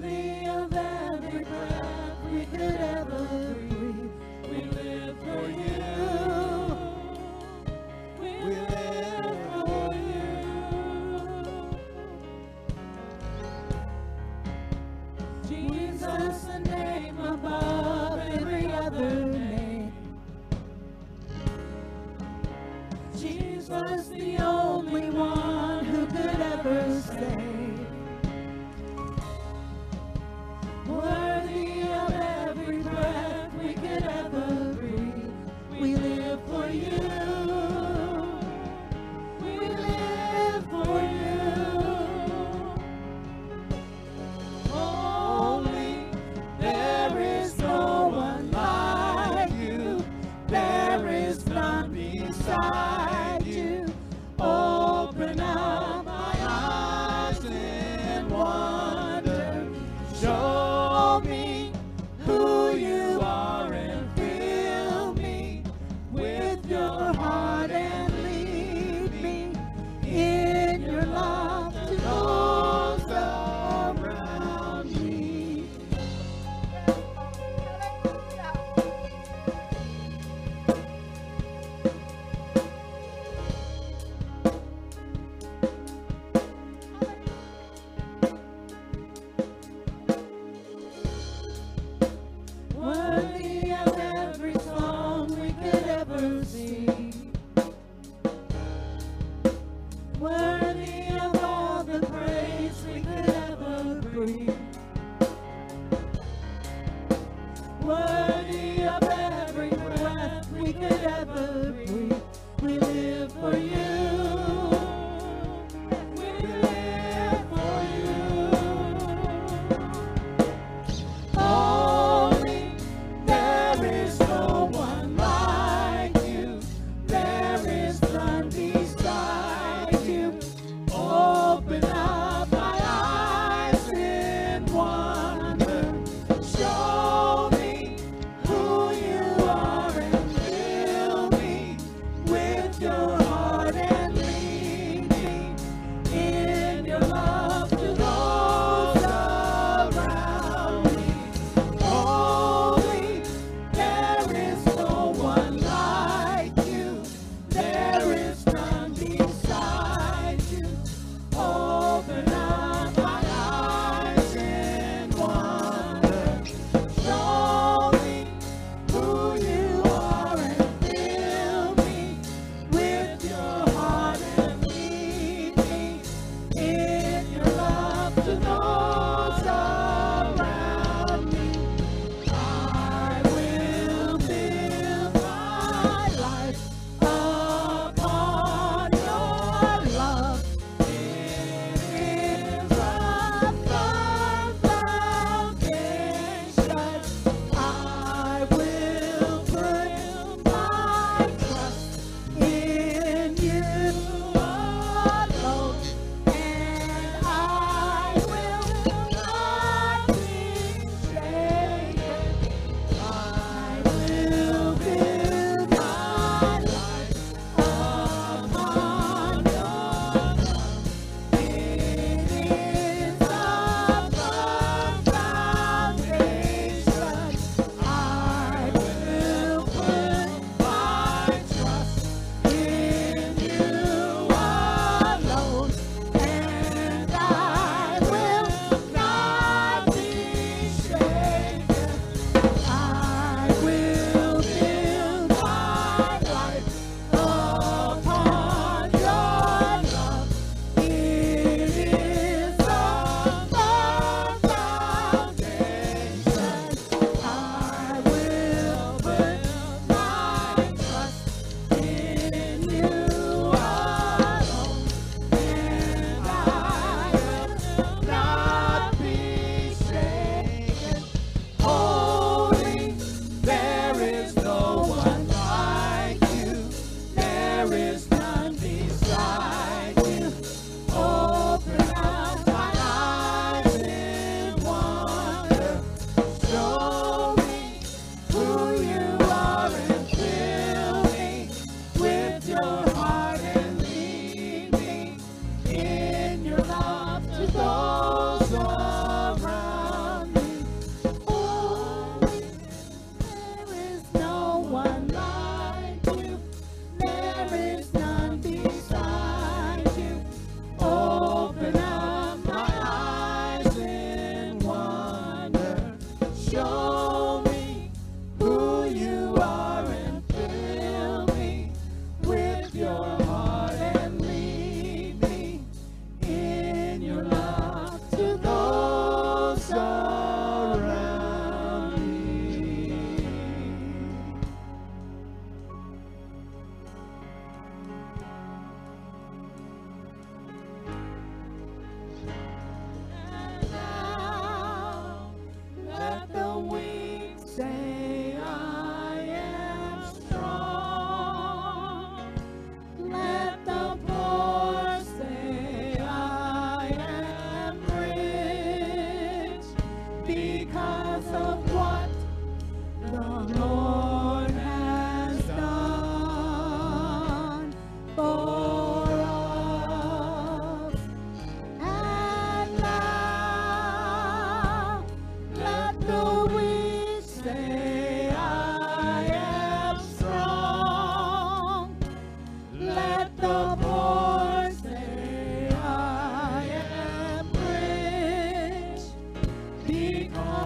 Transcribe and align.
Worthy 0.00 0.46
of 0.46 0.72
every 0.72 1.42
breath 1.42 2.18
we 2.32 2.44
could 2.46 2.60
ever 2.60 3.47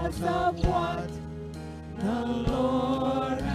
because 0.03 0.23
of 0.25 0.67
what 0.67 1.09
the 1.99 2.51
Lord 2.51 3.52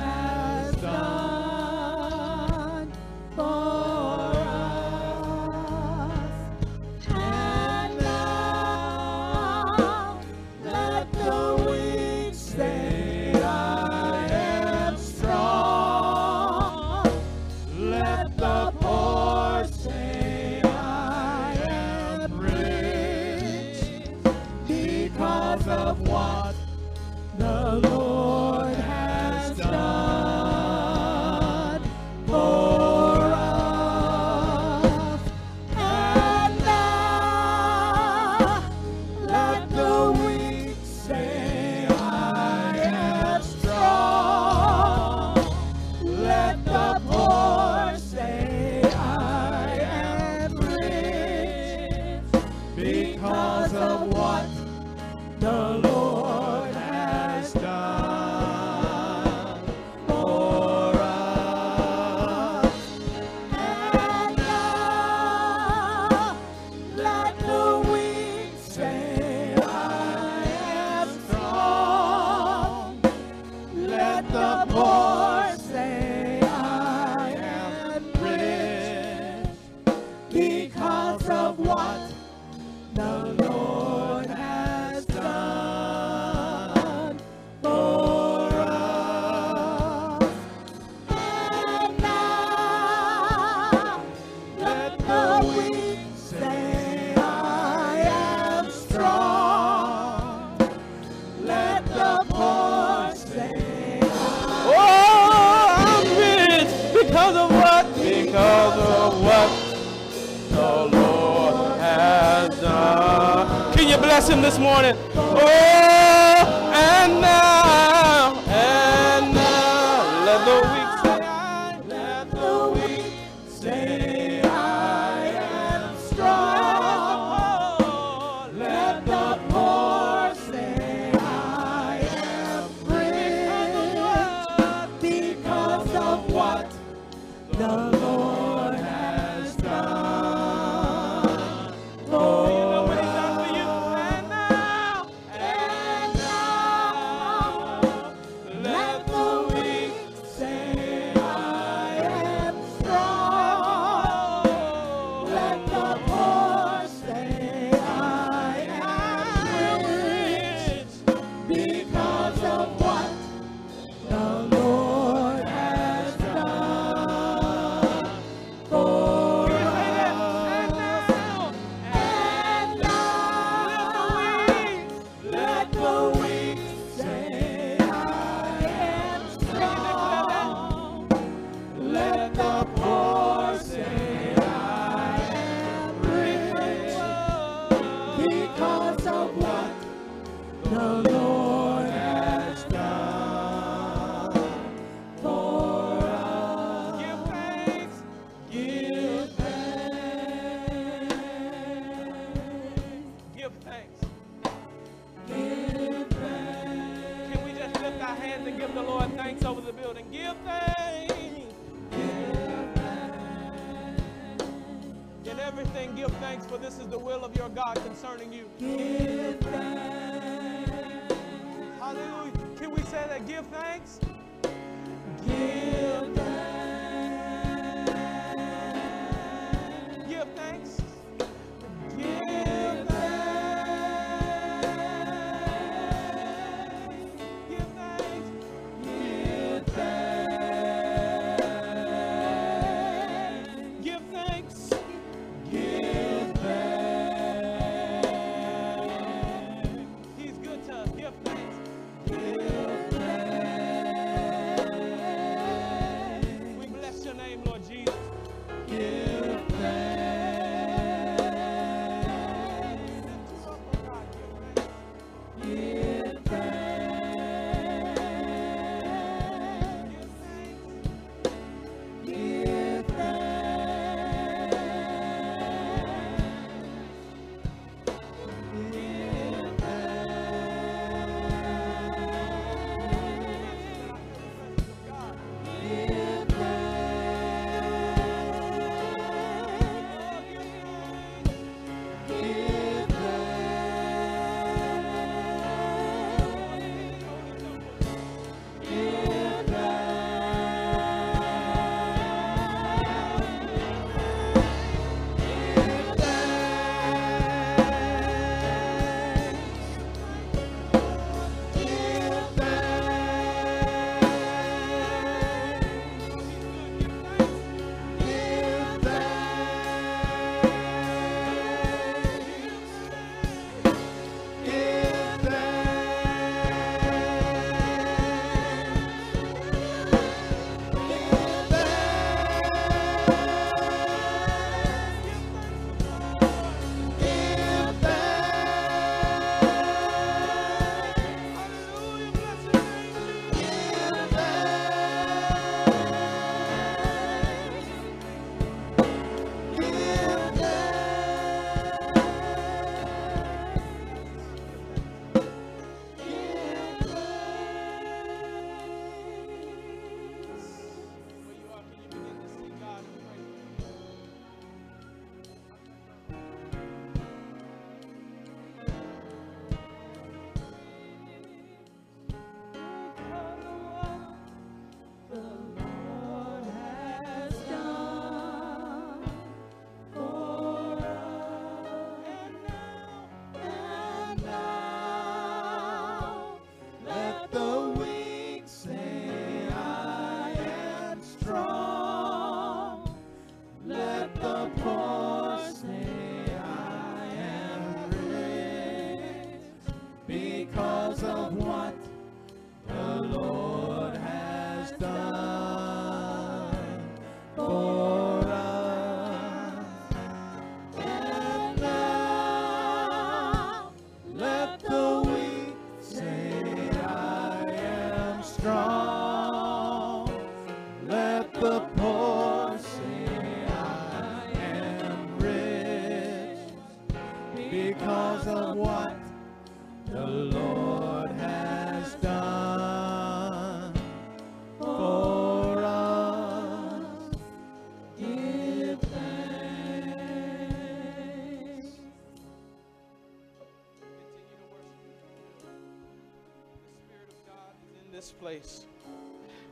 place. 448.27 448.65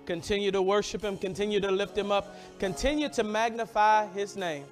Continue 0.05 0.51
to 0.51 0.61
worship 0.61 1.01
Him, 1.01 1.17
continue 1.17 1.61
to 1.61 1.71
lift 1.71 1.97
Him 1.97 2.11
up, 2.11 2.35
continue 2.59 3.07
to 3.07 3.23
magnify 3.23 4.07
His 4.07 4.35
name. 4.35 4.65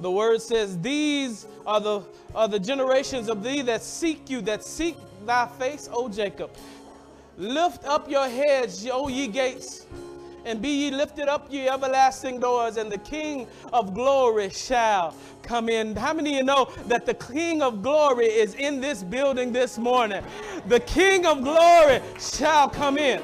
The 0.00 0.10
word 0.10 0.42
says, 0.42 0.76
These 0.80 1.46
are 1.64 1.80
the, 1.80 2.02
are 2.34 2.48
the 2.48 2.58
generations 2.58 3.28
of 3.28 3.44
thee 3.44 3.62
that 3.62 3.84
seek 3.84 4.28
you, 4.28 4.40
that 4.40 4.64
seek 4.64 4.96
thy 5.24 5.46
face, 5.56 5.88
O 5.92 6.08
Jacob. 6.08 6.50
Lift 7.38 7.84
up 7.84 8.10
your 8.10 8.28
heads, 8.28 8.88
O 8.92 9.06
ye 9.06 9.28
gates, 9.28 9.86
and 10.44 10.60
be 10.60 10.68
ye 10.68 10.90
lifted 10.90 11.28
up, 11.28 11.46
ye 11.48 11.68
everlasting 11.68 12.40
doors, 12.40 12.76
and 12.76 12.90
the 12.90 12.98
King 12.98 13.46
of 13.72 13.94
glory 13.94 14.50
shall 14.50 15.14
come 15.42 15.68
in. 15.68 15.94
How 15.94 16.12
many 16.12 16.30
of 16.30 16.36
you 16.38 16.42
know 16.42 16.72
that 16.88 17.06
the 17.06 17.14
King 17.14 17.62
of 17.62 17.82
glory 17.82 18.26
is 18.26 18.56
in 18.56 18.80
this 18.80 19.04
building 19.04 19.52
this 19.52 19.78
morning? 19.78 20.24
The 20.66 20.80
King 20.80 21.26
of 21.26 21.42
glory 21.42 22.00
shall 22.18 22.68
come 22.68 22.98
in. 22.98 23.22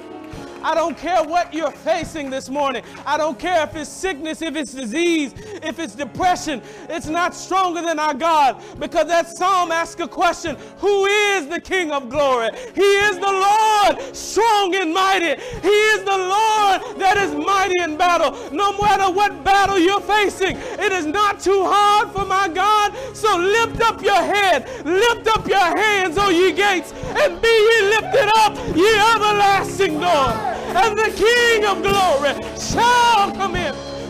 I 0.63 0.75
don't 0.75 0.99
care 0.99 1.23
what 1.23 1.55
you're 1.55 1.71
facing 1.71 2.31
this 2.31 2.49
morning. 2.49 2.83
I 3.07 3.17
don't 3.17 3.39
care 3.39 3.63
if 3.63 3.77
it's 3.77 3.89
sickness, 3.89 4.43
if 4.43 4.57
it's 4.57 4.73
disease, 4.73 5.33
if 5.63 5.79
it's 5.79 5.95
depression. 5.95 6.63
It's 6.89 7.07
not 7.07 7.35
stronger 7.35 7.83
than 7.83 7.99
our 7.99 8.15
God 8.15 8.63
because 8.79 9.07
that 9.09 9.29
psalm 9.29 9.73
asks 9.73 10.01
a 10.01 10.09
question 10.09 10.57
Who 10.79 11.07
is 11.07 11.49
the 11.49 11.61
King 11.61 11.91
of 11.91 12.09
glory? 12.09 12.51
He 12.75 12.81
is 12.83 13.17
the 13.17 13.33
Lord, 13.33 14.17
strong 14.17 14.75
and 14.75 14.93
mighty. 14.93 15.41
He 15.63 15.69
is 15.69 16.05
the 16.05 16.19
Lord 16.19 16.99
that 16.99 17.17
is 17.17 17.35
mighty 17.35 17.81
in 17.83 17.97
battle. 17.97 18.33
No 18.53 18.73
matter 18.79 19.13
what 19.13 19.45
battle 19.45 19.79
you're 19.79 20.01
facing, 20.01 20.57
it 20.57 20.93
is 20.93 21.07
not 21.07 21.41
too 21.41 21.65
hard 21.65 22.11
for 22.11 22.25
my 22.25 22.49
God. 22.49 22.95
So 23.15 23.37
lift 23.37 23.81
up 23.81 24.03
your 24.03 24.23
head, 24.23 24.69
lift 24.85 25.27
up 25.29 25.47
your 25.49 25.59
hands, 25.59 26.17
O 26.19 26.31
ye 26.31 26.53
gates, 26.53 26.93
and 26.93 27.41
be 27.41 27.49
ye 27.49 27.89
lifted 27.91 28.31
up, 28.37 28.57
ye 28.77 28.89
everlasting 29.15 30.01
doors 30.01 30.59
and 30.77 30.99
the 30.99 31.11
King 31.17 31.65
of 31.65 31.83
glory 31.83 32.35
shall 32.59 33.33
come. 33.33 33.58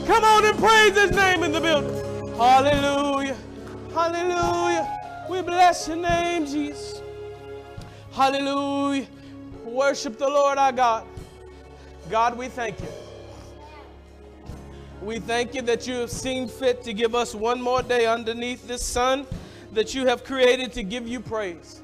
Come 0.08 0.24
on 0.24 0.42
and 0.46 0.58
praise 0.58 0.94
his 0.96 1.10
name 1.10 1.42
in 1.42 1.52
the 1.52 1.60
building. 1.60 2.34
Hallelujah. 2.38 3.36
Hallelujah. 3.92 5.26
We 5.28 5.42
bless 5.42 5.86
your 5.86 5.98
name, 5.98 6.46
Jesus. 6.46 7.02
Hallelujah. 8.12 9.06
Worship 9.64 10.16
the 10.16 10.26
Lord 10.26 10.56
our 10.56 10.72
God. 10.72 11.06
God, 12.08 12.38
we 12.38 12.48
thank 12.48 12.80
you. 12.80 12.88
We 15.02 15.18
thank 15.18 15.54
you 15.54 15.60
that 15.60 15.86
you 15.86 15.96
have 15.96 16.10
seen 16.10 16.48
fit 16.48 16.82
to 16.84 16.94
give 16.94 17.14
us 17.14 17.34
one 17.34 17.60
more 17.60 17.82
day 17.82 18.06
underneath 18.06 18.66
this 18.66 18.82
sun 18.82 19.26
that 19.74 19.94
you 19.94 20.06
have 20.06 20.24
created 20.24 20.72
to 20.72 20.84
give 20.84 21.06
you 21.06 21.20
praise. 21.20 21.82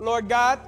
Lord 0.00 0.28
God, 0.28 0.58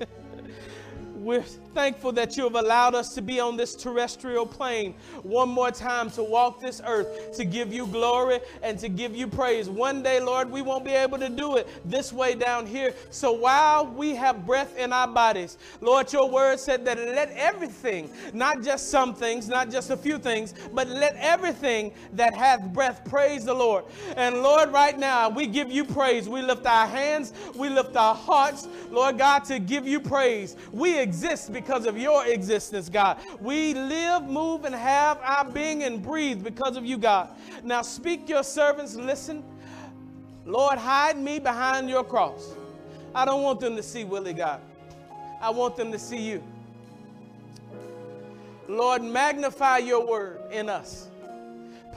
we're 1.14 1.44
thankful 1.74 2.12
that 2.12 2.36
you 2.36 2.44
have 2.44 2.54
allowed 2.54 2.94
us 2.94 3.14
to 3.14 3.22
be 3.22 3.40
on 3.40 3.56
this 3.56 3.74
terrestrial 3.74 4.46
plane 4.46 4.94
one 5.22 5.48
more 5.48 5.70
time 5.70 6.10
to 6.10 6.22
walk 6.22 6.60
this 6.60 6.80
earth, 6.86 7.36
to 7.36 7.44
give 7.44 7.72
you 7.72 7.86
glory 7.86 8.40
and 8.62 8.78
to 8.78 8.88
give 8.88 9.14
you 9.14 9.26
praise. 9.26 9.68
One 9.68 10.02
day, 10.02 10.20
Lord, 10.20 10.50
we 10.50 10.62
won't 10.62 10.84
be 10.84 10.92
able 10.92 11.18
to 11.18 11.28
do 11.28 11.56
it 11.56 11.68
this 11.84 12.12
way 12.12 12.34
down 12.34 12.66
here. 12.66 12.94
So 13.10 13.32
while 13.32 13.86
we 13.86 14.14
have 14.14 14.46
breath 14.46 14.76
in 14.76 14.92
our 14.92 15.08
bodies, 15.08 15.58
Lord, 15.80 16.12
your 16.12 16.28
word 16.28 16.58
said 16.58 16.84
that 16.86 16.98
let 16.98 17.30
everything, 17.32 18.10
not 18.32 18.62
just 18.62 18.90
some 18.90 19.14
things, 19.14 19.48
not 19.48 19.70
just 19.70 19.90
a 19.90 19.96
few 19.96 20.18
things, 20.18 20.54
but 20.74 20.88
let 20.88 21.14
everything 21.16 21.92
that 22.14 22.34
hath 22.34 22.62
breath 22.72 23.08
praise 23.08 23.44
the 23.44 23.54
Lord. 23.54 23.84
And 24.16 24.42
Lord, 24.42 24.72
right 24.72 24.98
now, 24.98 25.28
we 25.28 25.46
give 25.46 25.70
you 25.70 25.84
praise. 25.84 26.28
We 26.28 26.42
lift 26.42 26.66
our 26.66 26.86
hands, 26.86 27.32
we 27.54 27.68
lift 27.68 27.96
our 27.96 28.14
hearts, 28.14 28.68
Lord 28.90 29.18
God, 29.18 29.44
to 29.44 29.58
give 29.58 29.86
you 29.86 30.00
praise. 30.00 30.56
We 30.72 30.98
exist 30.98 31.52
because 31.60 31.84
of 31.84 31.98
your 31.98 32.26
existence, 32.26 32.88
God. 32.88 33.18
We 33.38 33.74
live, 33.74 34.24
move, 34.24 34.64
and 34.64 34.74
have 34.74 35.18
our 35.22 35.44
being 35.44 35.82
and 35.82 36.02
breathe 36.02 36.42
because 36.42 36.76
of 36.76 36.86
you, 36.86 36.96
God. 36.96 37.28
Now 37.62 37.82
speak 37.82 38.28
your 38.28 38.42
servants, 38.42 38.94
listen. 38.94 39.44
Lord, 40.46 40.78
hide 40.78 41.18
me 41.18 41.38
behind 41.38 41.90
your 41.90 42.02
cross. 42.02 42.54
I 43.14 43.26
don't 43.26 43.42
want 43.42 43.60
them 43.60 43.76
to 43.76 43.82
see 43.82 44.04
Willie, 44.04 44.32
God. 44.32 44.62
I 45.40 45.50
want 45.50 45.76
them 45.76 45.92
to 45.92 45.98
see 45.98 46.20
you. 46.20 46.42
Lord, 48.66 49.02
magnify 49.02 49.78
your 49.78 50.06
word 50.06 50.40
in 50.50 50.68
us. 50.70 51.09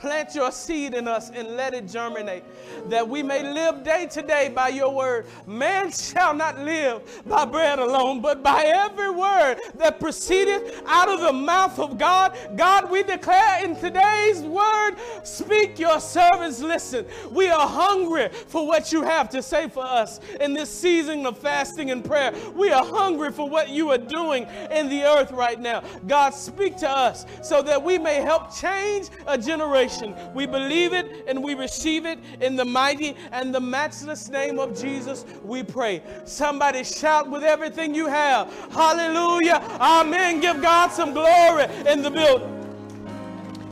Plant 0.04 0.34
your 0.34 0.52
seed 0.52 0.92
in 0.92 1.08
us 1.08 1.30
and 1.30 1.56
let 1.56 1.72
it 1.72 1.88
germinate, 1.88 2.44
that 2.90 3.08
we 3.08 3.22
may 3.22 3.42
live 3.42 3.82
day 3.82 4.06
to 4.10 4.20
day 4.20 4.50
by 4.54 4.68
your 4.68 4.94
word. 4.94 5.24
Man 5.46 5.90
shall 5.90 6.34
not 6.34 6.58
live 6.58 7.22
by 7.24 7.46
bread 7.46 7.78
alone, 7.78 8.20
but 8.20 8.42
by 8.42 8.64
every 8.64 9.08
word 9.10 9.56
that 9.76 9.98
proceedeth 9.98 10.82
out 10.84 11.08
of 11.08 11.22
the 11.22 11.32
mouth 11.32 11.78
of 11.78 11.96
God. 11.96 12.36
God, 12.54 12.90
we 12.90 13.02
declare 13.02 13.64
in 13.64 13.76
today's 13.76 14.42
word, 14.42 14.96
speak 15.22 15.78
your 15.78 15.98
servants 15.98 16.60
listen. 16.60 17.06
We 17.30 17.48
are 17.48 17.66
hungry 17.66 18.28
for 18.28 18.66
what 18.66 18.92
you 18.92 19.04
have 19.04 19.30
to 19.30 19.40
say 19.40 19.70
for 19.70 19.84
us 19.84 20.20
in 20.38 20.52
this 20.52 20.68
season 20.68 21.24
of 21.24 21.38
fasting 21.38 21.90
and 21.90 22.04
prayer. 22.04 22.34
We 22.54 22.70
are 22.72 22.84
hungry 22.84 23.32
for 23.32 23.48
what 23.48 23.70
you 23.70 23.88
are 23.90 23.96
doing 23.96 24.46
in 24.70 24.90
the 24.90 25.04
earth 25.04 25.30
right 25.30 25.58
now. 25.58 25.82
God, 26.06 26.34
speak 26.34 26.76
to 26.80 26.90
us 26.90 27.24
so 27.42 27.62
that 27.62 27.82
we 27.82 27.96
may 27.96 28.16
help 28.16 28.54
change 28.54 29.08
a 29.26 29.38
generation. 29.38 29.93
We 30.34 30.46
believe 30.46 30.92
it 30.92 31.24
and 31.26 31.42
we 31.42 31.54
receive 31.54 32.06
it 32.06 32.18
in 32.40 32.56
the 32.56 32.64
mighty 32.64 33.16
and 33.32 33.54
the 33.54 33.60
matchless 33.60 34.28
name 34.28 34.58
of 34.58 34.78
Jesus. 34.80 35.24
We 35.42 35.62
pray. 35.62 36.02
Somebody 36.24 36.84
shout 36.84 37.30
with 37.30 37.42
everything 37.42 37.94
you 37.94 38.06
have. 38.06 38.52
Hallelujah. 38.72 39.62
Amen. 39.80 40.40
Give 40.40 40.60
God 40.60 40.88
some 40.88 41.12
glory 41.12 41.64
in 41.86 42.02
the 42.02 42.10
building. 42.10 42.50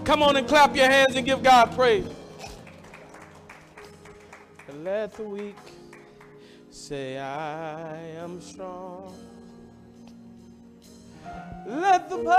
Come 0.04 0.22
on 0.22 0.36
and 0.36 0.48
clap 0.48 0.74
your 0.74 0.90
hands 0.90 1.14
and 1.16 1.24
give 1.24 1.42
God 1.42 1.74
praise. 1.76 2.06
Let 4.82 5.14
the 5.14 5.22
weak 5.22 5.56
say, 6.70 7.18
I 7.18 7.96
am 8.16 8.40
strong. 8.40 9.14
Let 11.66 12.10
the 12.10 12.16
poor 12.16 12.34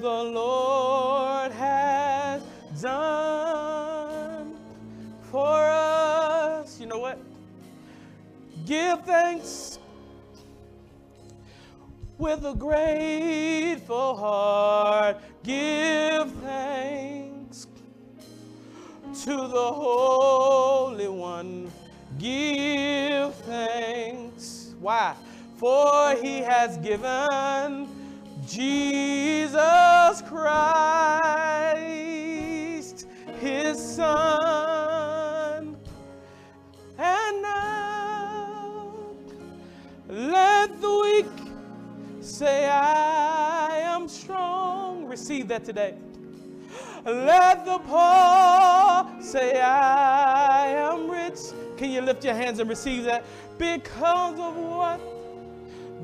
the 0.00 0.08
Lord 0.08 1.52
has 1.52 2.42
done 2.80 4.56
for 5.30 5.58
us. 5.58 6.80
You 6.80 6.86
know 6.86 6.98
what? 6.98 7.18
Give 8.64 8.98
thanks 9.04 9.78
with 12.16 12.46
a 12.46 12.54
grateful 12.54 14.16
heart. 14.16 15.18
Give 15.42 16.32
thanks 16.44 17.66
to 19.24 19.36
the 19.36 19.72
Holy 19.72 21.08
One. 21.08 21.70
Give 22.18 23.34
thanks. 23.34 24.74
Why? 24.80 25.14
For 25.58 26.14
he 26.22 26.38
has 26.38 26.78
given 26.78 27.89
Jesus 28.50 30.22
Christ, 30.26 30.56
his 33.38 33.78
Son. 33.94 35.76
And 36.98 37.42
now 37.42 38.92
let 40.08 40.80
the 40.80 40.90
weak 40.90 41.26
say, 42.20 42.68
I 42.68 43.76
am 43.84 44.08
strong. 44.08 45.06
Receive 45.06 45.46
that 45.46 45.64
today. 45.64 45.94
Let 47.04 47.64
the 47.64 47.78
poor 47.78 49.06
say, 49.22 49.60
I 49.60 50.66
am 50.66 51.08
rich. 51.08 51.38
Can 51.76 51.92
you 51.92 52.00
lift 52.00 52.24
your 52.24 52.34
hands 52.34 52.58
and 52.58 52.68
receive 52.68 53.04
that? 53.04 53.24
Because 53.58 54.40
of 54.40 54.56
what 54.56 55.19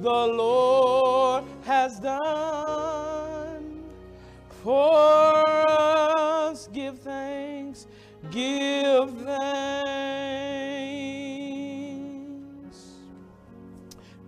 the 0.01 0.11
Lord 0.11 1.45
has 1.65 1.99
done 2.01 3.83
for 4.63 5.43
us. 5.69 6.69
Give 6.69 6.99
thanks, 6.99 7.87
give 8.31 9.11
thanks. 9.21 9.37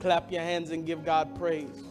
Clap 0.00 0.31
your 0.33 0.42
hands 0.42 0.70
and 0.70 0.87
give 0.87 1.04
God 1.04 1.37
praise. 1.38 1.83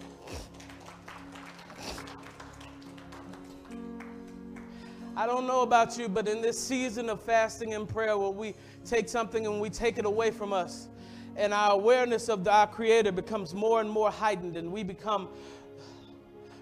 I 5.15 5.25
don't 5.25 5.47
know 5.47 5.61
about 5.61 5.97
you, 5.97 6.07
but 6.07 6.27
in 6.27 6.41
this 6.41 6.59
season 6.59 7.09
of 7.09 7.19
fasting 7.21 7.73
and 7.73 7.89
prayer 7.89 8.15
where 8.17 8.29
we 8.29 8.53
take 8.85 9.09
something 9.09 9.47
and 9.47 9.59
we 9.59 9.69
take 9.69 9.97
it 9.97 10.05
away 10.05 10.29
from 10.29 10.53
us, 10.53 10.89
and 11.37 11.53
our 11.53 11.73
awareness 11.73 12.27
of 12.27 12.47
our 12.47 12.67
Creator 12.67 13.13
becomes 13.13 13.53
more 13.53 13.79
and 13.79 13.89
more 13.89 14.11
heightened, 14.11 14.57
and 14.57 14.71
we 14.71 14.83
become 14.83 15.29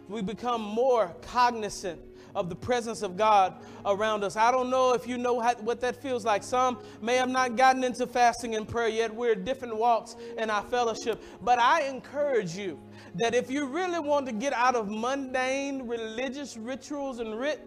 we 0.07 0.21
become 0.21 0.61
more 0.61 1.15
cognizant 1.23 1.99
of 2.35 2.49
the 2.49 2.55
presence 2.55 3.01
of 3.01 3.17
God 3.17 3.55
around 3.85 4.23
us. 4.23 4.35
I 4.35 4.51
don't 4.51 4.69
know 4.69 4.93
if 4.93 5.07
you 5.07 5.17
know 5.17 5.39
how, 5.39 5.55
what 5.55 5.79
that 5.81 5.95
feels 6.01 6.25
like. 6.25 6.43
Some 6.43 6.79
may 7.01 7.15
have 7.15 7.29
not 7.29 7.55
gotten 7.55 7.83
into 7.83 8.05
fasting 8.05 8.55
and 8.55 8.67
prayer 8.67 8.89
yet. 8.89 9.15
We're 9.15 9.31
at 9.31 9.45
different 9.45 9.75
walks 9.75 10.15
in 10.37 10.49
our 10.49 10.63
fellowship. 10.63 11.23
But 11.41 11.59
I 11.59 11.83
encourage 11.83 12.55
you 12.55 12.79
that 13.15 13.33
if 13.33 13.49
you 13.49 13.65
really 13.65 13.99
want 13.99 14.25
to 14.27 14.33
get 14.33 14.53
out 14.53 14.75
of 14.75 14.89
mundane 14.89 15.87
religious 15.87 16.57
rituals 16.57 17.19
and 17.19 17.39
writ, 17.39 17.65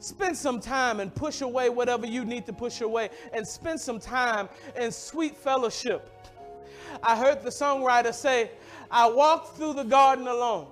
spend 0.00 0.36
some 0.36 0.60
time 0.60 1.00
and 1.00 1.14
push 1.14 1.42
away 1.42 1.68
whatever 1.68 2.06
you 2.06 2.24
need 2.24 2.46
to 2.46 2.52
push 2.52 2.80
away 2.80 3.10
and 3.32 3.46
spend 3.46 3.80
some 3.80 4.00
time 4.00 4.48
in 4.80 4.90
sweet 4.90 5.36
fellowship. 5.36 6.10
I 7.02 7.16
heard 7.16 7.42
the 7.42 7.50
songwriter 7.50 8.14
say, 8.14 8.50
I 8.90 9.08
walked 9.08 9.56
through 9.56 9.74
the 9.74 9.84
garden 9.84 10.26
alone. 10.26 10.66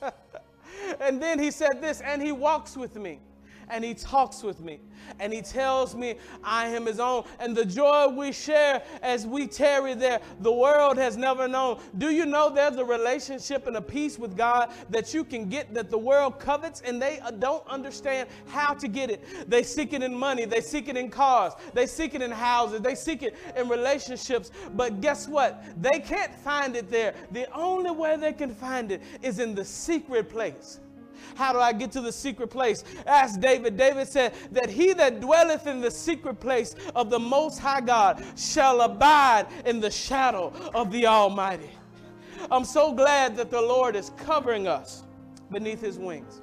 and 1.00 1.22
then 1.22 1.38
he 1.38 1.50
said 1.50 1.80
this, 1.80 2.00
and 2.00 2.22
he 2.22 2.32
walks 2.32 2.76
with 2.76 2.96
me 2.96 3.20
and 3.68 3.84
he 3.84 3.94
talks 3.94 4.42
with 4.42 4.60
me 4.60 4.80
and 5.20 5.32
he 5.32 5.42
tells 5.42 5.94
me 5.94 6.16
I 6.42 6.68
am 6.68 6.86
his 6.86 7.00
own. 7.00 7.24
And 7.38 7.56
the 7.56 7.64
joy 7.64 8.08
we 8.08 8.32
share 8.32 8.82
as 9.02 9.26
we 9.26 9.46
tarry 9.46 9.94
there, 9.94 10.20
the 10.40 10.52
world 10.52 10.96
has 10.98 11.16
never 11.16 11.48
known. 11.48 11.80
Do 11.98 12.10
you 12.10 12.26
know 12.26 12.50
there's 12.50 12.76
a 12.76 12.84
relationship 12.84 13.66
and 13.66 13.76
a 13.76 13.82
peace 13.82 14.18
with 14.18 14.36
God 14.36 14.70
that 14.90 15.14
you 15.14 15.24
can 15.24 15.48
get 15.48 15.74
that 15.74 15.90
the 15.90 15.98
world 15.98 16.38
covets 16.38 16.80
and 16.82 17.00
they 17.00 17.18
uh, 17.20 17.30
don't 17.30 17.66
understand 17.68 18.28
how 18.46 18.74
to 18.74 18.88
get 18.88 19.10
it? 19.10 19.48
They 19.48 19.62
seek 19.62 19.92
it 19.92 20.02
in 20.02 20.14
money, 20.14 20.44
they 20.44 20.60
seek 20.60 20.88
it 20.88 20.96
in 20.96 21.10
cars, 21.10 21.52
they 21.72 21.86
seek 21.86 22.14
it 22.14 22.22
in 22.22 22.30
houses, 22.30 22.80
they 22.80 22.94
seek 22.94 23.22
it 23.22 23.36
in 23.56 23.68
relationships. 23.68 24.50
But 24.74 25.00
guess 25.00 25.28
what? 25.28 25.64
They 25.80 26.00
can't 26.00 26.34
find 26.34 26.76
it 26.76 26.90
there. 26.90 27.14
The 27.32 27.50
only 27.52 27.90
way 27.90 28.16
they 28.16 28.32
can 28.32 28.54
find 28.54 28.90
it 28.90 29.02
is 29.22 29.38
in 29.38 29.54
the 29.54 29.64
secret 29.64 30.28
place. 30.28 30.80
How 31.34 31.52
do 31.52 31.58
I 31.58 31.72
get 31.72 31.92
to 31.92 32.00
the 32.00 32.12
secret 32.12 32.48
place? 32.48 32.84
Ask 33.06 33.40
David. 33.40 33.76
David 33.76 34.08
said 34.08 34.34
that 34.52 34.68
he 34.68 34.92
that 34.94 35.20
dwelleth 35.20 35.66
in 35.66 35.80
the 35.80 35.90
secret 35.90 36.40
place 36.40 36.74
of 36.94 37.10
the 37.10 37.18
Most 37.18 37.58
High 37.58 37.80
God 37.80 38.24
shall 38.36 38.80
abide 38.82 39.46
in 39.66 39.80
the 39.80 39.90
shadow 39.90 40.52
of 40.74 40.90
the 40.90 41.06
Almighty. 41.06 41.70
I'm 42.50 42.64
so 42.64 42.92
glad 42.92 43.36
that 43.36 43.50
the 43.50 43.60
Lord 43.60 43.96
is 43.96 44.10
covering 44.16 44.66
us 44.66 45.04
beneath 45.50 45.80
his 45.80 45.98
wings. 45.98 46.42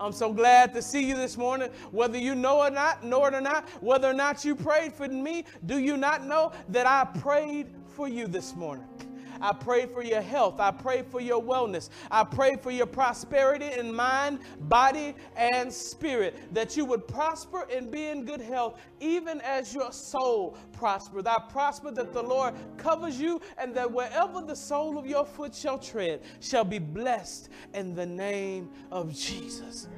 I'm 0.00 0.12
so 0.12 0.32
glad 0.32 0.72
to 0.74 0.82
see 0.82 1.04
you 1.04 1.16
this 1.16 1.36
morning. 1.36 1.70
Whether 1.90 2.18
you 2.18 2.34
know 2.34 2.58
or 2.58 2.70
not, 2.70 3.04
know 3.04 3.24
it 3.26 3.34
or 3.34 3.40
not, 3.40 3.68
whether 3.80 4.08
or 4.08 4.14
not 4.14 4.44
you 4.44 4.54
prayed 4.54 4.92
for 4.92 5.08
me, 5.08 5.44
do 5.66 5.78
you 5.78 5.96
not 5.96 6.24
know 6.24 6.52
that 6.68 6.86
I 6.86 7.04
prayed 7.18 7.66
for 7.88 8.06
you 8.06 8.28
this 8.28 8.54
morning? 8.54 8.86
I 9.40 9.52
pray 9.52 9.86
for 9.86 10.02
your 10.02 10.20
health. 10.20 10.60
I 10.60 10.70
pray 10.70 11.02
for 11.02 11.20
your 11.20 11.42
wellness. 11.42 11.90
I 12.10 12.24
pray 12.24 12.56
for 12.56 12.70
your 12.70 12.86
prosperity 12.86 13.70
in 13.78 13.94
mind, 13.94 14.40
body, 14.60 15.14
and 15.36 15.72
spirit, 15.72 16.54
that 16.54 16.76
you 16.76 16.84
would 16.84 17.06
prosper 17.06 17.66
and 17.72 17.90
be 17.90 18.06
in 18.06 18.24
good 18.24 18.40
health, 18.40 18.80
even 19.00 19.40
as 19.42 19.74
your 19.74 19.92
soul 19.92 20.56
prospers. 20.72 21.24
I 21.26 21.38
prosper 21.48 21.90
that 21.92 22.12
the 22.12 22.22
Lord 22.22 22.54
covers 22.76 23.20
you, 23.20 23.40
and 23.58 23.74
that 23.74 23.90
wherever 23.90 24.40
the 24.40 24.56
sole 24.56 24.98
of 24.98 25.06
your 25.06 25.24
foot 25.24 25.54
shall 25.54 25.78
tread 25.78 26.22
shall 26.40 26.64
be 26.64 26.78
blessed 26.78 27.48
in 27.74 27.94
the 27.94 28.06
name 28.06 28.70
of 28.90 29.12
Jesus. 29.14 29.88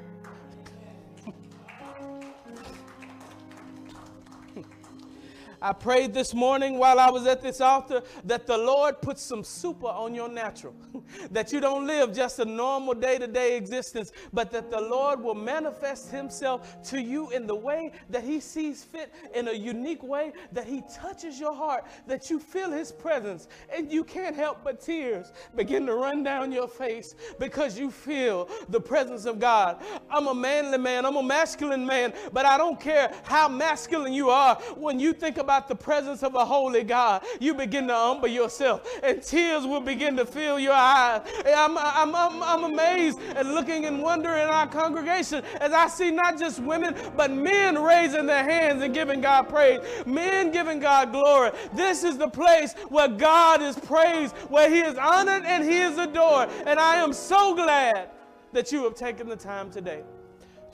I 5.62 5.74
prayed 5.74 6.14
this 6.14 6.32
morning 6.32 6.78
while 6.78 6.98
I 6.98 7.10
was 7.10 7.26
at 7.26 7.42
this 7.42 7.60
altar 7.60 8.02
that 8.24 8.46
the 8.46 8.56
Lord 8.56 9.02
put 9.02 9.18
some 9.18 9.44
super 9.44 9.88
on 9.88 10.14
your 10.14 10.28
natural, 10.28 10.74
that 11.30 11.52
you 11.52 11.60
don't 11.60 11.86
live 11.86 12.14
just 12.14 12.38
a 12.38 12.46
normal 12.46 12.94
day 12.94 13.18
to 13.18 13.26
day 13.26 13.56
existence, 13.56 14.12
but 14.32 14.50
that 14.52 14.70
the 14.70 14.80
Lord 14.80 15.20
will 15.20 15.34
manifest 15.34 16.10
Himself 16.10 16.82
to 16.84 17.00
you 17.00 17.30
in 17.30 17.46
the 17.46 17.54
way 17.54 17.92
that 18.08 18.24
He 18.24 18.40
sees 18.40 18.84
fit, 18.84 19.12
in 19.34 19.48
a 19.48 19.52
unique 19.52 20.02
way, 20.02 20.32
that 20.52 20.66
He 20.66 20.82
touches 20.94 21.38
your 21.38 21.54
heart, 21.54 21.84
that 22.06 22.30
you 22.30 22.38
feel 22.38 22.70
His 22.70 22.90
presence, 22.90 23.48
and 23.74 23.92
you 23.92 24.02
can't 24.02 24.34
help 24.34 24.64
but 24.64 24.80
tears 24.80 25.32
begin 25.56 25.84
to 25.86 25.94
run 25.94 26.22
down 26.22 26.52
your 26.52 26.68
face 26.68 27.14
because 27.38 27.78
you 27.78 27.90
feel 27.90 28.48
the 28.70 28.80
presence 28.80 29.26
of 29.26 29.38
God. 29.38 29.82
I'm 30.08 30.26
a 30.28 30.34
manly 30.34 30.78
man, 30.78 31.04
I'm 31.04 31.16
a 31.16 31.22
masculine 31.22 31.84
man, 31.84 32.14
but 32.32 32.46
I 32.46 32.56
don't 32.56 32.80
care 32.80 33.12
how 33.24 33.46
masculine 33.46 34.14
you 34.14 34.30
are 34.30 34.54
when 34.76 34.98
you 34.98 35.12
think 35.12 35.36
about 35.36 35.49
about 35.50 35.66
the 35.66 35.74
presence 35.74 36.22
of 36.22 36.36
a 36.36 36.44
holy 36.44 36.84
God, 36.84 37.24
you 37.40 37.54
begin 37.54 37.88
to 37.88 37.92
humble 37.92 38.28
yourself 38.28 38.88
and 39.02 39.20
tears 39.20 39.66
will 39.66 39.80
begin 39.80 40.16
to 40.16 40.24
fill 40.24 40.60
your 40.60 40.72
eyes. 40.72 41.22
I'm, 41.44 41.76
I'm, 41.76 42.14
I'm, 42.14 42.40
I'm 42.40 42.64
amazed 42.72 43.18
and 43.34 43.52
looking 43.52 43.84
and 43.86 44.00
wondering 44.00 44.44
in 44.44 44.48
our 44.48 44.68
congregation 44.68 45.42
as 45.60 45.72
I 45.72 45.88
see 45.88 46.12
not 46.12 46.38
just 46.38 46.60
women, 46.60 46.94
but 47.16 47.32
men 47.32 47.82
raising 47.82 48.26
their 48.26 48.44
hands 48.44 48.80
and 48.84 48.94
giving 48.94 49.20
God 49.20 49.48
praise, 49.48 49.80
men 50.06 50.52
giving 50.52 50.78
God 50.78 51.10
glory. 51.10 51.50
This 51.72 52.04
is 52.04 52.16
the 52.16 52.28
place 52.28 52.74
where 52.88 53.08
God 53.08 53.60
is 53.60 53.76
praised, 53.76 54.36
where 54.50 54.70
He 54.70 54.78
is 54.78 54.96
honored 54.96 55.42
and 55.44 55.64
He 55.64 55.80
is 55.80 55.98
adored. 55.98 56.48
And 56.64 56.78
I 56.78 57.02
am 57.02 57.12
so 57.12 57.56
glad 57.56 58.10
that 58.52 58.70
you 58.70 58.84
have 58.84 58.94
taken 58.94 59.28
the 59.28 59.34
time 59.34 59.68
today 59.68 60.04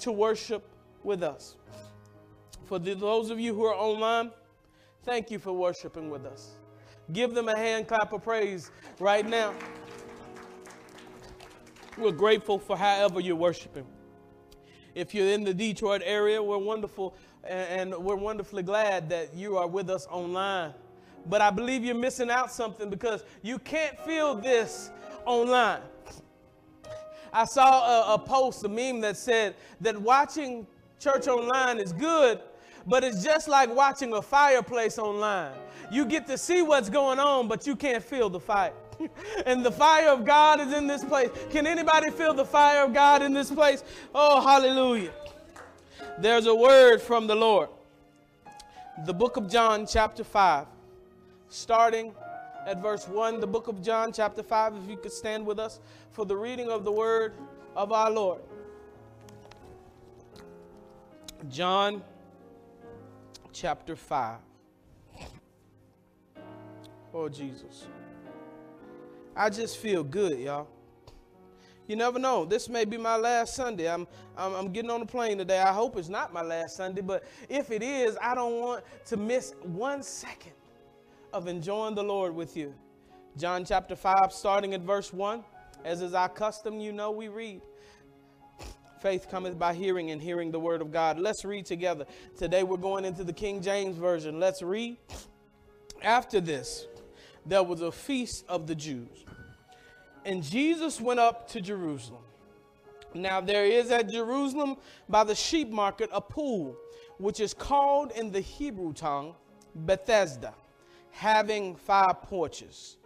to 0.01 0.13
worship 0.13 0.69
with 1.03 1.23
us. 1.23 1.57
For 2.67 2.79
those 2.79 3.31
of 3.31 3.41
you 3.41 3.55
who 3.55 3.65
are 3.65 3.75
online, 3.75 4.33
Thank 5.07 5.31
you 5.31 5.39
for 5.39 5.53
worshiping 5.53 6.11
with 6.11 6.27
us. 6.27 6.57
Give 7.13 7.33
them 7.33 7.49
a 7.49 7.57
hand 7.57 7.87
clap 7.87 8.13
of 8.13 8.25
praise 8.25 8.73
right 8.99 9.25
now. 9.25 9.55
We're 11.97 12.11
grateful 12.11 12.59
for 12.59 12.77
however 12.77 13.21
you're 13.21 13.37
worshiping. 13.37 13.87
If 14.97 15.15
you're 15.15 15.29
in 15.29 15.45
the 15.45 15.55
Detroit 15.55 16.03
area, 16.05 16.43
we're 16.43 16.59
wonderful 16.59 17.15
and 17.45 17.95
we're 17.95 18.17
wonderfully 18.17 18.65
glad 18.65 19.09
that 19.11 19.33
you 19.33 19.57
are 19.57 19.69
with 19.69 19.91
us 19.91 20.09
online. 20.11 20.75
But 21.27 21.41
I 21.41 21.51
believe 21.51 21.85
you're 21.85 21.95
missing 21.95 22.29
out 22.29 22.51
something 22.51 22.91
because 22.91 23.23
you 23.43 23.61
can't 23.61 23.97
feel 24.01 24.35
this 24.35 24.91
online. 25.25 25.83
I 27.33 27.45
saw 27.45 28.11
a, 28.11 28.15
a 28.15 28.19
post, 28.19 28.65
a 28.65 28.69
meme 28.69 29.01
that 29.03 29.17
said 29.17 29.55
that 29.83 29.97
watching 30.03 30.67
church 30.99 31.29
online 31.29 31.79
is 31.79 31.93
good, 31.93 32.41
but 32.87 33.03
it's 33.03 33.23
just 33.25 33.49
like 33.49 33.75
watching 33.75 34.13
a 34.13 34.23
fireplace 34.23 34.99
online. 34.99 35.53
You 35.91 36.05
get 36.05 36.27
to 36.29 36.39
see 36.39 36.63
what's 36.63 36.89
going 36.89 37.19
on, 37.19 37.49
but 37.49 37.67
you 37.67 37.77
can't 37.77 38.03
feel 38.03 38.31
the 38.31 38.41
fire. 38.41 38.73
and 39.47 39.65
the 39.65 39.71
fire 39.71 40.09
of 40.09 40.25
God 40.25 40.61
is 40.61 40.73
in 40.73 40.87
this 40.87 41.05
place. 41.05 41.31
Can 41.51 41.67
anybody 41.67 42.11
feel 42.11 42.33
the 42.33 42.45
fire 42.45 42.85
of 42.85 42.95
God 42.95 43.23
in 43.23 43.33
this 43.33 43.51
place? 43.51 43.85
Oh, 44.15 44.41
hallelujah. 44.41 45.13
There's 46.19 46.47
a 46.47 46.55
word 46.55 47.01
from 47.01 47.27
the 47.27 47.35
Lord. 47.35 47.69
The 49.05 49.13
book 49.13 49.37
of 49.37 49.51
John, 49.51 49.87
chapter 49.87 50.25
5, 50.25 50.67
starting 51.49 52.15
at 52.67 52.81
verse 52.81 53.07
1. 53.07 53.41
The 53.41 53.47
book 53.47 53.69
of 53.69 53.83
John, 53.83 54.13
chapter 54.13 54.43
5, 54.43 54.75
if 54.77 54.91
you 54.91 54.97
could 54.97 55.13
stand 55.13 55.45
with 55.45 55.59
us 55.59 55.81
for 56.13 56.25
the 56.25 56.37
reading 56.37 56.71
of 56.71 56.85
the 56.85 56.93
word 56.93 57.35
of 57.75 57.93
our 57.93 58.11
Lord. 58.11 58.41
John 61.51 62.03
chapter 63.57 63.97
5. 63.97 64.39
Oh, 67.15 67.29
Jesus. 67.29 67.87
I 69.35 69.49
just 69.49 69.79
feel 69.79 70.05
good, 70.05 70.39
y'all. 70.39 70.69
You 71.87 71.97
never 71.97 72.19
know. 72.19 72.45
This 72.45 72.69
may 72.69 72.85
be 72.85 72.99
my 72.99 73.17
last 73.17 73.55
Sunday. 73.55 73.89
I'm, 73.89 74.07
I'm, 74.37 74.55
I'm, 74.55 74.73
getting 74.73 74.91
on 74.91 75.01
the 75.01 75.07
plane 75.07 75.39
today. 75.39 75.61
I 75.61 75.73
hope 75.73 75.97
it's 75.97 76.09
not 76.09 76.33
my 76.33 76.43
last 76.43 76.77
Sunday, 76.77 77.01
but 77.01 77.25
if 77.49 77.71
it 77.71 77.83
is, 77.83 78.19
I 78.21 78.35
don't 78.35 78.61
want 78.61 78.85
to 79.07 79.17
miss 79.17 79.55
one 79.63 80.03
second 80.03 80.53
of 81.33 81.49
enjoying 81.49 81.95
the 81.95 82.03
Lord 82.03 82.35
with 82.35 82.57
you. 82.57 82.75
John 83.39 83.65
chapter 83.65 83.97
5, 83.97 84.33
starting 84.33 84.75
at 84.75 84.83
verse 84.83 85.13
1. 85.13 85.43
As 85.85 86.03
is 86.03 86.13
our 86.13 86.29
custom, 86.29 86.81
you 86.81 86.93
know, 86.93 87.11
we 87.11 87.29
read. 87.29 87.63
Faith 89.01 89.29
cometh 89.31 89.59
by 89.59 89.75
hearing, 89.75 90.11
and 90.11 90.23
hearing 90.23 90.51
the 90.51 90.59
word 90.59 90.81
of 90.81 90.91
God. 90.91 91.19
Let's 91.19 91.45
read 91.45 91.67
together. 91.67 92.07
Today 92.39 92.63
we're 92.63 92.79
going 92.79 93.05
into 93.05 93.25
the 93.25 93.33
King 93.33 93.61
James 93.61 93.97
Version. 93.97 94.41
Let's 94.41 94.63
read. 94.63 94.97
After 96.03 96.41
this, 96.41 96.87
there 97.45 97.63
was 97.63 97.83
a 97.83 97.93
feast 97.93 98.45
of 98.49 98.67
the 98.67 98.75
Jews, 98.75 99.25
and 100.25 100.43
Jesus 100.43 101.01
went 101.01 101.21
up 101.21 101.49
to 101.51 101.61
Jerusalem. 101.61 102.23
Now 103.15 103.41
there 103.41 103.65
is 103.65 103.91
at 103.91 104.11
Jerusalem 104.11 104.77
by 105.09 105.25
the 105.25 105.35
sheep 105.35 105.71
market 105.71 106.11
a 106.13 106.21
pool, 106.21 106.77
which 107.19 107.41
is 107.41 107.55
called 107.55 108.13
in 108.13 108.31
the 108.31 108.41
Hebrew 108.41 108.93
tongue 108.93 109.35
Bethesda, 109.75 110.55
having 111.11 111.77
five 111.77 112.23
porches. 112.23 112.97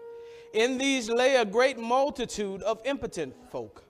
In 0.52 0.78
these 0.78 1.08
lay 1.08 1.36
a 1.36 1.44
great 1.44 1.78
multitude 1.78 2.62
of 2.62 2.80
impotent 2.84 3.34
folk, 3.50 3.84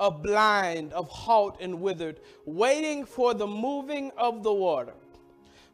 of 0.00 0.22
blind, 0.22 0.92
of 0.94 1.08
halt 1.08 1.58
and 1.60 1.80
withered, 1.80 2.18
waiting 2.46 3.04
for 3.04 3.34
the 3.34 3.46
moving 3.46 4.10
of 4.16 4.42
the 4.42 4.52
water. 4.52 4.94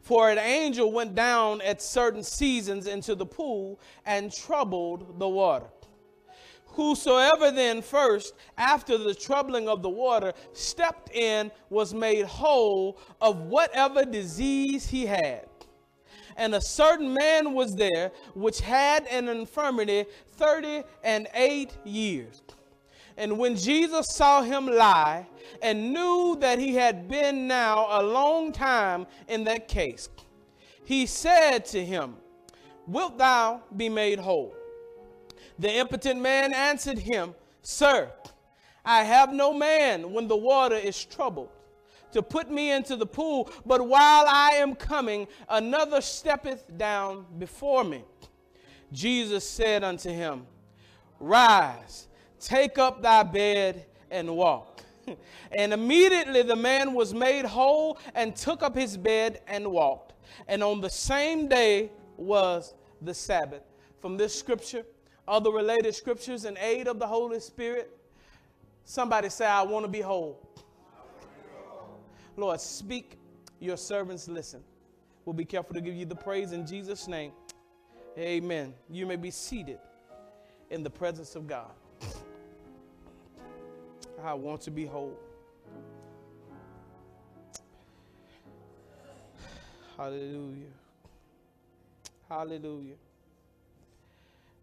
For 0.00 0.28
an 0.30 0.38
angel 0.38 0.92
went 0.92 1.14
down 1.14 1.62
at 1.62 1.80
certain 1.80 2.22
seasons 2.22 2.88
into 2.88 3.14
the 3.14 3.24
pool 3.24 3.80
and 4.04 4.32
troubled 4.32 5.18
the 5.18 5.28
water. 5.28 5.66
Whosoever 6.66 7.50
then 7.52 7.80
first, 7.80 8.34
after 8.58 8.98
the 8.98 9.14
troubling 9.14 9.68
of 9.68 9.80
the 9.80 9.88
water, 9.88 10.32
stepped 10.52 11.10
in 11.14 11.50
was 11.70 11.94
made 11.94 12.26
whole 12.26 12.98
of 13.20 13.42
whatever 13.42 14.04
disease 14.04 14.86
he 14.86 15.06
had. 15.06 15.48
And 16.36 16.54
a 16.54 16.60
certain 16.60 17.14
man 17.14 17.54
was 17.54 17.76
there 17.76 18.10
which 18.34 18.60
had 18.60 19.06
an 19.06 19.28
infirmity 19.28 20.04
thirty 20.32 20.82
and 21.02 21.28
eight 21.32 21.72
years. 21.84 22.42
And 23.16 23.38
when 23.38 23.56
Jesus 23.56 24.08
saw 24.10 24.42
him 24.42 24.66
lie 24.66 25.26
and 25.62 25.92
knew 25.92 26.36
that 26.40 26.58
he 26.58 26.74
had 26.74 27.08
been 27.08 27.46
now 27.46 27.86
a 27.90 28.02
long 28.02 28.52
time 28.52 29.06
in 29.28 29.44
that 29.44 29.68
case, 29.68 30.08
he 30.84 31.06
said 31.06 31.64
to 31.66 31.84
him, 31.84 32.16
Wilt 32.86 33.18
thou 33.18 33.62
be 33.76 33.88
made 33.88 34.18
whole? 34.18 34.54
The 35.58 35.72
impotent 35.72 36.20
man 36.20 36.52
answered 36.52 36.98
him, 36.98 37.34
Sir, 37.62 38.10
I 38.84 39.02
have 39.02 39.32
no 39.32 39.52
man 39.52 40.12
when 40.12 40.28
the 40.28 40.36
water 40.36 40.76
is 40.76 41.04
troubled 41.04 41.48
to 42.12 42.22
put 42.22 42.50
me 42.50 42.70
into 42.70 42.96
the 42.96 43.06
pool, 43.06 43.50
but 43.66 43.86
while 43.86 44.24
I 44.26 44.52
am 44.54 44.74
coming, 44.74 45.26
another 45.48 46.00
steppeth 46.00 46.64
down 46.78 47.26
before 47.38 47.84
me. 47.84 48.04
Jesus 48.92 49.48
said 49.48 49.84
unto 49.84 50.10
him, 50.10 50.46
Rise, 51.20 52.05
take 52.40 52.78
up 52.78 53.02
thy 53.02 53.22
bed 53.22 53.86
and 54.10 54.36
walk. 54.36 54.82
and 55.52 55.72
immediately 55.72 56.42
the 56.42 56.56
man 56.56 56.94
was 56.94 57.14
made 57.14 57.44
whole 57.44 57.98
and 58.14 58.34
took 58.34 58.62
up 58.62 58.76
his 58.76 58.96
bed 58.96 59.40
and 59.46 59.66
walked. 59.70 60.14
And 60.48 60.62
on 60.62 60.80
the 60.80 60.90
same 60.90 61.48
day 61.48 61.90
was 62.16 62.74
the 63.02 63.14
Sabbath. 63.14 63.62
From 64.00 64.16
this 64.16 64.38
scripture, 64.38 64.84
other 65.26 65.50
related 65.50 65.94
scriptures 65.94 66.44
in 66.44 66.56
aid 66.58 66.86
of 66.88 66.98
the 66.98 67.06
Holy 67.06 67.40
Spirit. 67.40 67.90
Somebody 68.84 69.28
say, 69.28 69.46
I 69.46 69.62
want 69.62 69.84
to 69.84 69.90
be 69.90 70.00
whole. 70.00 70.40
Lord, 72.36 72.60
speak, 72.60 73.18
your 73.58 73.76
servants 73.76 74.28
listen. 74.28 74.62
We'll 75.24 75.34
be 75.34 75.44
careful 75.44 75.74
to 75.74 75.80
give 75.80 75.94
you 75.94 76.04
the 76.04 76.14
praise 76.14 76.52
in 76.52 76.66
Jesus' 76.66 77.08
name. 77.08 77.32
Amen. 78.18 78.74
You 78.88 79.06
may 79.06 79.16
be 79.16 79.30
seated 79.30 79.78
in 80.70 80.82
the 80.82 80.90
presence 80.90 81.34
of 81.34 81.46
God. 81.46 81.72
I 84.22 84.34
want 84.34 84.60
to 84.62 84.70
be 84.70 84.86
whole. 84.86 85.16
Hallelujah. 89.96 90.66
Hallelujah 92.28 92.96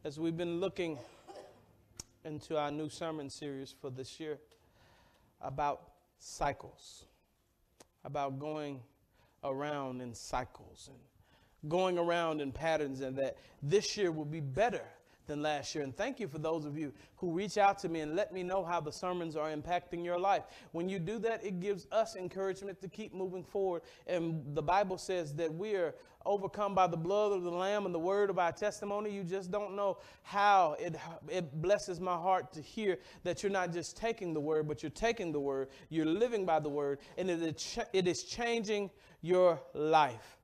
as 0.05 0.19
we've 0.19 0.35
been 0.35 0.59
looking 0.59 0.97
into 2.25 2.57
our 2.57 2.69
new 2.69 2.89
sermon 2.89 3.29
series 3.29 3.73
for 3.79 3.89
this 3.89 4.19
year 4.19 4.37
about 5.41 5.81
cycles, 6.19 7.05
about 8.03 8.37
going 8.37 8.81
around 9.45 10.01
in 10.01 10.13
cycles 10.13 10.89
and 10.89 11.69
going 11.69 11.97
around 11.97 12.41
in 12.41 12.51
patterns, 12.51 12.99
and 12.99 13.15
that 13.15 13.37
this 13.61 13.95
year 13.95 14.11
will 14.11 14.25
be 14.25 14.41
better 14.41 14.83
than 15.27 15.41
last 15.41 15.73
year. 15.73 15.83
And 15.83 15.95
thank 15.95 16.19
you 16.19 16.27
for 16.27 16.37
those 16.37 16.65
of 16.65 16.77
you 16.77 16.93
who 17.17 17.31
reach 17.31 17.57
out 17.57 17.79
to 17.79 17.89
me 17.89 18.01
and 18.01 18.15
let 18.15 18.33
me 18.33 18.43
know 18.43 18.63
how 18.63 18.81
the 18.81 18.91
sermons 18.91 19.35
are 19.35 19.49
impacting 19.49 20.03
your 20.03 20.19
life. 20.19 20.43
When 20.71 20.89
you 20.89 20.99
do 20.99 21.19
that, 21.19 21.43
it 21.45 21.59
gives 21.59 21.87
us 21.91 22.15
encouragement 22.15 22.81
to 22.81 22.87
keep 22.87 23.13
moving 23.13 23.43
forward. 23.43 23.83
And 24.07 24.43
the 24.55 24.61
Bible 24.61 24.97
says 24.97 25.33
that 25.35 25.53
we 25.53 25.75
are 25.75 25.95
overcome 26.25 26.73
by 26.73 26.87
the 26.87 26.97
blood 26.97 27.31
of 27.33 27.43
the 27.43 27.51
Lamb 27.51 27.85
and 27.85 27.93
the 27.93 27.99
word 27.99 28.29
of 28.29 28.39
our 28.39 28.51
testimony. 28.51 29.11
You 29.11 29.23
just 29.23 29.51
don't 29.51 29.75
know 29.75 29.97
how 30.21 30.75
it, 30.79 30.95
it 31.27 31.61
blesses 31.61 31.99
my 31.99 32.15
heart 32.15 32.51
to 32.53 32.61
hear 32.61 32.99
that 33.23 33.43
you're 33.43 33.51
not 33.51 33.73
just 33.73 33.97
taking 33.97 34.33
the 34.33 34.39
word, 34.39 34.67
but 34.67 34.83
you're 34.83 34.89
taking 34.89 35.31
the 35.31 35.39
word, 35.39 35.69
you're 35.89 36.05
living 36.05 36.45
by 36.45 36.59
the 36.59 36.69
word, 36.69 36.99
and 37.17 37.29
it 37.29 37.87
it 37.93 38.07
is 38.07 38.23
changing 38.23 38.89
your 39.21 39.61
life. 39.73 40.37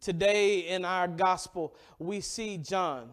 Today 0.00 0.60
in 0.60 0.84
our 0.84 1.06
gospel, 1.06 1.74
we 1.98 2.20
see 2.20 2.58
John. 2.58 3.10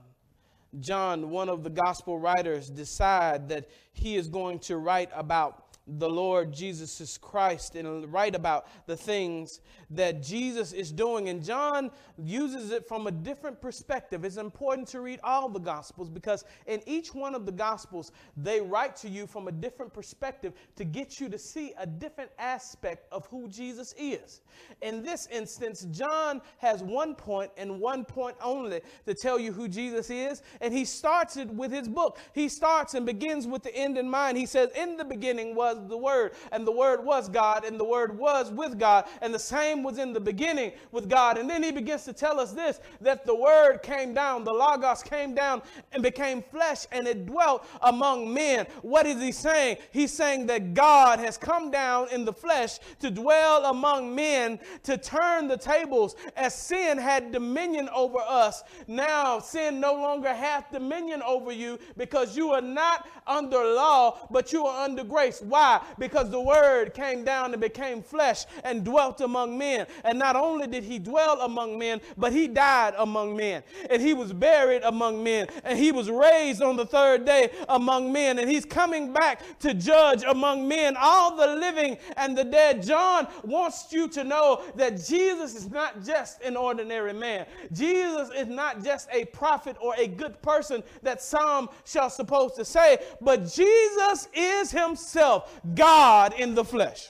John, 0.80 1.30
one 1.30 1.50
of 1.50 1.64
the 1.64 1.70
gospel 1.70 2.20
writers, 2.20 2.70
decide 2.70 3.50
that 3.50 3.70
he 3.92 4.16
is 4.16 4.28
going 4.28 4.60
to 4.60 4.78
write 4.78 5.10
about 5.16 5.69
the 5.98 6.10
Lord 6.10 6.52
Jesus 6.52 7.18
Christ 7.18 7.76
and 7.76 8.12
write 8.12 8.36
about 8.36 8.68
the 8.86 8.96
things 8.96 9.62
that 9.90 10.22
Jesus 10.22 10.72
is 10.72 10.92
doing. 10.92 11.30
And 11.30 11.44
John 11.44 11.90
uses 12.18 12.72
it 12.72 12.88
from 12.88 13.08
a 13.08 13.12
different 13.12 13.60
perspective. 13.62 14.24
It's 14.24 14.38
important 14.38 14.88
to 14.90 15.02
read 15.02 15.20
all 15.24 15.50
the 15.50 15.60
Gospels 15.60 16.10
because 16.10 16.44
in 16.68 16.82
each 16.86 17.14
one 17.14 17.34
of 17.34 17.46
the 17.46 17.52
Gospels, 17.52 18.12
they 18.38 18.62
write 18.62 18.96
to 18.98 19.10
you 19.10 19.26
from 19.26 19.48
a 19.48 19.52
different 19.52 19.94
perspective 19.94 20.54
to 20.76 20.84
get 20.84 21.20
you 21.20 21.30
to 21.30 21.40
see 21.40 21.74
a 21.80 21.88
different 21.88 22.32
aspect 22.38 23.08
of 23.12 23.26
who 23.28 23.48
Jesus 23.48 23.96
is. 23.98 24.42
In 24.82 25.02
this 25.02 25.28
instance, 25.32 25.88
John 25.92 26.42
has 26.60 26.84
one 26.84 27.16
point 27.16 27.52
and 27.58 27.80
one 27.80 28.06
point 28.06 28.38
only 28.42 28.82
to 29.06 29.14
tell 29.14 29.40
you 29.40 29.52
who 29.52 29.68
Jesus 29.68 30.10
is. 30.10 30.44
And 30.62 30.74
he 30.74 30.86
starts 30.86 31.38
it 31.38 31.50
with 31.50 31.72
his 31.72 31.88
book. 31.88 32.20
He 32.34 32.50
starts 32.50 32.94
and 32.94 33.06
begins 33.06 33.48
with 33.48 33.64
the 33.64 33.76
end 33.76 33.98
in 33.98 34.10
mind. 34.10 34.38
He 34.38 34.46
says, 34.46 34.70
In 34.76 34.98
the 34.98 35.06
beginning 35.06 35.56
was 35.56 35.79
the 35.88 35.98
Word, 35.98 36.34
and 36.52 36.66
the 36.66 36.72
Word 36.72 37.04
was 37.04 37.30
God, 37.30 37.64
and 37.66 37.80
the 37.80 37.86
Word 37.86 38.18
was 38.18 38.52
with 38.52 38.80
God, 38.80 39.06
and 39.22 39.34
the 39.34 39.40
same 39.40 39.84
was 39.84 39.98
in 39.98 40.14
the 40.14 40.20
beginning 40.20 40.72
with 40.92 41.10
God. 41.10 41.38
And 41.38 41.50
then 41.50 41.64
he 41.64 41.72
begins 41.72 42.04
to 42.06 42.14
tell 42.14 42.40
us 42.40 42.52
this 42.52 42.80
that 43.02 43.26
the 43.26 43.36
Word 43.36 43.82
came 43.84 44.14
down, 44.14 44.44
the 44.44 44.54
Logos 44.54 45.04
came 45.04 45.34
down 45.36 45.62
and 45.92 46.04
became 46.04 46.42
flesh, 46.42 46.86
and 46.92 47.08
it 47.08 47.26
dwelt 47.26 47.66
among 47.82 48.34
men. 48.34 48.66
What 48.82 49.06
is 49.06 49.22
he 49.22 49.32
saying? 49.32 49.78
He's 49.92 50.12
saying 50.12 50.48
that 50.48 50.74
God 50.74 51.20
has 51.20 51.38
come 51.38 51.72
down 51.72 52.10
in 52.10 52.26
the 52.26 52.34
flesh 52.34 52.80
to 53.00 53.12
dwell 53.12 53.66
among 53.66 54.16
men, 54.16 54.60
to 54.84 54.98
turn 54.98 55.48
the 55.48 55.58
tables 55.58 56.16
as 56.36 56.54
sin 56.56 56.98
had 56.98 57.32
dominion 57.32 57.90
over 57.94 58.20
us. 58.20 58.64
Now 58.88 59.40
sin 59.40 59.80
no 59.80 59.94
longer 59.94 60.34
hath 60.34 60.72
dominion 60.72 61.22
over 61.22 61.52
you 61.52 61.80
because 61.98 62.36
you 62.36 62.52
are 62.52 62.62
not 62.62 63.08
under 63.28 63.64
law, 63.64 64.28
but 64.32 64.52
you 64.52 64.66
are 64.66 64.84
under 64.84 65.04
grace. 65.04 65.42
Why? 65.42 65.69
Why? 65.70 65.82
Because 66.00 66.32
the 66.32 66.42
Word 66.42 66.94
came 66.94 67.24
down 67.24 67.54
and 67.54 67.62
became 67.62 68.02
flesh 68.02 68.46
and 68.64 68.84
dwelt 68.84 69.22
among 69.22 69.58
men. 69.58 69.86
And 70.04 70.18
not 70.18 70.36
only 70.36 70.66
did 70.66 70.84
He 70.84 70.98
dwell 70.98 71.42
among 71.42 71.78
men, 71.78 72.02
but 72.18 72.32
He 72.32 72.48
died 72.48 72.96
among 72.98 73.36
men. 73.36 73.62
And 73.90 74.02
He 74.02 74.14
was 74.14 74.34
buried 74.34 74.82
among 74.84 75.24
men. 75.24 75.48
And 75.64 75.78
He 75.78 75.92
was 75.92 76.10
raised 76.10 76.64
on 76.64 76.76
the 76.76 76.86
third 76.86 77.26
day 77.26 77.52
among 77.68 78.12
men. 78.12 78.40
And 78.40 78.50
He's 78.50 78.66
coming 78.66 79.14
back 79.14 79.60
to 79.60 79.74
judge 79.76 80.24
among 80.24 80.68
men 80.68 80.96
all 81.00 81.36
the 81.36 81.56
living 81.56 81.98
and 82.18 82.36
the 82.36 82.44
dead. 82.44 82.82
John 82.82 83.28
wants 83.44 83.92
you 83.92 84.08
to 84.10 84.24
know 84.24 84.64
that 84.76 85.04
Jesus 85.06 85.56
is 85.56 85.70
not 85.70 86.04
just 86.04 86.42
an 86.42 86.58
ordinary 86.58 87.14
man. 87.14 87.46
Jesus 87.74 88.30
is 88.36 88.48
not 88.48 88.84
just 88.84 89.08
a 89.12 89.26
prophet 89.26 89.78
or 89.80 89.94
a 89.98 90.08
good 90.08 90.42
person 90.42 90.82
that 91.04 91.22
some 91.22 91.70
shall 91.86 92.10
supposed 92.10 92.56
to 92.56 92.66
say, 92.66 92.98
but 93.22 93.44
Jesus 93.46 94.28
is 94.34 94.72
himself 94.72 95.49
God 95.76 96.34
in 96.38 96.56
the 96.56 96.66
flesh. 96.66 97.10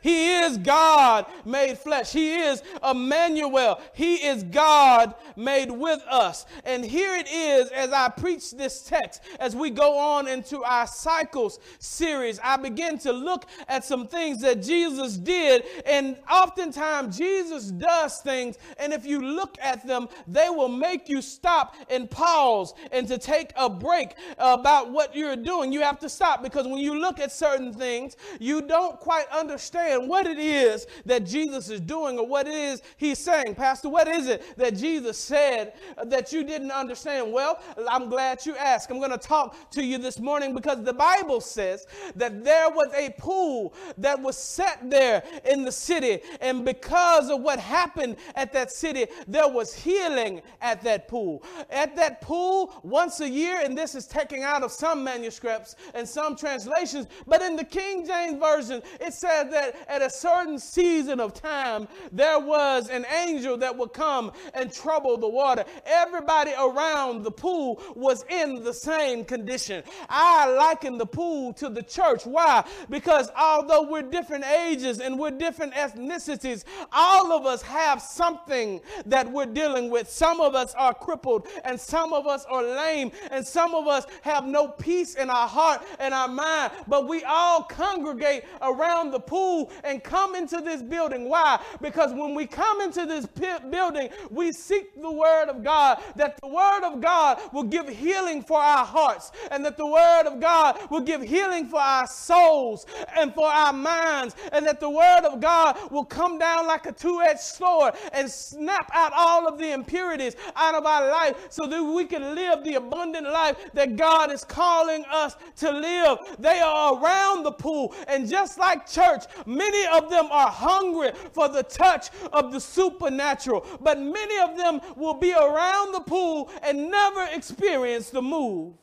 He 0.00 0.34
is 0.34 0.58
God 0.58 1.26
made 1.44 1.78
flesh. 1.78 2.12
He 2.12 2.34
is 2.34 2.62
Emmanuel. 2.88 3.80
He 3.94 4.16
is 4.16 4.42
God 4.44 5.14
made 5.36 5.70
with 5.70 6.00
us. 6.08 6.46
And 6.64 6.84
here 6.84 7.14
it 7.14 7.28
is 7.28 7.70
as 7.70 7.90
I 7.90 8.08
preach 8.08 8.52
this 8.52 8.82
text, 8.82 9.22
as 9.40 9.56
we 9.56 9.70
go 9.70 9.98
on 9.98 10.28
into 10.28 10.62
our 10.62 10.86
cycles 10.86 11.58
series, 11.78 12.38
I 12.42 12.56
begin 12.56 12.98
to 12.98 13.12
look 13.12 13.46
at 13.68 13.84
some 13.84 14.06
things 14.06 14.40
that 14.42 14.62
Jesus 14.62 15.16
did. 15.16 15.64
And 15.86 16.16
oftentimes, 16.30 17.16
Jesus 17.16 17.70
does 17.70 18.18
things. 18.18 18.58
And 18.78 18.92
if 18.92 19.04
you 19.04 19.20
look 19.20 19.56
at 19.62 19.86
them, 19.86 20.08
they 20.26 20.48
will 20.48 20.68
make 20.68 21.08
you 21.08 21.22
stop 21.22 21.74
and 21.90 22.10
pause 22.10 22.74
and 22.92 23.06
to 23.08 23.18
take 23.18 23.52
a 23.56 23.68
break 23.68 24.14
about 24.38 24.90
what 24.90 25.14
you're 25.14 25.36
doing. 25.36 25.72
You 25.72 25.80
have 25.80 25.98
to 26.00 26.08
stop 26.08 26.42
because 26.42 26.66
when 26.66 26.78
you 26.78 26.98
look 26.98 27.20
at 27.20 27.32
certain 27.32 27.72
things, 27.72 28.16
you 28.38 28.62
don't 28.62 28.98
quite 28.98 29.26
understand 29.30 29.87
understand 29.88 30.08
what 30.08 30.26
it 30.26 30.38
is 30.38 30.86
that 31.06 31.24
Jesus 31.24 31.70
is 31.70 31.80
doing 31.80 32.18
or 32.18 32.26
what 32.26 32.46
it 32.46 32.54
is 32.54 32.82
he's 32.96 33.18
saying. 33.18 33.54
Pastor, 33.54 33.88
what 33.88 34.08
is 34.08 34.26
it 34.26 34.56
that 34.56 34.76
Jesus 34.76 35.18
said 35.18 35.72
that 36.04 36.32
you 36.32 36.44
didn't 36.44 36.70
understand? 36.70 37.32
Well, 37.32 37.60
I'm 37.88 38.08
glad 38.08 38.44
you 38.44 38.56
asked. 38.56 38.90
I'm 38.90 38.98
going 38.98 39.10
to 39.10 39.18
talk 39.18 39.70
to 39.70 39.82
you 39.82 39.98
this 39.98 40.18
morning 40.18 40.54
because 40.54 40.82
the 40.82 40.92
Bible 40.92 41.40
says 41.40 41.86
that 42.16 42.44
there 42.44 42.70
was 42.70 42.92
a 42.94 43.10
pool 43.18 43.74
that 43.98 44.20
was 44.20 44.36
set 44.36 44.90
there 44.90 45.22
in 45.44 45.64
the 45.64 45.72
city. 45.72 46.20
And 46.40 46.64
because 46.64 47.30
of 47.30 47.40
what 47.40 47.58
happened 47.58 48.16
at 48.34 48.52
that 48.52 48.70
city, 48.70 49.06
there 49.26 49.48
was 49.48 49.74
healing 49.74 50.42
at 50.60 50.82
that 50.82 51.08
pool. 51.08 51.42
At 51.70 51.96
that 51.96 52.20
pool, 52.20 52.74
once 52.82 53.20
a 53.20 53.28
year, 53.28 53.60
and 53.62 53.76
this 53.76 53.94
is 53.94 54.06
taken 54.06 54.42
out 54.42 54.62
of 54.62 54.72
some 54.72 55.02
manuscripts 55.04 55.76
and 55.94 56.08
some 56.08 56.36
translations, 56.36 57.06
but 57.26 57.42
in 57.42 57.56
the 57.56 57.64
King 57.64 58.06
James 58.06 58.38
Version, 58.38 58.82
it 59.00 59.12
says 59.12 59.50
that 59.50 59.74
at 59.86 60.02
a 60.02 60.10
certain 60.10 60.58
season 60.58 61.20
of 61.20 61.34
time, 61.34 61.88
there 62.12 62.38
was 62.38 62.88
an 62.88 63.06
angel 63.24 63.56
that 63.58 63.76
would 63.76 63.92
come 63.92 64.32
and 64.54 64.72
trouble 64.72 65.16
the 65.16 65.28
water. 65.28 65.64
Everybody 65.86 66.52
around 66.58 67.22
the 67.22 67.30
pool 67.30 67.82
was 67.94 68.24
in 68.28 68.64
the 68.64 68.74
same 68.74 69.24
condition. 69.24 69.82
I 70.08 70.48
liken 70.50 70.98
the 70.98 71.06
pool 71.06 71.52
to 71.54 71.68
the 71.68 71.82
church. 71.82 72.26
Why? 72.26 72.64
Because 72.90 73.30
although 73.36 73.82
we're 73.82 74.02
different 74.02 74.44
ages 74.44 75.00
and 75.00 75.18
we're 75.18 75.30
different 75.30 75.74
ethnicities, 75.74 76.64
all 76.92 77.32
of 77.32 77.46
us 77.46 77.62
have 77.62 78.00
something 78.00 78.80
that 79.06 79.30
we're 79.30 79.46
dealing 79.46 79.90
with. 79.90 80.08
Some 80.08 80.40
of 80.40 80.54
us 80.54 80.74
are 80.74 80.94
crippled, 80.94 81.46
and 81.64 81.80
some 81.80 82.12
of 82.12 82.26
us 82.26 82.44
are 82.48 82.62
lame, 82.62 83.12
and 83.30 83.46
some 83.46 83.74
of 83.74 83.86
us 83.86 84.06
have 84.22 84.46
no 84.46 84.68
peace 84.68 85.14
in 85.14 85.30
our 85.30 85.48
heart 85.48 85.82
and 85.98 86.14
our 86.14 86.28
mind. 86.28 86.72
But 86.86 87.08
we 87.08 87.24
all 87.24 87.62
congregate 87.64 88.44
around 88.62 89.10
the 89.10 89.20
pool 89.20 89.67
and 89.84 90.02
come 90.02 90.34
into 90.34 90.60
this 90.60 90.82
building. 90.82 91.28
Why? 91.28 91.60
Because 91.80 92.12
when 92.12 92.34
we 92.34 92.46
come 92.46 92.80
into 92.80 93.06
this 93.06 93.26
building, 93.26 94.10
we 94.30 94.52
seek 94.52 95.00
the 95.00 95.10
Word 95.10 95.48
of 95.48 95.62
God, 95.62 96.02
that 96.16 96.38
the 96.40 96.48
Word 96.48 96.84
of 96.84 97.00
God 97.00 97.40
will 97.52 97.64
give 97.64 97.88
healing 97.88 98.42
for 98.42 98.58
our 98.58 98.84
hearts, 98.84 99.32
and 99.50 99.64
that 99.64 99.76
the 99.76 99.86
Word 99.86 100.24
of 100.26 100.40
God 100.40 100.78
will 100.90 101.00
give 101.00 101.22
healing 101.22 101.66
for 101.66 101.80
our 101.80 102.06
souls 102.06 102.86
and 103.16 103.34
for 103.34 103.46
our 103.46 103.72
minds, 103.72 104.34
and 104.52 104.66
that 104.66 104.80
the 104.80 104.90
Word 104.90 105.24
of 105.24 105.40
God 105.40 105.76
will 105.90 106.04
come 106.04 106.38
down 106.38 106.66
like 106.66 106.86
a 106.86 106.92
two 106.92 107.20
edged 107.20 107.40
sword 107.40 107.94
and 108.12 108.30
snap 108.30 108.90
out 108.94 109.12
all 109.14 109.46
of 109.46 109.58
the 109.58 109.72
impurities 109.72 110.36
out 110.56 110.74
of 110.74 110.86
our 110.86 111.10
life 111.10 111.46
so 111.50 111.66
that 111.66 111.82
we 111.82 112.04
can 112.04 112.34
live 112.34 112.64
the 112.64 112.74
abundant 112.74 113.30
life 113.30 113.56
that 113.74 113.96
God 113.96 114.32
is 114.32 114.44
calling 114.44 115.04
us 115.10 115.36
to 115.56 115.70
live. 115.70 116.18
They 116.38 116.60
are 116.60 117.02
around 117.02 117.42
the 117.42 117.52
pool, 117.52 117.94
and 118.06 118.28
just 118.28 118.58
like 118.58 118.88
church, 118.88 119.24
many 119.58 119.86
of 119.88 120.08
them 120.08 120.26
are 120.30 120.48
hungry 120.48 121.10
for 121.32 121.48
the 121.48 121.62
touch 121.62 122.10
of 122.32 122.52
the 122.52 122.60
supernatural, 122.60 123.66
but 123.80 123.98
many 123.98 124.38
of 124.38 124.56
them 124.56 124.80
will 124.96 125.14
be 125.14 125.32
around 125.32 125.92
the 125.92 126.00
pool 126.00 126.50
and 126.62 126.90
never 126.90 127.26
experience 127.32 128.10
the 128.10 128.22
move 128.22 128.74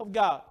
of 0.00 0.12
God. 0.12 0.42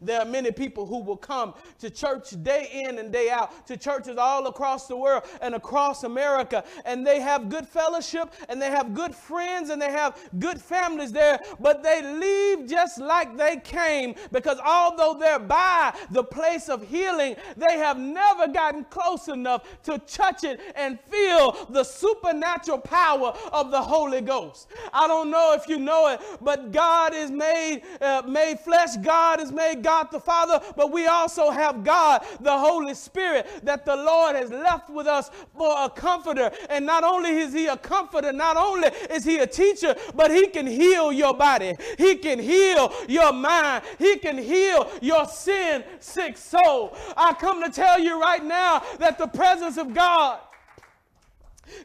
There 0.00 0.20
are 0.20 0.24
many 0.24 0.50
people 0.50 0.86
who 0.86 1.02
will 1.02 1.16
come 1.16 1.54
to 1.80 1.90
church 1.90 2.30
day 2.42 2.68
in 2.72 2.98
and 2.98 3.12
day 3.12 3.30
out, 3.30 3.66
to 3.66 3.76
churches 3.76 4.16
all 4.16 4.46
across 4.46 4.86
the 4.86 4.96
world 4.96 5.24
and 5.40 5.54
across 5.54 6.04
America, 6.04 6.64
and 6.84 7.06
they 7.06 7.20
have 7.20 7.48
good 7.48 7.66
fellowship 7.66 8.32
and 8.48 8.60
they 8.60 8.70
have 8.70 8.94
good 8.94 9.14
friends 9.14 9.70
and 9.70 9.80
they 9.80 9.90
have 9.90 10.18
good 10.38 10.60
families 10.60 11.12
there, 11.12 11.40
but 11.60 11.82
they 11.82 12.02
leave 12.02 12.68
just 12.68 12.98
like 12.98 13.36
they 13.36 13.56
came 13.56 14.14
because 14.32 14.58
although 14.64 15.16
they're 15.18 15.38
by 15.38 15.94
the 16.10 16.22
place 16.22 16.68
of 16.68 16.86
healing, 16.86 17.36
they 17.56 17.78
have 17.78 17.98
never 17.98 18.48
gotten 18.48 18.84
close 18.84 19.28
enough 19.28 19.64
to 19.82 19.98
touch 20.00 20.44
it 20.44 20.60
and 20.74 20.98
feel 21.00 21.66
the 21.70 21.84
supernatural 21.84 22.78
power 22.78 23.34
of 23.52 23.70
the 23.70 23.80
Holy 23.80 24.20
Ghost. 24.20 24.68
I 24.92 25.06
don't 25.08 25.30
know 25.30 25.54
if 25.54 25.68
you 25.68 25.78
know 25.78 26.08
it, 26.08 26.20
but 26.40 26.72
God 26.72 27.14
is 27.14 27.30
made 27.30 27.82
uh, 28.00 28.22
made 28.26 28.60
flesh. 28.60 28.96
God 28.96 29.40
is 29.40 29.52
made 29.52 29.82
God 29.88 30.10
the 30.10 30.20
Father, 30.20 30.60
but 30.76 30.92
we 30.92 31.06
also 31.06 31.48
have 31.48 31.82
God 31.82 32.22
the 32.40 32.58
Holy 32.58 32.92
Spirit 32.92 33.46
that 33.62 33.86
the 33.86 33.96
Lord 33.96 34.36
has 34.36 34.50
left 34.50 34.90
with 34.90 35.06
us 35.06 35.30
for 35.56 35.74
a 35.82 35.88
comforter. 35.88 36.50
And 36.68 36.84
not 36.84 37.04
only 37.04 37.30
is 37.30 37.54
He 37.54 37.68
a 37.68 37.76
comforter, 37.78 38.30
not 38.30 38.58
only 38.58 38.88
is 39.08 39.24
He 39.24 39.38
a 39.38 39.46
teacher, 39.46 39.96
but 40.14 40.30
He 40.30 40.48
can 40.48 40.66
heal 40.66 41.10
your 41.10 41.32
body, 41.32 41.74
He 41.96 42.16
can 42.16 42.38
heal 42.38 42.92
your 43.08 43.32
mind, 43.32 43.82
He 43.98 44.18
can 44.18 44.36
heal 44.36 44.90
your 45.00 45.24
sin 45.24 45.82
sick 46.00 46.36
soul. 46.36 46.94
I 47.16 47.32
come 47.32 47.62
to 47.62 47.70
tell 47.70 47.98
you 47.98 48.20
right 48.20 48.44
now 48.44 48.82
that 48.98 49.16
the 49.16 49.26
presence 49.26 49.78
of 49.78 49.94
God 49.94 50.38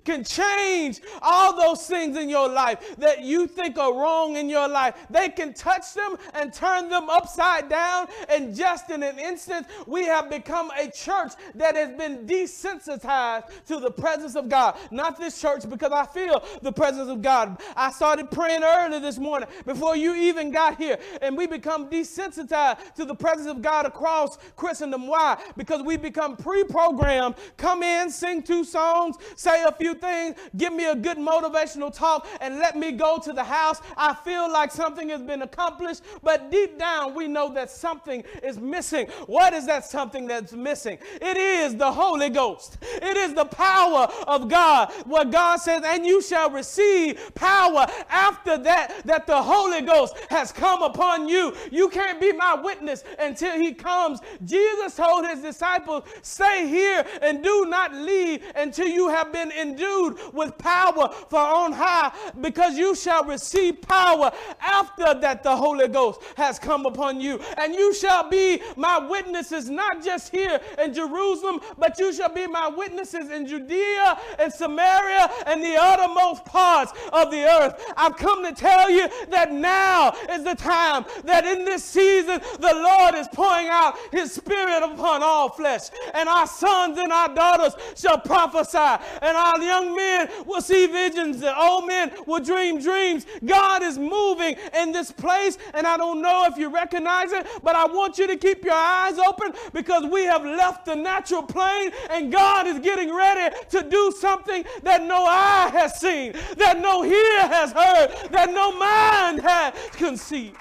can 0.06 0.24
change 0.24 1.02
all 1.22 1.56
those 1.56 1.86
things 1.86 2.18
in 2.18 2.30
your 2.30 2.50
life 2.50 2.96
that 2.98 3.24
you 3.24 3.48
think 3.48 3.78
are 3.78 3.94
wrong 3.94 4.38
in 4.38 4.50
your 4.50 4.68
life. 4.68 4.96
They 5.10 5.30
can 5.30 5.54
touch 5.54 5.94
them 5.94 6.18
and 6.34 6.54
turn 6.54 6.90
them 6.90 7.10
upside 7.10 7.70
down. 7.70 8.08
And 8.30 8.56
just 8.56 8.90
in 8.90 9.04
an 9.04 9.20
instant, 9.20 9.68
we 9.88 10.06
have 10.06 10.30
become 10.30 10.72
a 10.78 10.90
church 10.90 11.34
that 11.56 11.76
has 11.76 11.98
been 11.98 12.26
desensitized 12.26 13.66
to 13.68 13.80
the 13.80 13.92
presence 13.92 14.36
of 14.36 14.50
God. 14.50 14.78
Not 14.92 15.18
this 15.18 15.40
church 15.40 15.70
because 15.70 15.92
I 15.92 16.06
feel 16.06 16.44
the 16.62 16.72
presence 16.72 17.10
of 17.10 17.22
God. 17.22 17.62
I 17.76 17.92
started 17.92 18.32
praying 18.32 18.64
early 18.64 19.00
this 19.00 19.18
morning 19.18 19.50
before 19.66 19.96
you 19.96 20.16
even 20.16 20.52
got 20.52 20.78
here. 20.78 20.98
And 21.22 21.38
we 21.38 21.48
become 21.48 21.90
desensitized 21.90 22.96
to 22.96 23.06
the 23.06 23.16
presence 23.16 23.48
of 23.48 23.62
God 23.62 23.86
across 23.86 24.38
Christendom. 24.56 25.08
Why? 25.08 25.42
Because 25.58 25.82
we 25.82 25.98
become 25.98 26.36
pre 26.38 26.64
programmed. 26.64 27.36
Come 27.58 27.84
in, 27.84 28.10
sing 28.10 28.42
two 28.42 28.64
songs, 28.64 29.18
say 29.36 29.64
a 29.64 29.72
few 29.74 29.96
things, 29.96 30.36
give 30.58 30.74
me 30.74 30.86
a 30.86 30.96
good 30.96 31.18
motivational 31.18 31.94
talk, 31.94 32.28
and 32.42 32.60
let 32.60 32.76
me 32.76 32.92
go 32.92 33.20
to 33.20 33.34
the 33.34 33.44
house. 33.44 33.82
I 33.98 34.14
feel 34.14 34.52
like 34.52 34.72
something 34.72 35.10
has 35.10 35.22
been 35.22 35.42
accomplished, 35.42 36.02
but 36.22 36.52
deep 36.52 36.80
down 36.80 37.14
we 37.14 37.28
know 37.28 37.54
that 37.54 37.70
something 37.70 38.24
is 38.42 38.60
missing. 38.60 39.08
What 39.28 39.54
is 39.54 39.66
that 39.68 39.86
something 39.86 40.28
that's 40.28 40.54
missing? 40.54 40.98
It 41.22 41.38
is 41.38 41.76
the 41.76 41.92
Holy 41.92 42.30
Ghost, 42.30 42.78
it 42.82 43.18
is 43.18 43.34
the 43.34 43.46
power 43.46 44.08
of 44.28 44.50
God. 44.50 44.92
What 45.06 45.32
God 45.32 45.58
says, 45.58 45.84
and 45.86 46.06
you 46.06 46.22
shall 46.22 46.50
receive 46.50 47.34
power 47.36 47.88
after 48.10 48.58
that, 48.58 49.02
that 49.06 49.28
the 49.28 49.42
Holy 49.42 49.82
Ghost 49.82 50.16
has 50.30 50.52
come 50.52 50.82
upon 50.82 51.28
you. 51.28 51.56
You 51.72 51.90
can't 51.90 52.20
be 52.20 52.32
my 52.34 52.56
witness 52.56 53.04
until 53.20 53.60
he 53.60 53.74
comes. 53.74 54.20
Jesus 54.46 54.96
told 54.96 55.28
his 55.28 55.40
disciples, 55.42 56.04
Stay 56.22 56.68
here 56.68 57.06
and 57.22 57.44
do 57.44 57.66
not 57.66 57.94
leave 57.94 58.44
until 58.56 58.88
you 58.88 59.10
have 59.10 59.32
been 59.32 59.52
endued 59.64 60.18
with 60.34 60.58
power 60.58 61.10
for 61.30 61.40
on 61.40 61.72
high, 61.72 62.12
because 62.42 62.78
you 62.78 62.96
shall 62.96 63.24
receive 63.24 63.82
power 63.82 64.32
after 64.62 65.14
that 65.20 65.42
the 65.44 65.56
Holy 65.56 65.88
Ghost 65.88 66.22
has 66.36 66.60
come 66.60 66.86
upon 66.86 67.20
you. 67.20 67.40
And 67.58 67.74
you 67.74 67.94
shall 67.94 68.30
be 68.30 68.62
my 68.76 69.00
witnesses, 69.00 69.70
not 69.70 70.04
just 70.04 70.30
here 70.30 70.60
in 70.82 70.94
Jerusalem, 70.94 71.60
but 71.78 71.98
you 72.00 72.14
shall 72.14 72.34
be 72.34 72.48
my 72.48 72.68
witnesses 72.68 73.32
in 73.32 73.48
Judea 73.48 74.20
and 74.40 74.52
Samaria 74.52 75.30
and 75.48 75.64
the 75.64 75.76
uttermost 75.76 76.46
parts 76.46 76.92
of 77.12 77.32
the 77.32 77.44
earth. 77.44 77.82
I've 77.98 78.18
come 78.18 78.44
to 78.44 78.54
tell 78.54 78.90
you 78.90 79.08
that 79.30 79.52
now 79.52 80.14
is 80.30 80.44
the 80.44 80.56
time 80.56 81.06
that 81.24 81.46
in 81.46 81.66
this 81.66 81.84
season 81.84 82.42
the 82.60 82.74
Lord 82.74 83.16
is 83.16 83.28
pouring 83.34 83.68
out 83.68 83.96
his 84.12 84.34
spirit 84.34 84.84
upon 84.84 85.24
all 85.24 85.50
flesh, 85.50 85.90
and 86.14 86.28
our 86.28 86.48
sons 86.48 86.98
and 86.98 87.12
our 87.12 87.34
daughters 87.34 87.74
shall 87.96 88.20
prophesy, 88.20 88.78
and 89.22 89.38
our 89.38 89.53
young 89.62 89.96
men 89.96 90.30
will 90.46 90.62
see 90.62 90.88
visions, 90.88 91.40
the 91.40 91.58
old 91.58 91.88
men 91.88 92.12
will 92.26 92.40
dream 92.40 92.82
dreams. 92.82 93.26
God 93.46 93.84
is 93.84 93.98
moving 93.98 94.56
in 94.78 94.92
this 94.92 95.12
place, 95.12 95.58
and 95.74 95.86
I 95.86 95.98
don't 95.98 96.22
know 96.22 96.46
if 96.50 96.58
you 96.58 96.70
recognize 96.70 97.32
it, 97.32 97.46
but 97.64 97.76
I 97.76 97.86
want 97.86 98.18
you 98.18 98.28
to 98.28 98.38
keep 98.38 98.64
your 98.64 98.74
eyes 98.74 99.18
open 99.18 99.54
because 99.74 100.06
we 100.06 100.24
have 100.24 100.44
left 100.44 100.86
the 100.86 100.96
natural 100.96 101.44
plane, 101.44 101.92
and 102.10 102.32
God 102.32 102.68
is 102.68 102.80
getting 102.80 103.14
ready 103.14 103.56
to 103.70 103.84
do 103.84 104.14
something 104.20 104.64
that 104.84 105.04
no 105.04 105.26
eye 105.26 105.70
has 105.72 106.00
seen, 106.00 106.34
that 106.58 106.80
no 106.80 107.04
ear 107.04 107.48
has 107.48 107.72
heard, 107.72 108.30
that 108.32 108.52
no 108.54 108.72
mind 108.78 109.42
has 109.42 109.74
conceived. 109.92 110.58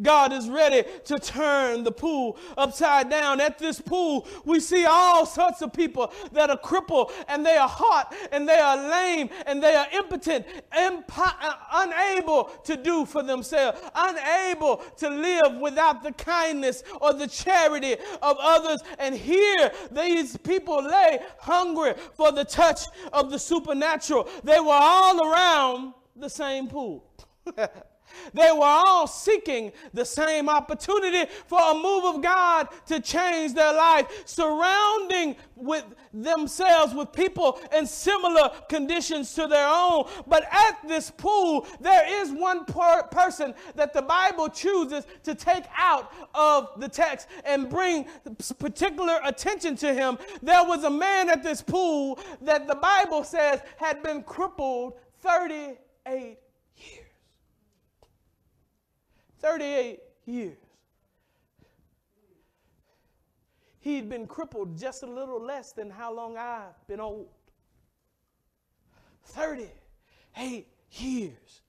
God 0.00 0.32
is 0.32 0.48
ready 0.48 0.84
to 1.04 1.18
turn 1.18 1.84
the 1.84 1.92
pool 1.92 2.38
upside 2.56 3.10
down. 3.10 3.40
At 3.40 3.58
this 3.58 3.80
pool, 3.80 4.26
we 4.44 4.60
see 4.60 4.84
all 4.84 5.26
sorts 5.26 5.62
of 5.62 5.72
people 5.72 6.12
that 6.32 6.50
are 6.50 6.56
crippled 6.56 7.12
and 7.28 7.44
they 7.44 7.56
are 7.56 7.68
hot 7.68 8.14
and 8.32 8.48
they 8.48 8.58
are 8.58 8.76
lame 8.76 9.30
and 9.46 9.62
they 9.62 9.74
are 9.74 9.86
impotent, 9.92 10.46
impo- 10.76 11.34
uh, 11.40 11.54
unable 11.72 12.44
to 12.64 12.76
do 12.76 13.04
for 13.04 13.22
themselves, 13.22 13.80
unable 13.94 14.76
to 14.98 15.08
live 15.08 15.56
without 15.56 16.02
the 16.02 16.12
kindness 16.12 16.82
or 17.00 17.12
the 17.12 17.26
charity 17.26 17.94
of 18.22 18.36
others. 18.40 18.80
And 18.98 19.14
here, 19.14 19.72
these 19.90 20.36
people 20.36 20.82
lay 20.82 21.20
hungry 21.38 21.94
for 22.14 22.32
the 22.32 22.44
touch 22.44 22.82
of 23.12 23.30
the 23.30 23.38
supernatural. 23.38 24.28
They 24.44 24.60
were 24.60 24.70
all 24.70 25.32
around 25.32 25.94
the 26.16 26.28
same 26.30 26.68
pool. 26.68 27.04
They 28.34 28.50
were 28.52 28.64
all 28.64 29.06
seeking 29.06 29.72
the 29.92 30.04
same 30.04 30.48
opportunity 30.48 31.30
for 31.46 31.58
a 31.60 31.74
move 31.74 32.04
of 32.04 32.22
God 32.22 32.68
to 32.86 33.00
change 33.00 33.54
their 33.54 33.72
life, 33.72 34.06
surrounding 34.24 35.36
with 35.56 35.84
themselves 36.12 36.94
with 36.94 37.12
people 37.12 37.60
in 37.76 37.86
similar 37.86 38.50
conditions 38.68 39.34
to 39.34 39.46
their 39.46 39.68
own. 39.68 40.08
But 40.26 40.44
at 40.50 40.78
this 40.86 41.10
pool, 41.10 41.66
there 41.80 42.22
is 42.22 42.30
one 42.30 42.64
per- 42.64 43.04
person 43.04 43.54
that 43.74 43.92
the 43.92 44.02
Bible 44.02 44.48
chooses 44.48 45.06
to 45.24 45.34
take 45.34 45.64
out 45.76 46.12
of 46.34 46.70
the 46.78 46.88
text 46.88 47.28
and 47.44 47.68
bring 47.68 48.06
particular 48.58 49.20
attention 49.24 49.76
to 49.76 49.92
him. 49.92 50.18
There 50.42 50.64
was 50.64 50.84
a 50.84 50.90
man 50.90 51.28
at 51.28 51.42
this 51.42 51.62
pool 51.62 52.18
that 52.42 52.66
the 52.66 52.74
Bible 52.76 53.24
says 53.24 53.60
had 53.76 54.02
been 54.02 54.22
crippled 54.22 54.94
38 55.20 56.38
38 59.40 60.00
years. 60.26 60.56
He'd 63.80 64.08
been 64.08 64.26
crippled 64.26 64.76
just 64.76 65.02
a 65.02 65.06
little 65.06 65.40
less 65.40 65.72
than 65.72 65.88
how 65.90 66.12
long 66.12 66.36
I've 66.36 66.86
been 66.86 67.00
old. 67.00 67.28
38 69.24 70.66
years 70.92 71.62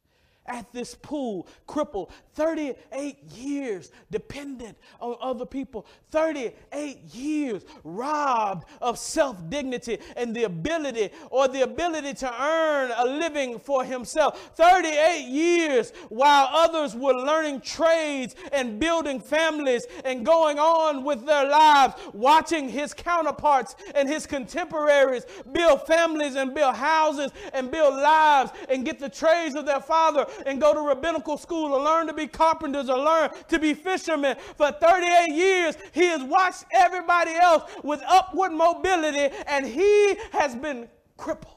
at 0.50 0.72
this 0.74 0.96
pool, 0.96 1.48
crippled, 1.68 2.12
38 2.34 3.24
years 3.36 3.92
dependent 4.12 4.78
on 5.00 5.16
other 5.22 5.46
people, 5.46 5.86
38 6.12 7.00
years 7.14 7.64
robbed 7.84 8.66
of 8.82 8.98
self 8.98 9.38
dignity 9.50 10.00
and 10.18 10.36
the 10.36 10.44
ability 10.44 11.10
or 11.30 11.48
the 11.48 11.62
ability 11.62 12.14
to 12.16 12.44
earn 12.44 12.92
a 12.98 13.06
living 13.06 13.60
for 13.60 13.84
himself, 13.84 14.52
38 14.56 15.28
years 15.28 15.92
while 16.10 16.50
others 16.52 16.96
were 16.96 17.14
learning 17.14 17.62
trades 17.62 18.36
and 18.52 18.80
building 18.80 19.20
families 19.20 19.86
and 20.04 20.26
going 20.26 20.58
on 20.58 21.04
with 21.04 21.26
their 21.26 21.48
lives, 21.48 21.94
watching 22.14 22.68
his 22.68 22.94
counterparts 22.94 23.76
and 23.94 24.10
his 24.10 24.26
contemporaries 24.26 25.26
build 25.52 25.86
families 25.86 26.36
and 26.36 26.56
build 26.56 26.76
houses 26.76 27.32
and 27.54 27.70
build 27.70 27.94
lives 27.94 28.52
and 28.70 28.86
get 28.86 28.98
the 29.00 29.10
trades 29.10 29.56
of 29.56 29.66
their 29.66 29.80
father 29.80 30.26
and 30.46 30.60
go 30.60 30.74
to 30.74 30.82
rabbinical 30.82 31.38
school 31.38 31.74
or 31.74 31.84
learn 31.84 32.08
to 32.08 32.14
be 32.14 32.28
carpenters 32.28 32.90
or 32.90 32.98
learn 32.98 33.30
to 33.48 33.60
be 33.60 33.74
fishermen. 33.74 34.36
For 34.56 34.72
38 34.72 35.34
years, 35.34 35.78
he 35.92 36.06
has 36.08 36.24
watched 36.24 36.66
everybody 36.72 37.32
else 37.32 37.64
with 37.84 38.02
upward 38.08 38.52
mobility 38.52 39.36
and 39.48 39.66
he 39.66 40.16
has 40.32 40.56
been 40.56 40.88
crippled. 41.18 41.56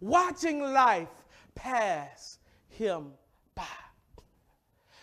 Watching 0.00 0.60
life 0.60 1.08
pass 1.54 2.38
him 2.68 3.12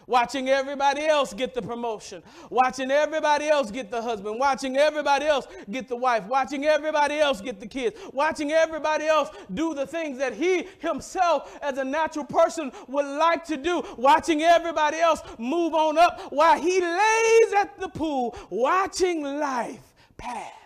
watching 0.08 0.50
everybody 0.50 1.06
else 1.06 1.34
get 1.34 1.54
the 1.54 1.62
promotion, 1.62 2.24
watching 2.50 2.92
everybody 2.92 3.48
else 3.48 3.72
get 3.72 3.92
the 3.92 4.02
husband, 4.02 4.40
watching 4.40 4.78
everybody 4.78 5.26
else 5.26 5.48
get 5.72 5.88
the 5.88 5.96
wife, 5.96 6.26
watching 6.26 6.66
everybody 6.66 7.20
else 7.20 7.42
get 7.42 7.60
the 7.60 7.68
kids, 7.68 8.00
watching 8.14 8.52
everybody 8.52 9.06
else 9.06 9.30
do 9.54 9.74
the 9.74 9.86
things 9.86 10.18
that 10.18 10.34
he 10.34 10.68
himself, 10.80 11.58
as 11.62 11.78
a 11.78 11.84
natural 11.84 12.26
person, 12.26 12.72
would 12.88 13.06
like 13.06 13.46
to 13.46 13.58
do, 13.58 13.84
watching 13.98 14.44
everybody 14.44 15.00
else 15.00 15.22
move 15.38 15.74
on 15.74 15.98
up 15.98 16.20
while 16.32 16.60
he 16.60 16.82
lays 16.82 17.54
at 17.54 17.80
the 17.80 17.90
pool, 17.90 18.38
watching 18.50 19.24
life 19.24 19.94
pass 20.18 20.63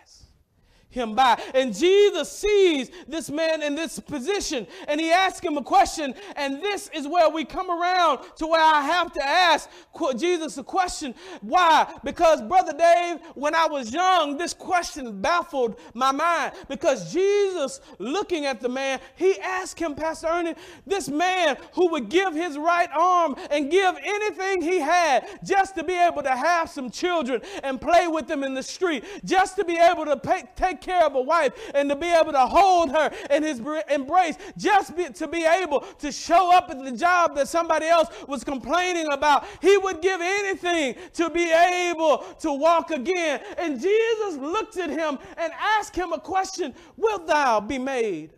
him 0.90 1.16
by. 1.16 1.42
And 1.54 1.76
Jesus 1.76 2.32
sees 2.32 2.90
this 3.08 3.30
man 3.30 3.62
in 3.62 3.76
this 3.76 4.00
position 4.00 4.68
and 4.88 5.00
he 5.00 5.12
asks 5.12 5.46
him 5.46 5.58
a 5.58 5.64
question. 5.64 6.14
And 6.36 6.62
this 6.62 6.90
is 6.94 7.08
where 7.08 7.30
we 7.30 7.46
come 7.46 7.70
around 7.70 8.20
to 8.38 8.48
where 8.48 8.62
I 8.62 8.82
have 8.82 9.12
to 9.14 9.26
ask 9.26 9.70
Jesus 10.18 10.58
a 10.58 10.64
question. 10.64 11.14
Why? 11.42 11.92
Because, 12.04 12.42
Brother 12.42 12.74
Dave, 12.78 13.20
when 13.36 13.56
I 13.56 13.68
was 13.68 13.94
young, 13.94 14.38
this 14.38 14.54
question 14.54 15.22
baffled 15.22 15.80
my 15.94 16.12
mind. 16.12 16.54
Because 16.68 17.14
Jesus, 17.14 17.82
looking 18.00 18.46
at 18.46 18.62
the 18.62 18.70
man, 18.70 19.00
he 19.16 19.40
asked 19.40 19.80
him, 19.80 19.96
Pastor 19.96 20.28
Ernie, 20.28 20.56
this 20.86 21.10
man 21.10 21.58
who 21.74 21.90
would 21.92 22.10
give 22.10 22.34
his 22.34 22.58
right 22.58 22.90
arm 22.96 23.36
and 23.52 23.72
give 23.72 23.96
anything 24.04 24.62
he 24.62 24.80
had 24.80 25.28
just 25.44 25.76
to 25.76 25.84
be 25.84 25.94
able 25.94 26.24
to 26.24 26.36
have 26.36 26.70
some 26.70 26.90
children 26.90 27.42
and 27.64 27.82
play 27.82 28.08
with 28.08 28.28
them 28.28 28.44
in 28.44 28.54
the 28.54 28.64
street, 28.64 29.04
just 29.26 29.56
to 29.56 29.66
be 29.66 29.78
able 29.78 30.06
to 30.06 30.18
pay, 30.18 30.44
take 30.56 30.77
care 30.82 31.06
of 31.06 31.16
a 31.16 31.22
wife 31.22 31.54
and 31.74 31.90
to 31.90 31.96
be 31.96 32.08
able 32.08 32.32
to 32.32 32.46
hold 32.46 32.92
her 32.92 33.12
in 33.30 33.44
his 33.44 33.62
embrace, 33.90 34.38
just 34.58 34.96
be, 34.96 35.10
to 35.10 35.28
be 35.28 35.44
able 35.44 35.82
to 36.00 36.12
show 36.12 36.52
up 36.52 36.70
at 36.70 36.84
the 36.84 36.92
job 36.92 37.36
that 37.36 37.48
somebody 37.48 37.88
else 37.88 38.10
was 38.28 38.44
complaining 38.44 39.12
about. 39.12 39.46
He 39.62 39.78
would 39.78 40.02
give 40.02 40.22
anything 40.22 40.96
to 41.14 41.30
be 41.30 41.52
able 41.52 42.20
to 42.40 42.54
walk 42.54 42.92
again. 42.92 43.42
And 43.58 43.80
Jesus 43.80 44.38
looked 44.38 44.78
at 44.78 44.90
him 44.90 45.20
and 45.38 45.54
asked 45.60 45.96
him 45.96 46.14
a 46.14 46.20
question 46.20 46.74
Wilt 46.96 47.28
thou 47.28 47.60
be 47.60 47.78
made 47.78 48.32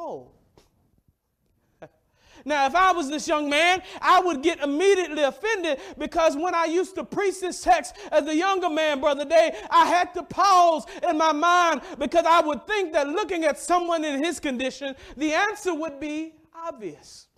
whole? 0.00 0.39
Now, 2.44 2.66
if 2.66 2.74
I 2.74 2.92
was 2.92 3.08
this 3.08 3.26
young 3.26 3.48
man, 3.48 3.82
I 4.00 4.20
would 4.20 4.42
get 4.42 4.60
immediately 4.60 5.22
offended 5.22 5.80
because 5.98 6.36
when 6.36 6.54
I 6.54 6.64
used 6.64 6.94
to 6.96 7.04
preach 7.04 7.40
this 7.40 7.62
text 7.62 7.96
as 8.10 8.26
a 8.26 8.34
younger 8.34 8.70
man, 8.70 9.00
Brother 9.00 9.24
Day, 9.24 9.56
I 9.70 9.86
had 9.86 10.14
to 10.14 10.22
pause 10.22 10.84
in 11.08 11.18
my 11.18 11.32
mind 11.32 11.82
because 11.98 12.26
I 12.26 12.40
would 12.40 12.66
think 12.66 12.92
that 12.92 13.08
looking 13.08 13.44
at 13.44 13.58
someone 13.58 14.04
in 14.04 14.22
his 14.22 14.40
condition, 14.40 14.94
the 15.16 15.32
answer 15.32 15.74
would 15.74 16.00
be 16.00 16.34
obvious. 16.54 17.28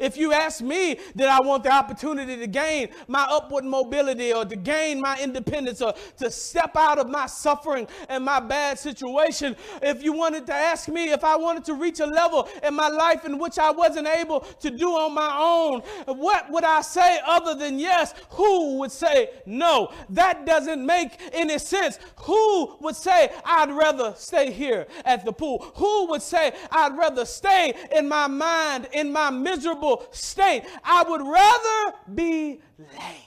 If 0.00 0.16
you 0.16 0.32
ask 0.32 0.60
me, 0.60 0.98
did 1.16 1.26
I 1.26 1.40
want 1.40 1.64
the 1.64 1.72
opportunity 1.72 2.36
to 2.36 2.46
gain 2.46 2.88
my 3.08 3.26
upward 3.28 3.64
mobility 3.64 4.32
or 4.32 4.44
to 4.44 4.56
gain 4.56 5.00
my 5.00 5.18
independence 5.20 5.82
or 5.82 5.94
to 6.18 6.30
step 6.30 6.76
out 6.76 6.98
of 6.98 7.08
my 7.08 7.26
suffering 7.26 7.88
and 8.08 8.24
my 8.24 8.40
bad 8.40 8.78
situation? 8.78 9.56
If 9.82 10.02
you 10.02 10.12
wanted 10.12 10.46
to 10.46 10.54
ask 10.54 10.88
me 10.88 11.10
if 11.10 11.24
I 11.24 11.36
wanted 11.36 11.64
to 11.66 11.74
reach 11.74 12.00
a 12.00 12.06
level 12.06 12.48
in 12.62 12.74
my 12.74 12.88
life 12.88 13.24
in 13.24 13.38
which 13.38 13.58
I 13.58 13.70
wasn't 13.70 14.08
able 14.08 14.40
to 14.40 14.70
do 14.70 14.90
on 14.90 15.14
my 15.14 15.36
own, 15.36 15.80
what 16.16 16.50
would 16.50 16.64
I 16.64 16.82
say 16.82 17.18
other 17.26 17.54
than 17.54 17.78
yes? 17.78 18.14
Who 18.30 18.78
would 18.78 18.92
say 18.92 19.30
no? 19.46 19.92
That 20.10 20.46
doesn't 20.46 20.84
make 20.84 21.18
any 21.32 21.58
sense. 21.58 21.98
Who 22.20 22.76
would 22.80 22.96
say, 22.96 23.32
I'd 23.44 23.70
rather 23.70 24.14
stay 24.16 24.50
here 24.52 24.86
at 25.04 25.24
the 25.24 25.32
pool? 25.32 25.72
Who 25.76 26.06
would 26.06 26.22
say, 26.22 26.52
I'd 26.70 26.96
rather 26.96 27.24
stay 27.24 27.74
in 27.94 28.08
my 28.08 28.26
mind, 28.26 28.88
in 28.92 29.12
my 29.12 29.30
misery? 29.30 29.55
Miserable 29.56 30.06
state. 30.10 30.64
I 30.84 31.02
would 31.02 31.22
rather 31.22 31.96
be 32.14 32.60
lame. 32.78 33.25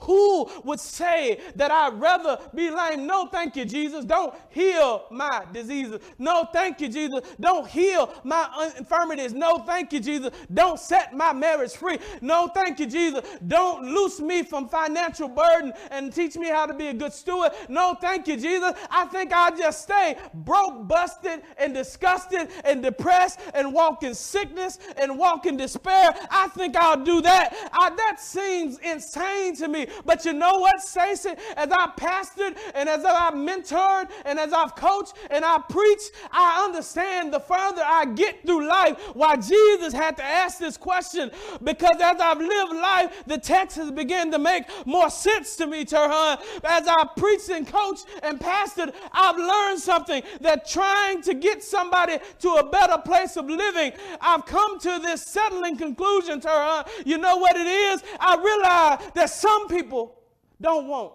Who 0.00 0.50
would 0.64 0.80
say 0.80 1.40
that 1.56 1.70
I'd 1.70 1.98
rather 2.00 2.38
be 2.54 2.70
lame? 2.70 3.06
No, 3.06 3.28
thank 3.28 3.56
you, 3.56 3.64
Jesus. 3.64 4.04
Don't 4.04 4.34
heal 4.50 5.06
my 5.10 5.44
diseases. 5.52 6.00
No, 6.18 6.48
thank 6.52 6.80
you, 6.80 6.88
Jesus. 6.88 7.20
Don't 7.40 7.66
heal 7.66 8.12
my 8.24 8.72
infirmities. 8.76 9.32
No, 9.32 9.58
thank 9.58 9.92
you, 9.92 10.00
Jesus. 10.00 10.30
Don't 10.52 10.78
set 10.78 11.14
my 11.14 11.32
marriage 11.32 11.72
free. 11.72 11.98
No, 12.20 12.48
thank 12.48 12.78
you, 12.78 12.86
Jesus. 12.86 13.22
Don't 13.46 13.84
loose 13.84 14.20
me 14.20 14.42
from 14.42 14.68
financial 14.68 15.28
burden 15.28 15.72
and 15.90 16.12
teach 16.12 16.36
me 16.36 16.48
how 16.48 16.66
to 16.66 16.74
be 16.74 16.88
a 16.88 16.94
good 16.94 17.12
steward. 17.12 17.52
No, 17.68 17.96
thank 18.00 18.28
you, 18.28 18.36
Jesus. 18.36 18.72
I 18.90 19.06
think 19.06 19.32
I'll 19.32 19.56
just 19.56 19.82
stay 19.82 20.16
broke, 20.34 20.86
busted, 20.86 21.42
and 21.58 21.72
disgusted 21.72 22.48
and 22.64 22.82
depressed 22.82 23.40
and 23.54 23.72
walk 23.72 24.02
in 24.02 24.14
sickness 24.14 24.78
and 24.96 25.18
walk 25.18 25.46
in 25.46 25.56
despair. 25.56 26.14
I 26.30 26.48
think 26.48 26.76
I'll 26.76 27.02
do 27.02 27.22
that. 27.22 27.70
I, 27.72 27.90
that 27.90 28.20
seems 28.20 28.78
insane 28.78 29.56
to 29.56 29.68
me. 29.68 29.86
But 30.04 30.24
you 30.24 30.32
know 30.32 30.58
what, 30.58 30.80
Stacey? 30.80 31.30
As 31.56 31.70
I 31.70 31.88
pastored 31.96 32.56
and 32.74 32.88
as 32.88 33.04
I've 33.04 33.34
mentored 33.34 34.10
and 34.24 34.38
as 34.38 34.52
I've 34.52 34.74
coached 34.74 35.14
and 35.30 35.44
I 35.44 35.58
preached, 35.68 36.12
I 36.30 36.64
understand 36.64 37.32
the 37.32 37.40
further 37.40 37.82
I 37.84 38.06
get 38.06 38.44
through 38.44 38.66
life 38.66 38.98
why 39.14 39.36
Jesus 39.36 39.92
had 39.92 40.16
to 40.16 40.24
ask 40.24 40.58
this 40.58 40.76
question. 40.76 41.30
Because 41.62 41.96
as 42.00 42.20
I've 42.20 42.40
lived 42.40 42.72
life, 42.72 43.22
the 43.26 43.38
text 43.38 43.76
has 43.76 43.90
begun 43.90 44.30
to 44.32 44.38
make 44.38 44.64
more 44.86 45.10
sense 45.10 45.56
to 45.56 45.66
me, 45.66 45.84
Turhan. 45.84 46.40
As 46.64 46.86
I 46.86 47.06
preached 47.16 47.48
and 47.48 47.66
coached 47.66 48.06
and 48.22 48.38
pastored, 48.38 48.94
I've 49.12 49.36
learned 49.36 49.80
something 49.80 50.22
that 50.40 50.68
trying 50.68 51.22
to 51.22 51.34
get 51.34 51.62
somebody 51.62 52.18
to 52.40 52.50
a 52.54 52.68
better 52.68 52.98
place 52.98 53.36
of 53.36 53.48
living, 53.48 53.92
I've 54.20 54.46
come 54.46 54.78
to 54.80 54.98
this 55.02 55.24
settling 55.24 55.76
conclusion, 55.76 56.40
Turhan. 56.40 56.88
You 57.04 57.18
know 57.18 57.36
what 57.36 57.56
it 57.56 57.66
is? 57.66 58.02
I 58.20 58.36
realize 58.36 59.10
that 59.14 59.30
some 59.30 59.68
people 59.68 59.75
people 59.76 60.18
don't 60.60 60.86
want 60.88 61.12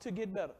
to 0.00 0.10
get 0.10 0.32
better. 0.34 0.54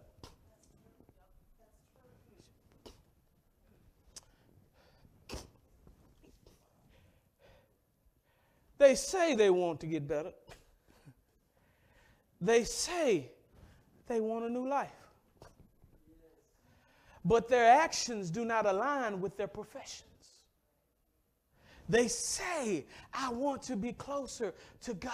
They 8.78 8.94
say 8.94 9.34
they 9.34 9.50
want 9.50 9.80
to 9.80 9.86
get 9.86 10.06
better. 10.06 10.32
They 12.40 12.64
say 12.64 13.30
they 14.06 14.20
want 14.20 14.44
a 14.46 14.48
new 14.48 14.66
life. 14.66 14.90
But 17.22 17.48
their 17.48 17.70
actions 17.70 18.30
do 18.30 18.44
not 18.44 18.64
align 18.64 19.20
with 19.20 19.36
their 19.36 19.48
professions. 19.48 20.06
They 21.88 22.08
say, 22.08 22.86
I 23.12 23.30
want 23.30 23.62
to 23.64 23.76
be 23.76 23.92
closer 23.92 24.54
to 24.82 24.94
God. 24.94 25.12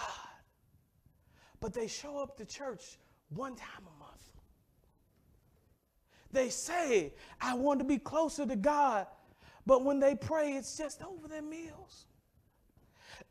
But 1.67 1.75
they 1.75 1.89
show 1.89 2.19
up 2.19 2.37
to 2.37 2.45
church 2.45 2.97
one 3.31 3.57
time 3.57 3.83
a 3.83 3.99
month. 3.99 4.31
They 6.31 6.49
say, 6.49 7.12
I 7.41 7.55
want 7.55 7.81
to 7.81 7.85
be 7.85 7.99
closer 7.99 8.47
to 8.47 8.55
God. 8.55 9.09
But 9.67 9.85
when 9.85 9.99
they 9.99 10.14
pray, 10.14 10.53
it's 10.53 10.79
just 10.79 11.03
over 11.03 11.27
their 11.27 11.43
meals. 11.43 12.06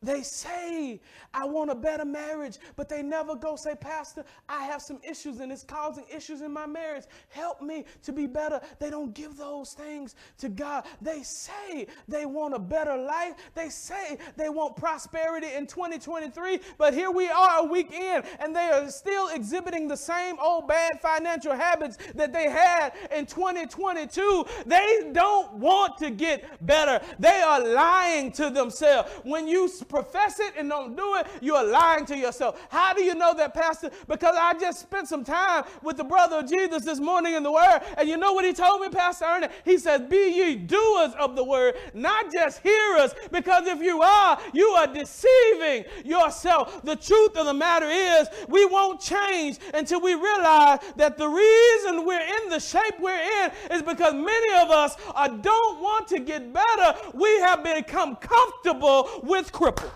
They 0.02 0.22
say, 0.22 1.02
I 1.34 1.46
want 1.46 1.72
a 1.72 1.76
better 1.76 2.06
marriage, 2.06 2.58
but 2.76 2.90
they 2.90 3.02
never 3.02 3.36
go 3.36 3.56
say, 3.56 3.76
Pastor, 3.76 4.24
I 4.48 4.64
have 4.66 4.82
some 4.82 5.00
issues 5.04 5.40
and 5.40 5.52
it's 5.52 5.64
causing 5.64 6.06
issues 6.14 6.42
in 6.42 6.52
my 6.52 6.66
marriage. 6.66 7.06
Help 7.30 7.62
me 7.62 7.86
to 8.04 8.14
be 8.14 8.28
better. 8.28 8.62
They 8.80 8.90
don't 8.90 9.14
give 9.14 9.38
those 9.38 9.74
things 9.74 10.16
to 10.40 10.50
God. 10.50 10.86
They 11.02 11.24
say 11.24 11.88
they 12.08 12.26
want 12.26 12.54
a 12.54 12.60
better 12.60 12.96
life. 12.98 13.34
They 13.54 13.70
say 13.70 14.18
they 14.36 14.50
want 14.50 14.76
prosperity 14.76 15.48
in 15.54 15.68
2023, 15.68 16.60
but 16.78 16.94
here 16.94 17.12
we 17.12 17.28
are 17.30 17.60
a 17.60 17.64
week 17.64 17.92
in 17.92 18.24
and 18.40 18.56
they 18.56 18.70
are 18.70 18.90
still 18.90 19.30
exhibiting 19.30 19.88
the 19.88 19.98
same 19.98 20.38
old 20.40 20.68
bad 20.68 21.02
financial 21.02 21.54
habits 21.54 21.98
that 22.16 22.34
they 22.34 22.50
had 22.50 22.94
in 23.12 23.26
2022. 23.26 24.46
They 24.66 25.12
don't 25.12 25.54
want 25.54 25.98
to 25.98 26.10
get 26.10 26.66
better. 26.66 27.04
They 27.20 27.42
are 27.42 27.66
lying 27.66 28.32
to 28.34 28.50
themselves. 28.50 29.12
When 29.24 29.48
you 29.48 29.68
profess 29.84 30.40
it 30.40 30.54
and 30.58 30.70
don't 30.70 30.96
do 30.96 31.16
it, 31.16 31.28
you 31.42 31.56
are 31.56 31.66
lying 31.66 32.06
to 32.06 32.18
yourself. 32.18 32.66
How 32.70 32.94
do 32.94 33.04
you 33.04 33.16
know 33.16 33.34
that, 33.34 33.54
Pastor? 33.54 33.92
Because 34.08 34.36
I 34.40 34.54
just 34.60 34.82
spent 34.82 35.08
some 35.08 35.24
time 35.24 35.66
with 35.82 35.98
the 35.98 36.04
brother 36.04 36.40
of 36.40 36.50
Jesus 36.50 36.84
this 36.84 37.00
morning 37.00 37.34
in 37.36 37.44
the 37.44 37.52
Word, 37.52 37.82
and 37.98 38.08
you 38.08 38.18
know 38.18 38.34
what 38.34 38.46
he 38.46 38.54
told 38.54 38.82
me, 38.82 38.90
Pastor 38.90 39.26
Ernie? 39.26 39.48
He 39.64 39.78
said, 39.78 40.10
Be 40.10 40.32
ye 40.36 40.56
doers 40.56 41.14
of 41.20 41.36
the 41.36 41.44
Word, 41.44 41.76
not 41.94 42.32
just 42.32 42.60
hearers, 42.62 43.14
because 43.32 43.68
if 43.68 43.82
you 43.82 44.02
are, 44.02 44.40
you 44.54 44.68
are 44.70 44.88
deceiving 44.88 45.86
yourself. 46.04 46.82
The 46.84 46.96
truth 46.96 47.38
of 47.38 47.46
the 47.46 47.54
matter 47.54 47.88
is, 47.90 48.28
we 48.48 48.66
won't 48.66 49.00
change 49.00 49.60
until 49.74 50.02
we 50.02 50.14
realize 50.14 50.80
that 50.96 51.18
the 51.18 51.28
reason 51.28 52.06
we're 52.06 52.20
in 52.20 52.50
the 52.50 52.60
shape 52.60 53.00
we're 53.00 53.44
in 53.44 53.52
is 53.72 53.82
because 53.82 54.14
many 54.14 54.62
of 54.62 54.70
us 54.70 54.96
are, 55.14 55.30
don't 55.30 55.82
want 55.82 56.08
to 56.10 56.20
get 56.20 56.54
better. 56.54 56.98
We 57.14 57.30
have 57.40 57.64
become 57.64 58.16
comfortable 58.16 59.10
with 59.24 59.52
cripple. 59.66 59.90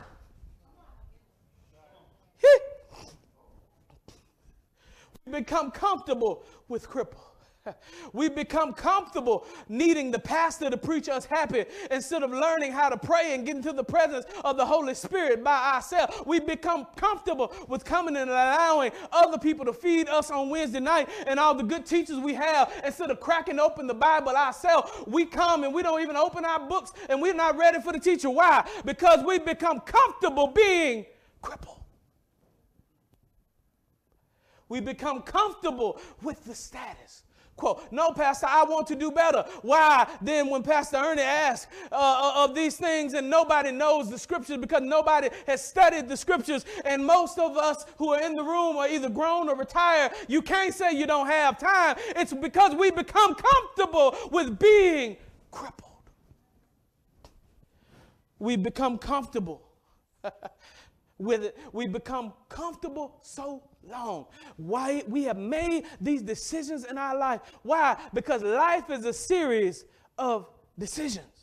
we 5.26 5.32
become 5.39 5.70
comfortable 5.70 6.43
with 6.67 6.89
cripple. 6.89 7.29
We 8.13 8.30
become 8.30 8.74
comfortable 8.74 9.45
needing 9.67 10.11
the 10.11 10.20
pastor 10.20 10.70
to 10.70 10.78
preach 10.78 11.09
us 11.09 11.26
happy 11.26 11.65
instead 11.91 12.24
of 12.24 12.32
learning 12.32 12.72
how 12.72 12.89
to 12.89 12.97
pray 12.97 13.34
and 13.36 13.45
get 13.45 13.55
into 13.55 13.72
the 13.72 13.84
presence 13.84 14.26
of 14.43 14.57
the 14.57 14.65
Holy 14.65 14.93
Spirit 14.93 15.43
by 15.43 15.74
ourselves. 15.76 16.22
We 16.26 16.39
become 16.39 16.88
comfortable 16.95 17.53
with 17.67 17.86
coming 17.86 18.17
and 18.17 18.30
allowing 18.30 18.91
other 19.11 19.38
people 19.38 19.65
to 19.65 19.74
feed 19.74 20.09
us 20.09 20.32
on 20.32 20.49
Wednesday 20.49 20.80
night 20.80 21.09
and 21.28 21.39
all 21.39 21.53
the 21.53 21.63
good 21.63 21.86
teachers 21.86 22.17
we 22.17 22.34
have 22.34 22.72
instead 22.84 23.11
of 23.11 23.20
cracking 23.20 23.59
open 23.59 23.88
the 23.88 23.93
Bible 23.93 24.32
ourselves. 24.36 24.91
We 25.07 25.26
come 25.26 25.63
and 25.63 25.74
we 25.74 25.84
don't 25.84 26.01
even 26.01 26.15
open 26.15 26.45
our 26.45 26.67
books 26.67 26.93
and 27.09 27.22
we're 27.22 27.34
not 27.34 27.57
ready 27.57 27.80
for 27.82 27.93
the 27.93 27.99
teacher. 27.99 28.30
Why? 28.30 28.67
Because 28.86 29.24
we 29.26 29.39
become 29.39 29.80
comfortable 29.82 30.47
being 30.47 31.05
crippled. 31.41 31.80
We 34.67 34.80
become 34.80 35.24
comfortable 35.24 35.99
with 36.22 36.45
the 36.45 36.53
status 36.53 37.24
quo. 37.60 37.82
No, 37.91 38.12
Pastor, 38.12 38.47
I 38.49 38.64
want 38.64 38.88
to 38.88 38.95
do 38.95 39.12
better. 39.12 39.45
Why? 39.62 40.07
Then, 40.22 40.49
when 40.49 40.64
Pastor 40.64 40.97
Ernie 40.97 41.22
asks 41.22 41.72
uh, 41.91 41.95
uh, 41.95 42.45
of 42.45 42.55
these 42.55 42.78
things 42.78 43.14
and 43.14 43.30
nobody 43.30 43.72
knows 43.72 44.10
the 44.10 44.18
scriptures 44.18 44.57
because 44.57 44.82
nobody 44.82 45.30
has 45.45 45.64
studied 45.64 46.07
the 46.07 46.18
scriptures, 46.18 46.66
and 46.86 47.05
most 47.05 47.38
of 47.38 47.57
us 47.57 47.86
who 47.97 48.14
are 48.14 48.22
in 48.22 48.36
the 48.36 48.43
room 48.43 48.78
are 48.78 48.88
either 48.88 49.10
grown 49.10 49.49
or 49.49 49.55
retired, 49.55 50.12
you 50.28 50.41
can't 50.41 50.74
say 50.74 50.93
you 50.93 51.05
don't 51.05 51.28
have 51.28 51.60
time. 51.60 51.97
It's 52.16 52.34
because 52.34 52.74
we 52.76 52.91
become 52.91 53.36
comfortable 53.36 54.16
with 54.32 54.57
being 54.57 55.18
crippled. 55.51 55.89
We 58.39 58.55
become 58.55 58.97
comfortable 58.97 59.62
with 61.18 61.43
it. 61.43 61.57
We 61.74 61.88
become 61.88 62.34
comfortable 62.47 63.18
so 63.22 63.68
long. 63.88 64.26
Why 64.58 65.04
we 65.08 65.24
have 65.24 65.38
made 65.38 65.86
these 66.00 66.22
decisions 66.22 66.86
in 66.86 66.98
our 66.98 67.18
life. 67.18 67.42
Why? 67.64 67.98
Because 68.14 68.44
life 68.44 68.90
is 68.90 69.06
a 69.06 69.14
series 69.14 69.86
of 70.18 70.48
decisions. 70.78 71.39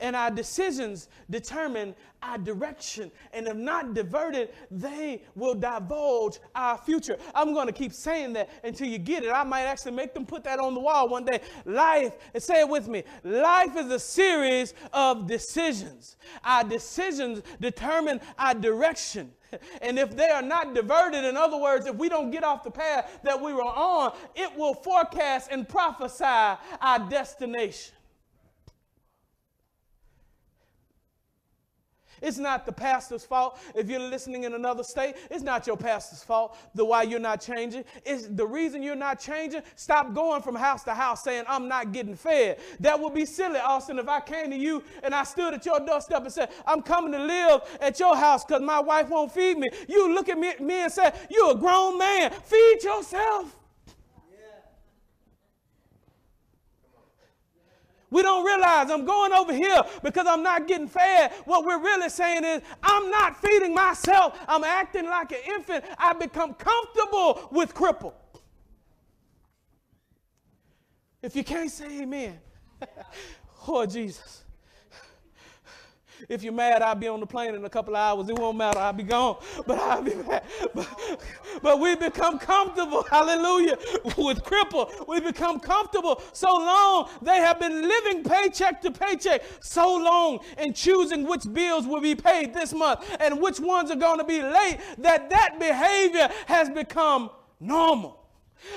And 0.00 0.14
our 0.16 0.30
decisions 0.30 1.08
determine 1.30 1.94
our 2.22 2.38
direction. 2.38 3.10
And 3.32 3.46
if 3.46 3.56
not 3.56 3.94
diverted, 3.94 4.50
they 4.70 5.22
will 5.34 5.54
divulge 5.54 6.38
our 6.54 6.78
future. 6.78 7.18
I'm 7.34 7.52
going 7.52 7.66
to 7.66 7.72
keep 7.72 7.92
saying 7.92 8.32
that 8.34 8.48
until 8.64 8.88
you 8.88 8.98
get 8.98 9.24
it. 9.24 9.30
I 9.30 9.44
might 9.44 9.64
actually 9.64 9.92
make 9.92 10.14
them 10.14 10.24
put 10.26 10.44
that 10.44 10.58
on 10.58 10.74
the 10.74 10.80
wall 10.80 11.08
one 11.08 11.24
day. 11.24 11.40
Life, 11.64 12.14
and 12.32 12.42
say 12.42 12.60
it 12.60 12.68
with 12.68 12.88
me 12.88 13.04
life 13.22 13.76
is 13.76 13.90
a 13.90 13.98
series 13.98 14.74
of 14.92 15.26
decisions. 15.26 16.16
Our 16.44 16.64
decisions 16.64 17.42
determine 17.60 18.20
our 18.38 18.54
direction. 18.54 19.32
And 19.82 19.98
if 19.98 20.16
they 20.16 20.30
are 20.30 20.42
not 20.42 20.74
diverted, 20.74 21.24
in 21.24 21.36
other 21.36 21.56
words, 21.56 21.86
if 21.86 21.94
we 21.94 22.08
don't 22.08 22.30
get 22.30 22.42
off 22.42 22.64
the 22.64 22.70
path 22.70 23.20
that 23.22 23.40
we 23.40 23.52
were 23.52 23.62
on, 23.62 24.12
it 24.34 24.56
will 24.56 24.74
forecast 24.74 25.48
and 25.50 25.68
prophesy 25.68 26.24
our 26.24 26.98
destination. 27.08 27.94
It's 32.22 32.38
not 32.38 32.66
the 32.66 32.72
pastor's 32.72 33.24
fault. 33.24 33.58
If 33.74 33.88
you're 33.88 34.00
listening 34.00 34.44
in 34.44 34.54
another 34.54 34.82
state, 34.82 35.16
it's 35.30 35.42
not 35.42 35.66
your 35.66 35.76
pastor's 35.76 36.22
fault 36.22 36.56
the 36.74 36.84
why 36.84 37.02
you're 37.02 37.20
not 37.20 37.40
changing. 37.40 37.84
It's 38.04 38.26
the 38.26 38.46
reason 38.46 38.82
you're 38.82 38.96
not 38.96 39.20
changing. 39.20 39.62
Stop 39.76 40.14
going 40.14 40.42
from 40.42 40.54
house 40.54 40.84
to 40.84 40.94
house 40.94 41.22
saying, 41.22 41.44
I'm 41.48 41.68
not 41.68 41.92
getting 41.92 42.16
fed. 42.16 42.58
That 42.80 42.98
would 42.98 43.14
be 43.14 43.24
silly, 43.24 43.58
Austin, 43.58 43.98
if 43.98 44.08
I 44.08 44.20
came 44.20 44.50
to 44.50 44.56
you 44.56 44.82
and 45.02 45.14
I 45.14 45.24
stood 45.24 45.54
at 45.54 45.64
your 45.64 45.80
doorstep 45.80 46.22
and 46.22 46.32
said, 46.32 46.50
I'm 46.66 46.82
coming 46.82 47.12
to 47.12 47.24
live 47.24 47.62
at 47.80 47.98
your 48.00 48.16
house 48.16 48.44
because 48.44 48.62
my 48.62 48.80
wife 48.80 49.08
won't 49.08 49.32
feed 49.32 49.58
me. 49.58 49.68
You 49.88 50.12
look 50.14 50.28
at 50.28 50.38
me, 50.38 50.52
me 50.60 50.82
and 50.82 50.92
say, 50.92 51.12
You're 51.30 51.52
a 51.52 51.54
grown 51.54 51.98
man. 51.98 52.30
Feed 52.30 52.78
yourself. 52.82 53.56
We 58.14 58.22
don't 58.22 58.46
realize 58.46 58.92
I'm 58.92 59.04
going 59.04 59.32
over 59.32 59.52
here 59.52 59.82
because 60.04 60.28
I'm 60.28 60.44
not 60.44 60.68
getting 60.68 60.86
fed. 60.86 61.32
What 61.46 61.64
we're 61.64 61.82
really 61.82 62.08
saying 62.08 62.44
is, 62.44 62.62
I'm 62.80 63.10
not 63.10 63.42
feeding 63.42 63.74
myself. 63.74 64.38
I'm 64.46 64.62
acting 64.62 65.06
like 65.06 65.32
an 65.32 65.40
infant. 65.44 65.84
I 65.98 66.12
become 66.12 66.54
comfortable 66.54 67.48
with 67.50 67.74
cripple. 67.74 68.12
If 71.22 71.34
you 71.34 71.42
can't 71.42 71.68
say 71.68 72.02
amen, 72.02 72.38
oh 73.66 73.84
Jesus. 73.84 74.43
If 76.28 76.42
you're 76.42 76.52
mad, 76.52 76.82
I'll 76.82 76.94
be 76.94 77.08
on 77.08 77.20
the 77.20 77.26
plane 77.26 77.54
in 77.54 77.64
a 77.64 77.70
couple 77.70 77.94
of 77.96 78.00
hours. 78.00 78.28
It 78.28 78.38
won't 78.38 78.56
matter. 78.56 78.78
I'll 78.78 78.92
be 78.92 79.02
gone, 79.02 79.36
but 79.66 79.78
I'll 79.78 80.02
be 80.02 80.14
back. 80.14 80.44
But, 80.74 81.20
but 81.62 81.80
we 81.80 81.94
become 81.96 82.38
comfortable, 82.38 83.02
hallelujah, 83.10 83.76
with 84.16 84.42
cripple. 84.44 85.06
We 85.06 85.20
become 85.20 85.60
comfortable 85.60 86.22
so 86.32 86.52
long. 86.54 87.10
They 87.22 87.36
have 87.36 87.58
been 87.58 87.82
living 87.82 88.24
paycheck 88.24 88.80
to 88.82 88.90
paycheck 88.90 89.42
so 89.60 89.96
long 89.96 90.40
and 90.56 90.74
choosing 90.74 91.26
which 91.26 91.44
bills 91.52 91.86
will 91.86 92.00
be 92.00 92.14
paid 92.14 92.54
this 92.54 92.72
month 92.72 93.04
and 93.20 93.40
which 93.40 93.60
ones 93.60 93.90
are 93.90 93.96
going 93.96 94.18
to 94.18 94.24
be 94.24 94.42
late 94.42 94.78
that 94.98 95.30
that 95.30 95.58
behavior 95.58 96.28
has 96.46 96.70
become 96.70 97.30
normal. 97.60 98.23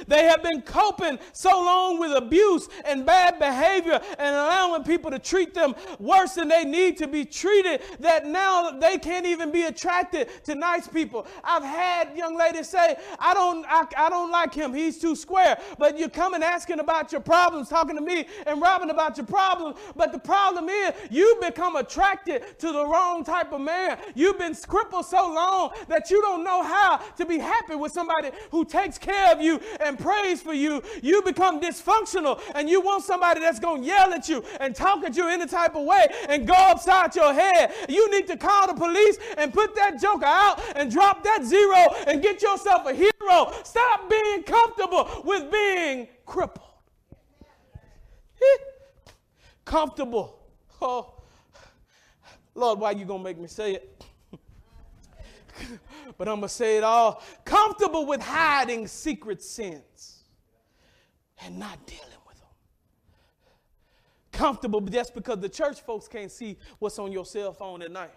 They 0.07 0.23
have 0.25 0.43
been 0.43 0.61
coping 0.61 1.19
so 1.33 1.49
long 1.49 1.99
with 1.99 2.11
abuse 2.11 2.67
and 2.85 3.05
bad 3.05 3.39
behavior 3.39 3.99
and 4.17 4.35
allowing 4.35 4.83
people 4.83 5.11
to 5.11 5.19
treat 5.19 5.53
them 5.53 5.75
worse 5.99 6.33
than 6.33 6.47
they 6.47 6.63
need 6.63 6.97
to 6.97 7.07
be 7.07 7.25
treated 7.25 7.81
that 7.99 8.25
now 8.25 8.71
they 8.71 8.97
can't 8.97 9.25
even 9.25 9.51
be 9.51 9.63
attracted 9.63 10.29
to 10.45 10.55
nice 10.55 10.87
people. 10.87 11.27
I've 11.43 11.63
had 11.63 12.15
young 12.15 12.37
ladies 12.37 12.69
say, 12.69 12.95
I 13.19 13.33
don't, 13.33 13.65
I, 13.67 13.85
I 13.97 14.09
don't 14.09 14.31
like 14.31 14.53
him. 14.53 14.73
He's 14.73 14.99
too 14.99 15.15
square. 15.15 15.57
But 15.77 15.97
you're 15.97 16.09
coming 16.09 16.43
asking 16.43 16.79
about 16.79 17.11
your 17.11 17.21
problems, 17.21 17.69
talking 17.69 17.95
to 17.95 18.01
me 18.01 18.27
and 18.45 18.61
Robin 18.61 18.89
about 18.89 19.17
your 19.17 19.25
problems. 19.25 19.77
But 19.95 20.11
the 20.11 20.19
problem 20.19 20.69
is 20.69 20.93
you 21.09 21.37
become 21.41 21.75
attracted 21.75 22.59
to 22.59 22.71
the 22.71 22.85
wrong 22.85 23.23
type 23.23 23.51
of 23.53 23.61
man. 23.61 23.97
You've 24.15 24.37
been 24.37 24.55
crippled 24.55 25.05
so 25.05 25.31
long 25.33 25.71
that 25.87 26.09
you 26.09 26.21
don't 26.21 26.43
know 26.43 26.63
how 26.63 26.97
to 26.97 27.25
be 27.25 27.37
happy 27.37 27.75
with 27.75 27.91
somebody 27.91 28.31
who 28.51 28.65
takes 28.65 28.97
care 28.97 29.31
of 29.31 29.41
you 29.41 29.59
and 29.79 29.97
prays 29.97 30.41
for 30.41 30.53
you, 30.53 30.81
you 31.01 31.21
become 31.21 31.59
dysfunctional 31.59 32.41
and 32.55 32.69
you 32.69 32.81
want 32.81 33.03
somebody 33.03 33.39
that's 33.39 33.59
going 33.59 33.81
to 33.81 33.87
yell 33.87 34.13
at 34.13 34.27
you 34.29 34.43
and 34.59 34.75
talk 34.75 35.03
at 35.03 35.15
you 35.15 35.27
any 35.27 35.45
type 35.45 35.75
of 35.75 35.85
way 35.85 36.07
and 36.29 36.47
go 36.47 36.53
upside 36.53 37.15
your 37.15 37.33
head. 37.33 37.73
You 37.89 38.09
need 38.11 38.27
to 38.27 38.37
call 38.37 38.67
the 38.67 38.73
police 38.73 39.17
and 39.37 39.53
put 39.53 39.75
that 39.75 40.01
joker 40.01 40.25
out 40.25 40.61
and 40.75 40.91
drop 40.91 41.23
that 41.23 41.43
zero 41.43 41.95
and 42.07 42.21
get 42.21 42.41
yourself 42.41 42.85
a 42.87 42.93
hero. 42.93 43.53
Stop 43.63 44.09
being 44.09 44.43
comfortable 44.43 45.23
with 45.25 45.51
being 45.51 46.07
crippled. 46.25 46.65
comfortable. 49.65 50.39
Oh, 50.81 51.13
Lord, 52.55 52.79
why 52.79 52.91
you 52.91 53.05
going 53.05 53.19
to 53.19 53.23
make 53.23 53.37
me 53.37 53.47
say 53.47 53.75
it? 53.75 54.03
but 56.17 56.27
I'm 56.27 56.35
going 56.35 56.41
to 56.43 56.49
say 56.49 56.77
it 56.77 56.83
all. 56.83 57.23
Comfortable 57.45 58.05
with 58.05 58.21
hiding 58.21 58.87
secret 58.87 59.41
sins 59.41 60.23
and 61.43 61.57
not 61.57 61.85
dealing 61.85 62.03
with 62.27 62.37
them. 62.37 62.49
Comfortable 64.31 64.81
just 64.81 65.13
because 65.13 65.39
the 65.39 65.49
church 65.49 65.81
folks 65.81 66.07
can't 66.07 66.31
see 66.31 66.57
what's 66.79 66.99
on 66.99 67.11
your 67.11 67.25
cell 67.25 67.53
phone 67.53 67.81
at 67.81 67.91
night. 67.91 68.13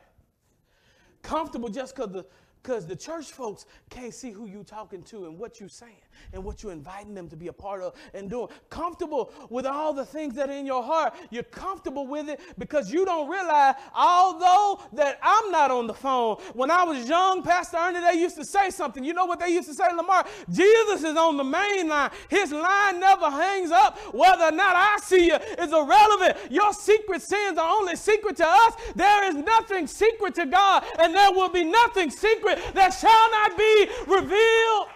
Comfortable 1.22 1.68
just 1.68 1.94
because 1.94 2.12
the 2.12 2.26
because 2.62 2.86
the 2.86 2.96
church 2.96 3.32
folks 3.32 3.66
can't 3.88 4.12
see 4.12 4.30
who 4.30 4.46
you 4.46 4.62
talking 4.64 5.02
to 5.04 5.26
and 5.26 5.38
what 5.38 5.60
you're 5.60 5.68
saying 5.68 5.96
and 6.32 6.44
what 6.44 6.62
you're 6.62 6.72
inviting 6.72 7.14
them 7.14 7.28
to 7.28 7.36
be 7.36 7.48
a 7.48 7.52
part 7.52 7.82
of 7.82 7.94
and 8.12 8.28
doing. 8.28 8.48
Comfortable 8.68 9.32
with 9.48 9.66
all 9.66 9.92
the 9.92 10.04
things 10.04 10.34
that 10.34 10.50
are 10.50 10.52
in 10.52 10.66
your 10.66 10.82
heart. 10.82 11.14
You're 11.30 11.42
comfortable 11.44 12.06
with 12.06 12.28
it 12.28 12.40
because 12.58 12.92
you 12.92 13.04
don't 13.04 13.28
realize, 13.28 13.76
although 13.94 14.80
that 14.92 15.18
I'm 15.22 15.50
not 15.50 15.70
on 15.70 15.86
the 15.86 15.94
phone. 15.94 16.36
When 16.52 16.70
I 16.70 16.84
was 16.84 17.08
young, 17.08 17.42
Pastor 17.42 17.78
Ernie, 17.78 18.00
they 18.00 18.20
used 18.20 18.36
to 18.36 18.44
say 18.44 18.70
something. 18.70 19.02
You 19.04 19.14
know 19.14 19.24
what 19.24 19.40
they 19.40 19.48
used 19.48 19.68
to 19.68 19.74
say, 19.74 19.90
Lamar? 19.94 20.26
Jesus 20.50 21.02
is 21.02 21.16
on 21.16 21.36
the 21.36 21.44
main 21.44 21.88
line. 21.88 22.10
His 22.28 22.52
line 22.52 23.00
never 23.00 23.30
hangs 23.30 23.70
up. 23.70 23.98
Whether 24.14 24.44
or 24.44 24.52
not 24.52 24.76
I 24.76 24.98
see 25.02 25.26
you 25.26 25.36
is 25.36 25.72
irrelevant. 25.72 26.36
Your 26.50 26.72
secret 26.72 27.22
sins 27.22 27.58
are 27.58 27.78
only 27.78 27.96
secret 27.96 28.36
to 28.36 28.46
us. 28.46 28.74
There 28.94 29.28
is 29.28 29.34
nothing 29.36 29.86
secret 29.86 30.34
to 30.34 30.46
God, 30.46 30.84
and 30.98 31.14
there 31.14 31.32
will 31.32 31.48
be 31.48 31.64
nothing 31.64 32.10
secret 32.10 32.49
that 32.74 32.90
shall 32.90 33.30
not 33.30 33.56
be 33.56 33.88
revealed. 34.06 34.88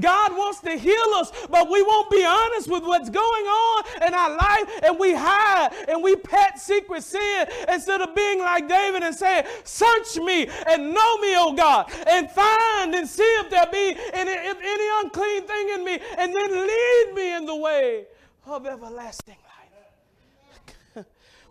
God 0.00 0.36
wants 0.36 0.60
to 0.60 0.76
heal 0.76 1.14
us, 1.14 1.30
but 1.50 1.70
we 1.70 1.82
won't 1.82 2.10
be 2.10 2.24
honest 2.24 2.70
with 2.70 2.84
what's 2.84 3.10
going 3.10 3.44
on 3.44 3.84
in 4.06 4.14
our 4.14 4.36
life 4.36 4.80
and 4.82 4.98
we 4.98 5.14
hide 5.14 5.70
and 5.88 6.02
we 6.02 6.16
pet 6.16 6.58
secret 6.58 7.02
sin 7.02 7.46
instead 7.68 8.00
of 8.00 8.14
being 8.14 8.40
like 8.40 8.68
David 8.68 9.02
and 9.02 9.14
saying, 9.14 9.44
Search 9.64 10.16
me 10.16 10.48
and 10.66 10.94
know 10.94 11.18
me, 11.18 11.36
O 11.36 11.54
God, 11.56 11.92
and 12.06 12.30
find 12.30 12.94
and 12.94 13.08
see 13.08 13.22
if 13.22 13.50
there 13.50 13.66
be 13.70 13.96
any, 14.12 14.32
if 14.32 14.58
any 14.62 15.04
unclean 15.04 15.46
thing 15.46 15.68
in 15.74 15.84
me, 15.84 16.00
and 16.18 16.34
then 16.34 16.50
lead 16.50 17.12
me 17.14 17.36
in 17.36 17.46
the 17.46 17.56
way 17.56 18.06
of 18.46 18.66
everlasting. 18.66 19.36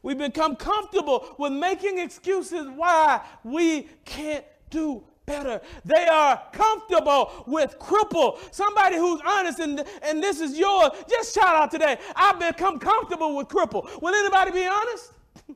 We 0.04 0.14
become 0.14 0.56
comfortable 0.56 1.36
with 1.40 1.54
making 1.54 1.98
excuses 1.98 2.68
why 2.76 3.22
we 3.44 3.88
can't 4.06 4.46
do 4.70 5.04
better. 5.26 5.62
They 5.86 6.08
are 6.08 6.42
comfortable 6.52 7.46
with 7.48 7.80
cripple. 7.80 8.38
Somebody 8.54 8.98
who's 8.98 9.22
honest 9.26 9.60
and, 9.60 9.84
and 10.04 10.22
this 10.22 10.42
is 10.42 10.58
yours. 10.58 10.92
Just 11.10 11.34
shout 11.34 11.56
out 11.56 11.72
today. 11.72 11.98
I've 12.16 12.40
become 12.40 12.80
comfortable 12.80 13.38
with 13.38 13.48
cripple. 13.48 14.02
Will 14.02 14.14
anybody 14.14 14.52
be 14.52 14.68
honest? 14.68 15.14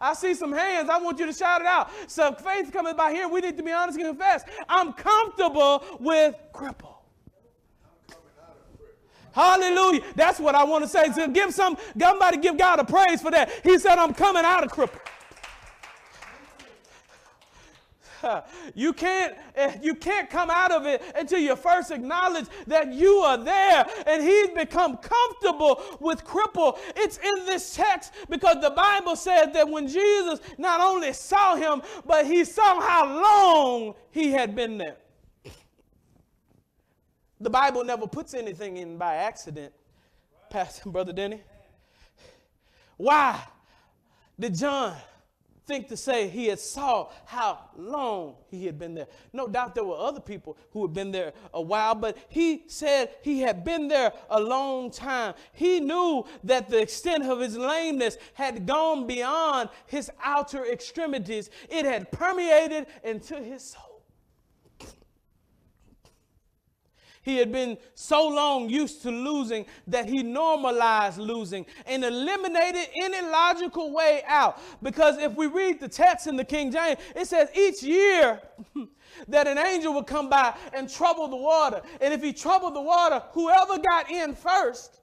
I 0.00 0.14
see 0.14 0.34
some 0.34 0.52
hands. 0.52 0.88
I 0.88 0.98
want 0.98 1.18
you 1.18 1.26
to 1.26 1.32
shout 1.32 1.60
it 1.60 1.66
out. 1.66 1.90
So 2.06 2.32
faith 2.32 2.72
coming 2.72 2.96
by 2.96 3.12
here. 3.12 3.28
We 3.28 3.40
need 3.40 3.56
to 3.56 3.62
be 3.62 3.72
honest 3.72 3.98
and 3.98 4.06
confess. 4.06 4.44
I'm 4.68 4.92
comfortable 4.92 5.84
with 5.98 6.36
cripple. 6.54 6.89
Hallelujah. 9.32 10.02
That's 10.16 10.40
what 10.40 10.54
I 10.54 10.64
want 10.64 10.84
to 10.84 10.88
say. 10.88 11.10
So 11.12 11.28
give 11.28 11.52
some, 11.54 11.76
somebody 11.98 12.38
give 12.38 12.58
God 12.58 12.80
a 12.80 12.84
praise 12.84 13.22
for 13.22 13.30
that. 13.30 13.50
He 13.62 13.78
said, 13.78 13.98
I'm 13.98 14.14
coming 14.14 14.44
out 14.44 14.64
of 14.64 14.72
cripple. 14.72 15.00
You 18.74 18.92
can't, 18.92 19.34
eh, 19.54 19.78
you 19.82 19.94
can't 19.94 20.28
come 20.30 20.50
out 20.50 20.70
of 20.70 20.86
it 20.86 21.02
until 21.16 21.38
you 21.38 21.56
first 21.56 21.90
acknowledge 21.90 22.46
that 22.66 22.92
you 22.92 23.16
are 23.16 23.38
there. 23.38 23.86
And 24.06 24.22
he's 24.22 24.50
become 24.50 24.98
comfortable 24.98 25.82
with 26.00 26.24
cripple. 26.24 26.78
It's 26.96 27.18
in 27.18 27.46
this 27.46 27.74
text 27.74 28.12
because 28.28 28.56
the 28.60 28.70
Bible 28.70 29.16
says 29.16 29.52
that 29.54 29.68
when 29.68 29.88
Jesus 29.88 30.40
not 30.58 30.80
only 30.80 31.12
saw 31.12 31.56
him, 31.56 31.82
but 32.06 32.26
he 32.26 32.44
saw 32.44 32.80
how 32.80 33.06
long 33.06 33.94
he 34.10 34.30
had 34.30 34.54
been 34.54 34.78
there. 34.78 34.96
The 37.40 37.50
Bible 37.50 37.84
never 37.84 38.06
puts 38.06 38.34
anything 38.34 38.76
in 38.76 38.98
by 38.98 39.14
accident, 39.14 39.72
Pastor 40.50 40.88
Brother 40.90 41.12
Denny. 41.12 41.42
Why 42.96 43.42
did 44.38 44.54
John 44.54 44.94
think 45.70 45.86
to 45.86 45.96
say 45.96 46.28
he 46.28 46.46
had 46.46 46.58
saw 46.58 47.08
how 47.24 47.56
long 47.76 48.34
he 48.48 48.66
had 48.66 48.76
been 48.76 48.92
there. 48.92 49.06
No 49.32 49.46
doubt 49.46 49.76
there 49.76 49.84
were 49.84 49.96
other 49.96 50.18
people 50.18 50.56
who 50.72 50.82
had 50.82 50.92
been 50.92 51.12
there 51.12 51.32
a 51.54 51.62
while, 51.62 51.94
but 51.94 52.16
he 52.28 52.64
said 52.66 53.10
he 53.22 53.38
had 53.38 53.62
been 53.64 53.86
there 53.86 54.12
a 54.30 54.40
long 54.40 54.90
time. 54.90 55.34
He 55.52 55.78
knew 55.78 56.24
that 56.42 56.68
the 56.68 56.80
extent 56.80 57.22
of 57.24 57.38
his 57.38 57.56
lameness 57.56 58.16
had 58.34 58.66
gone 58.66 59.06
beyond 59.06 59.68
his 59.86 60.10
outer 60.24 60.66
extremities. 60.66 61.50
It 61.68 61.84
had 61.84 62.10
permeated 62.10 62.88
into 63.04 63.36
his 63.36 63.62
soul. 63.62 63.89
He 67.22 67.36
had 67.36 67.52
been 67.52 67.76
so 67.94 68.26
long 68.28 68.70
used 68.70 69.02
to 69.02 69.10
losing 69.10 69.66
that 69.86 70.08
he 70.08 70.22
normalized 70.22 71.18
losing 71.18 71.66
and 71.84 72.02
eliminated 72.02 72.88
any 73.02 73.20
logical 73.20 73.92
way 73.92 74.22
out. 74.26 74.58
Because 74.82 75.18
if 75.18 75.34
we 75.34 75.46
read 75.46 75.80
the 75.80 75.88
text 75.88 76.26
in 76.26 76.36
the 76.36 76.44
King 76.44 76.72
James, 76.72 76.98
it 77.14 77.26
says 77.26 77.50
each 77.54 77.82
year 77.82 78.40
that 79.28 79.46
an 79.46 79.58
angel 79.58 79.92
would 79.94 80.06
come 80.06 80.30
by 80.30 80.54
and 80.72 80.88
trouble 80.88 81.28
the 81.28 81.36
water. 81.36 81.82
And 82.00 82.14
if 82.14 82.22
he 82.22 82.32
troubled 82.32 82.74
the 82.74 82.80
water, 82.80 83.22
whoever 83.32 83.78
got 83.78 84.10
in 84.10 84.34
first 84.34 84.99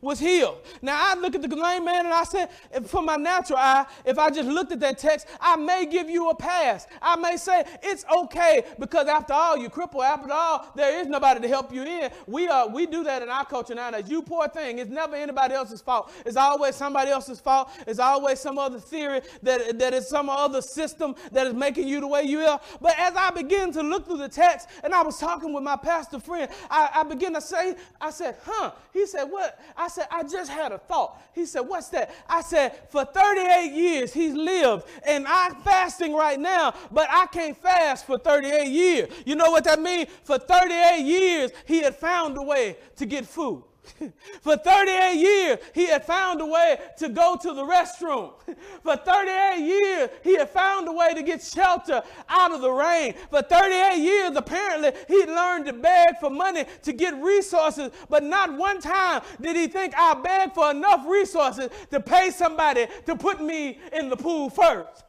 was 0.00 0.18
healed. 0.18 0.58
Now 0.82 0.96
I 0.98 1.14
look 1.18 1.34
at 1.34 1.42
the 1.42 1.48
lame 1.54 1.84
man 1.84 2.06
and 2.06 2.14
I 2.14 2.24
said, 2.24 2.48
for 2.86 3.02
my 3.02 3.16
natural 3.16 3.58
eye, 3.58 3.86
if 4.04 4.18
I 4.18 4.30
just 4.30 4.48
looked 4.48 4.72
at 4.72 4.80
that 4.80 4.98
text, 4.98 5.26
I 5.40 5.56
may 5.56 5.86
give 5.86 6.08
you 6.08 6.30
a 6.30 6.34
pass. 6.34 6.86
I 7.02 7.16
may 7.16 7.36
say 7.36 7.64
it's 7.82 8.04
okay 8.14 8.64
because 8.78 9.08
after 9.08 9.32
all, 9.32 9.56
you 9.56 9.68
cripple. 9.68 10.04
After 10.04 10.32
all, 10.32 10.70
there 10.76 11.00
is 11.00 11.06
nobody 11.06 11.40
to 11.40 11.48
help 11.48 11.72
you 11.72 11.82
in. 11.82 12.10
We 12.26 12.48
are 12.48 12.68
we 12.68 12.86
do 12.86 13.04
that 13.04 13.22
in 13.22 13.28
our 13.28 13.44
culture 13.44 13.74
nowadays. 13.74 14.08
You 14.08 14.22
poor 14.22 14.48
thing. 14.48 14.78
It's 14.78 14.90
never 14.90 15.16
anybody 15.16 15.54
else's 15.54 15.80
fault. 15.80 16.12
It's 16.24 16.36
always 16.36 16.76
somebody 16.76 17.10
else's 17.10 17.40
fault. 17.40 17.70
It's 17.86 17.98
always 17.98 18.40
some 18.40 18.58
other 18.58 18.78
theory 18.78 19.22
that 19.42 19.78
that 19.78 19.94
is 19.94 20.08
some 20.08 20.28
other 20.28 20.62
system 20.62 21.14
that 21.32 21.46
is 21.46 21.54
making 21.54 21.88
you 21.88 22.00
the 22.00 22.06
way 22.06 22.22
you 22.22 22.40
are. 22.40 22.60
But 22.80 22.98
as 22.98 23.14
I 23.16 23.30
begin 23.30 23.72
to 23.72 23.82
look 23.82 24.06
through 24.06 24.18
the 24.18 24.28
text, 24.28 24.68
and 24.84 24.94
I 24.94 25.02
was 25.02 25.18
talking 25.18 25.52
with 25.52 25.64
my 25.64 25.76
pastor 25.76 26.20
friend, 26.20 26.50
I, 26.70 26.90
I 26.94 27.02
begin 27.02 27.34
to 27.34 27.40
say, 27.40 27.76
I 28.00 28.10
said, 28.10 28.36
huh? 28.44 28.72
He 28.92 29.06
said, 29.06 29.24
what? 29.24 29.47
I 29.76 29.88
said, 29.88 30.06
I 30.10 30.22
just 30.22 30.50
had 30.50 30.72
a 30.72 30.78
thought. 30.78 31.20
He 31.34 31.46
said, 31.46 31.60
What's 31.60 31.88
that? 31.90 32.14
I 32.28 32.42
said, 32.42 32.72
For 32.90 33.04
38 33.04 33.72
years 33.72 34.12
he's 34.12 34.34
lived, 34.34 34.86
and 35.06 35.26
I'm 35.26 35.56
fasting 35.56 36.14
right 36.14 36.38
now, 36.38 36.74
but 36.90 37.08
I 37.10 37.26
can't 37.26 37.56
fast 37.56 38.06
for 38.06 38.18
38 38.18 38.68
years. 38.68 39.10
You 39.24 39.36
know 39.36 39.50
what 39.50 39.64
that 39.64 39.80
means? 39.80 40.08
For 40.24 40.38
38 40.38 41.04
years, 41.04 41.50
he 41.66 41.80
had 41.80 41.94
found 41.94 42.36
a 42.36 42.42
way 42.42 42.76
to 42.96 43.06
get 43.06 43.26
food. 43.26 43.62
For 44.40 44.56
38 44.56 45.14
years, 45.16 45.58
he 45.74 45.86
had 45.86 46.04
found 46.04 46.40
a 46.40 46.46
way 46.46 46.78
to 46.98 47.08
go 47.08 47.36
to 47.40 47.54
the 47.54 47.62
restroom. 47.62 48.32
For 48.82 48.96
38 48.96 49.58
years, 49.58 50.10
he 50.22 50.36
had 50.36 50.50
found 50.50 50.88
a 50.88 50.92
way 50.92 51.14
to 51.14 51.22
get 51.22 51.42
shelter 51.42 52.02
out 52.28 52.52
of 52.52 52.60
the 52.60 52.70
rain. 52.70 53.14
For 53.30 53.42
38 53.42 53.98
years, 53.98 54.36
apparently, 54.36 54.92
he 55.06 55.24
learned 55.26 55.66
to 55.66 55.72
beg 55.72 56.18
for 56.20 56.30
money 56.30 56.64
to 56.82 56.92
get 56.92 57.14
resources, 57.22 57.90
but 58.08 58.22
not 58.22 58.56
one 58.56 58.80
time 58.80 59.22
did 59.40 59.56
he 59.56 59.66
think, 59.66 59.94
I'll 59.96 60.22
beg 60.22 60.54
for 60.54 60.70
enough 60.70 61.06
resources 61.06 61.70
to 61.90 62.00
pay 62.00 62.30
somebody 62.30 62.86
to 63.06 63.16
put 63.16 63.40
me 63.40 63.78
in 63.92 64.08
the 64.08 64.16
pool 64.16 64.50
first. 64.50 65.04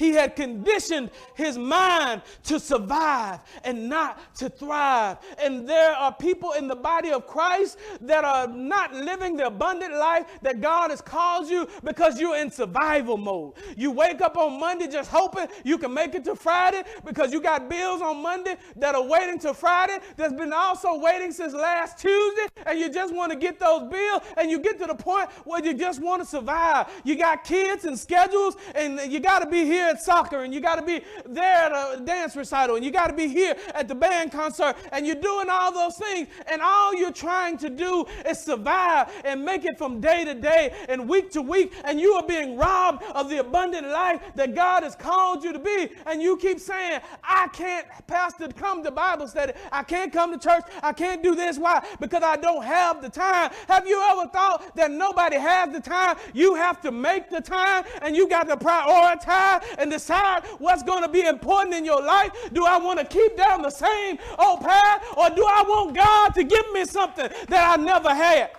He 0.00 0.12
had 0.12 0.34
conditioned 0.34 1.10
his 1.34 1.58
mind 1.58 2.22
to 2.44 2.58
survive 2.58 3.40
and 3.64 3.86
not 3.90 4.34
to 4.36 4.48
thrive. 4.48 5.18
And 5.38 5.68
there 5.68 5.92
are 5.92 6.10
people 6.10 6.52
in 6.52 6.68
the 6.68 6.74
body 6.74 7.10
of 7.10 7.26
Christ 7.26 7.76
that 8.00 8.24
are 8.24 8.48
not 8.48 8.94
living 8.94 9.36
the 9.36 9.48
abundant 9.48 9.92
life 9.92 10.24
that 10.40 10.62
God 10.62 10.88
has 10.88 11.02
called 11.02 11.50
you 11.50 11.68
because 11.84 12.18
you're 12.18 12.38
in 12.38 12.50
survival 12.50 13.18
mode. 13.18 13.52
You 13.76 13.90
wake 13.90 14.22
up 14.22 14.38
on 14.38 14.58
Monday 14.58 14.88
just 14.88 15.10
hoping 15.10 15.48
you 15.64 15.76
can 15.76 15.92
make 15.92 16.14
it 16.14 16.24
to 16.24 16.34
Friday 16.34 16.82
because 17.04 17.30
you 17.30 17.42
got 17.42 17.68
bills 17.68 18.00
on 18.00 18.22
Monday 18.22 18.56
that 18.76 18.94
are 18.94 19.04
waiting 19.04 19.38
to 19.40 19.52
Friday 19.52 19.98
that's 20.16 20.32
been 20.32 20.54
also 20.54 20.98
waiting 20.98 21.30
since 21.30 21.52
last 21.52 21.98
Tuesday 21.98 22.46
and 22.64 22.80
you 22.80 22.90
just 22.90 23.14
want 23.14 23.32
to 23.32 23.36
get 23.36 23.60
those 23.60 23.82
bills 23.90 24.22
and 24.38 24.50
you 24.50 24.60
get 24.60 24.78
to 24.78 24.86
the 24.86 24.94
point 24.94 25.30
where 25.44 25.62
you 25.62 25.74
just 25.74 26.00
want 26.00 26.22
to 26.22 26.26
survive. 26.26 26.86
You 27.04 27.16
got 27.16 27.44
kids 27.44 27.84
and 27.84 27.98
schedules 27.98 28.56
and 28.74 28.98
you 29.12 29.20
got 29.20 29.40
to 29.40 29.46
be 29.46 29.66
here 29.66 29.89
soccer 29.98 30.44
and 30.44 30.52
you 30.52 30.60
got 30.60 30.76
to 30.76 30.82
be 30.82 31.00
there 31.26 31.72
at 31.72 32.00
a 32.00 32.02
dance 32.04 32.36
recital 32.36 32.76
and 32.76 32.84
you 32.84 32.90
got 32.90 33.08
to 33.08 33.14
be 33.14 33.28
here 33.28 33.56
at 33.74 33.88
the 33.88 33.94
band 33.94 34.30
concert 34.32 34.76
and 34.92 35.06
you're 35.06 35.16
doing 35.16 35.48
all 35.50 35.72
those 35.72 35.96
things 35.96 36.28
and 36.50 36.60
all 36.62 36.94
you're 36.94 37.12
trying 37.12 37.56
to 37.58 37.70
do 37.70 38.04
is 38.28 38.38
survive 38.38 39.08
and 39.24 39.44
make 39.44 39.64
it 39.64 39.76
from 39.78 40.00
day 40.00 40.24
to 40.24 40.34
day 40.34 40.74
and 40.88 41.08
week 41.08 41.30
to 41.30 41.42
week 41.42 41.72
and 41.84 42.00
you 42.00 42.12
are 42.12 42.26
being 42.26 42.56
robbed 42.56 43.02
of 43.14 43.28
the 43.28 43.38
abundant 43.38 43.88
life 43.88 44.20
that 44.34 44.54
God 44.54 44.82
has 44.82 44.94
called 44.94 45.42
you 45.44 45.52
to 45.52 45.58
be. 45.58 45.88
And 46.06 46.22
you 46.22 46.36
keep 46.36 46.60
saying 46.60 47.00
I 47.22 47.48
can't 47.52 47.86
pastor 48.06 48.48
come 48.48 48.82
to 48.84 48.90
Bible 48.90 49.28
study. 49.28 49.52
I 49.72 49.82
can't 49.82 50.12
come 50.12 50.32
to 50.32 50.38
church. 50.38 50.64
I 50.82 50.92
can't 50.92 51.22
do 51.22 51.34
this. 51.34 51.58
Why? 51.58 51.84
Because 52.00 52.22
I 52.22 52.36
don't 52.36 52.64
have 52.64 53.02
the 53.02 53.08
time. 53.08 53.50
Have 53.68 53.86
you 53.86 54.00
ever 54.12 54.28
thought 54.28 54.74
that 54.76 54.90
nobody 54.90 55.36
has 55.36 55.72
the 55.72 55.80
time? 55.80 56.16
You 56.34 56.54
have 56.54 56.80
to 56.82 56.90
make 56.90 57.30
the 57.30 57.40
time 57.40 57.84
and 58.02 58.16
you 58.16 58.28
got 58.28 58.48
to 58.48 58.56
prioritize 58.56 59.62
and 59.80 59.90
decide 59.90 60.44
what's 60.58 60.82
going 60.82 61.02
to 61.02 61.08
be 61.08 61.22
important 61.26 61.74
in 61.74 61.84
your 61.84 62.02
life 62.02 62.30
do 62.52 62.64
I 62.64 62.78
want 62.78 62.98
to 62.98 63.04
keep 63.04 63.36
down 63.36 63.62
the 63.62 63.70
same 63.70 64.18
old 64.38 64.60
path 64.60 65.04
or 65.16 65.30
do 65.30 65.44
I 65.44 65.64
want 65.66 65.96
God 65.96 66.34
to 66.34 66.44
give 66.44 66.70
me 66.72 66.84
something 66.84 67.28
that 67.48 67.78
I 67.78 67.82
never 67.82 68.14
had 68.14 68.50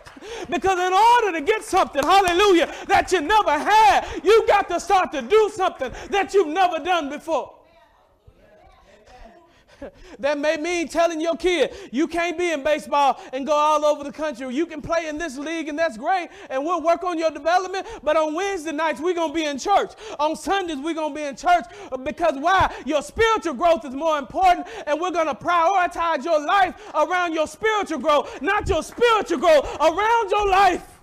because 0.49 0.79
in 0.79 0.93
order 0.93 1.39
to 1.39 1.41
get 1.43 1.63
something, 1.63 2.03
hallelujah, 2.03 2.71
that 2.87 3.11
you 3.11 3.21
never 3.21 3.57
had, 3.57 4.07
you 4.23 4.45
got 4.47 4.69
to 4.69 4.79
start 4.79 5.11
to 5.13 5.21
do 5.21 5.51
something 5.55 5.91
that 6.09 6.33
you've 6.33 6.47
never 6.47 6.77
done 6.77 7.09
before. 7.09 7.55
that 10.19 10.37
may 10.37 10.57
mean 10.57 10.87
telling 10.87 11.21
your 11.21 11.35
kid 11.35 11.73
you 11.91 12.07
can't 12.07 12.37
be 12.37 12.51
in 12.51 12.63
baseball 12.63 13.19
and 13.33 13.45
go 13.45 13.53
all 13.53 13.85
over 13.85 14.03
the 14.03 14.11
country. 14.11 14.53
You 14.53 14.65
can 14.65 14.81
play 14.81 15.07
in 15.07 15.17
this 15.17 15.37
league 15.37 15.69
and 15.69 15.77
that's 15.77 15.97
great, 15.97 16.29
and 16.49 16.63
we'll 16.63 16.81
work 16.81 17.03
on 17.03 17.17
your 17.17 17.31
development. 17.31 17.87
But 18.03 18.17
on 18.17 18.33
Wednesday 18.33 18.71
nights, 18.71 18.99
we're 18.99 19.13
going 19.13 19.29
to 19.29 19.35
be 19.35 19.45
in 19.45 19.57
church. 19.57 19.91
On 20.19 20.35
Sundays, 20.35 20.77
we're 20.77 20.93
going 20.93 21.13
to 21.13 21.19
be 21.19 21.25
in 21.25 21.35
church 21.35 21.65
because 22.03 22.35
why? 22.37 22.73
Your 22.85 23.01
spiritual 23.01 23.53
growth 23.53 23.85
is 23.85 23.93
more 23.93 24.17
important, 24.17 24.67
and 24.85 24.99
we're 24.99 25.11
going 25.11 25.27
to 25.27 25.35
prioritize 25.35 26.23
your 26.23 26.45
life 26.45 26.75
around 26.93 27.33
your 27.33 27.47
spiritual 27.47 27.99
growth, 27.99 28.41
not 28.41 28.67
your 28.67 28.83
spiritual 28.83 29.37
growth 29.37 29.65
around 29.79 30.29
your 30.29 30.49
life. 30.49 31.00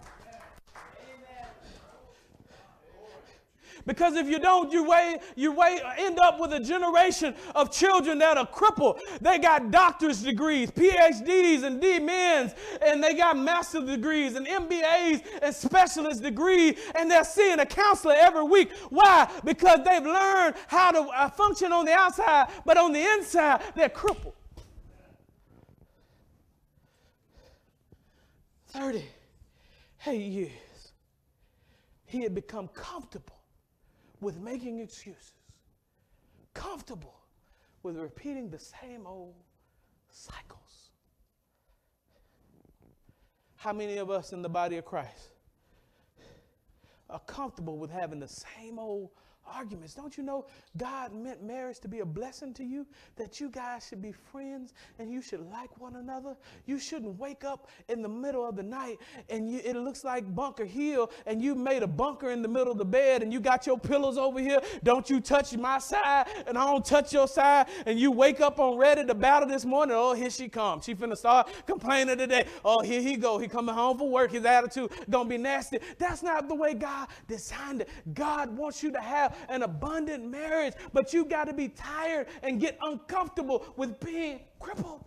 Because 3.89 4.17
if 4.17 4.29
you 4.29 4.39
don't, 4.39 4.71
you 4.71 4.87
you 5.35 5.63
end 5.63 6.19
up 6.19 6.39
with 6.39 6.53
a 6.53 6.61
generation 6.61 7.35
of 7.55 7.73
children 7.73 8.19
that 8.19 8.37
are 8.37 8.47
crippled. 8.47 9.01
They 9.23 9.39
got 9.39 9.71
doctor's 9.71 10.23
degrees, 10.23 10.71
PhDs, 10.71 11.63
and 11.63 11.81
DMins, 11.81 12.55
and 12.83 13.03
they 13.03 13.15
got 13.15 13.39
master's 13.39 13.89
degrees 13.89 14.35
and 14.35 14.47
MBAs 14.47 15.25
and 15.41 15.55
specialist 15.55 16.23
degrees, 16.23 16.79
and 16.97 17.11
they're 17.11 17.25
seeing 17.25 17.61
a 17.61 17.65
counselor 17.65 18.15
every 18.15 18.45
week. 18.45 18.73
Why? 18.91 19.27
Because 19.43 19.81
they've 19.87 20.05
learned 20.05 20.57
how 20.67 20.91
to 20.91 21.01
uh, 21.01 21.31
function 21.31 21.73
on 21.73 21.87
the 21.87 21.95
outside, 21.95 22.49
but 22.67 22.77
on 22.77 22.93
the 22.93 23.01
inside, 23.01 23.63
they're 23.75 23.89
crippled. 23.89 24.35
38 28.67 30.15
years, 30.15 30.93
he 32.05 32.21
had 32.21 32.35
become 32.35 32.69
comfortable 32.69 33.38
with 34.21 34.41
making 34.41 34.81
excuses, 34.81 35.33
comfortable 36.55 37.15
with 37.83 37.97
repeating 37.97 38.51
the 38.51 38.59
same 38.59 39.07
old 39.07 39.35
cycles. 40.11 40.91
How 43.57 43.73
many 43.73 43.99
of 43.99 44.11
us 44.11 44.33
in 44.33 44.43
the 44.43 44.49
body 44.49 44.77
of 44.77 44.85
Christ 44.85 45.33
are 47.11 47.21
comfortable 47.21 47.79
with 47.79 47.91
having 47.91 48.21
the 48.21 48.29
same 48.29 48.79
old 48.79 49.11
arguments. 49.55 49.95
Don't 49.95 50.17
you 50.17 50.25
know 50.25 50.47
God 50.77 51.15
meant 51.15 51.43
marriage 51.43 51.79
to 51.81 51.89
be 51.89 52.01
a 52.01 52.05
blessing 52.05 52.53
to 52.55 52.65
you? 52.65 52.87
That 53.17 53.41
you 53.41 53.49
guys 53.49 53.87
should 53.89 54.03
be 54.03 54.13
friends 54.13 54.75
and 54.99 55.13
you 55.13 55.23
should 55.23 55.49
like 55.51 55.81
one 55.81 55.97
another. 55.97 56.37
You 56.67 56.79
shouldn't 56.79 57.19
wake 57.19 57.45
up 57.45 57.69
in 57.89 58.03
the 58.03 58.09
middle 58.09 58.47
of 58.47 58.57
the 58.57 58.63
night 58.63 58.99
and 59.31 59.49
you, 59.49 59.61
it 59.65 59.77
looks 59.77 60.03
like 60.05 60.35
Bunker 60.35 60.65
Hill 60.65 61.11
and 61.27 61.41
you 61.41 61.55
made 61.55 61.83
a 61.83 61.87
bunker 61.87 62.31
in 62.31 62.43
the 62.43 62.49
middle 62.49 62.73
of 62.73 62.79
the 62.79 62.85
bed 62.85 63.23
and 63.23 63.33
you 63.33 63.39
got 63.39 63.67
your 63.67 63.79
pillows 63.79 64.19
over 64.19 64.41
here. 64.41 64.61
Don't 64.83 65.09
you 65.09 65.21
touch 65.21 65.57
my 65.57 65.79
side 65.79 66.27
and 66.47 66.59
I 66.59 66.65
don't 66.65 66.85
touch 66.85 67.13
your 67.13 67.29
side. 67.29 67.69
And 67.87 67.99
you 67.99 68.11
wake 68.11 68.41
up 68.41 68.59
on 68.59 68.77
Reddit 68.79 69.09
about 69.09 69.29
battle 69.29 69.49
this 69.49 69.67
morning. 69.67 69.95
Oh, 69.95 70.15
here 70.15 70.31
she 70.31 70.49
comes. 70.49 70.87
She 70.87 70.95
finna 70.95 71.15
start 71.15 71.51
complaining 71.67 72.17
today. 72.17 72.47
Oh, 72.65 72.81
here 72.83 73.03
he 73.03 73.17
go. 73.17 73.37
He 73.39 73.47
coming 73.47 73.75
home 73.75 73.99
for 73.99 74.09
work. 74.09 74.33
His 74.33 74.47
attitude 74.47 74.91
gonna 75.11 75.29
be 75.29 75.37
nasty. 75.37 75.81
That's 75.99 76.23
not 76.23 76.49
the 76.49 76.55
way 76.55 76.73
God 76.73 77.09
designed 77.27 77.83
it. 77.83 77.91
God 78.15 78.57
wants 78.57 78.83
you 78.83 78.91
to 78.93 79.01
have 79.01 79.37
an 79.49 79.63
abundant 79.63 80.29
marriage, 80.29 80.75
but 80.93 81.13
you 81.13 81.25
got 81.25 81.45
to 81.45 81.53
be 81.53 81.69
tired 81.69 82.27
and 82.43 82.61
get 82.61 82.79
uncomfortable 82.83 83.65
with 83.77 83.99
being 84.01 84.41
crippled. 84.59 85.05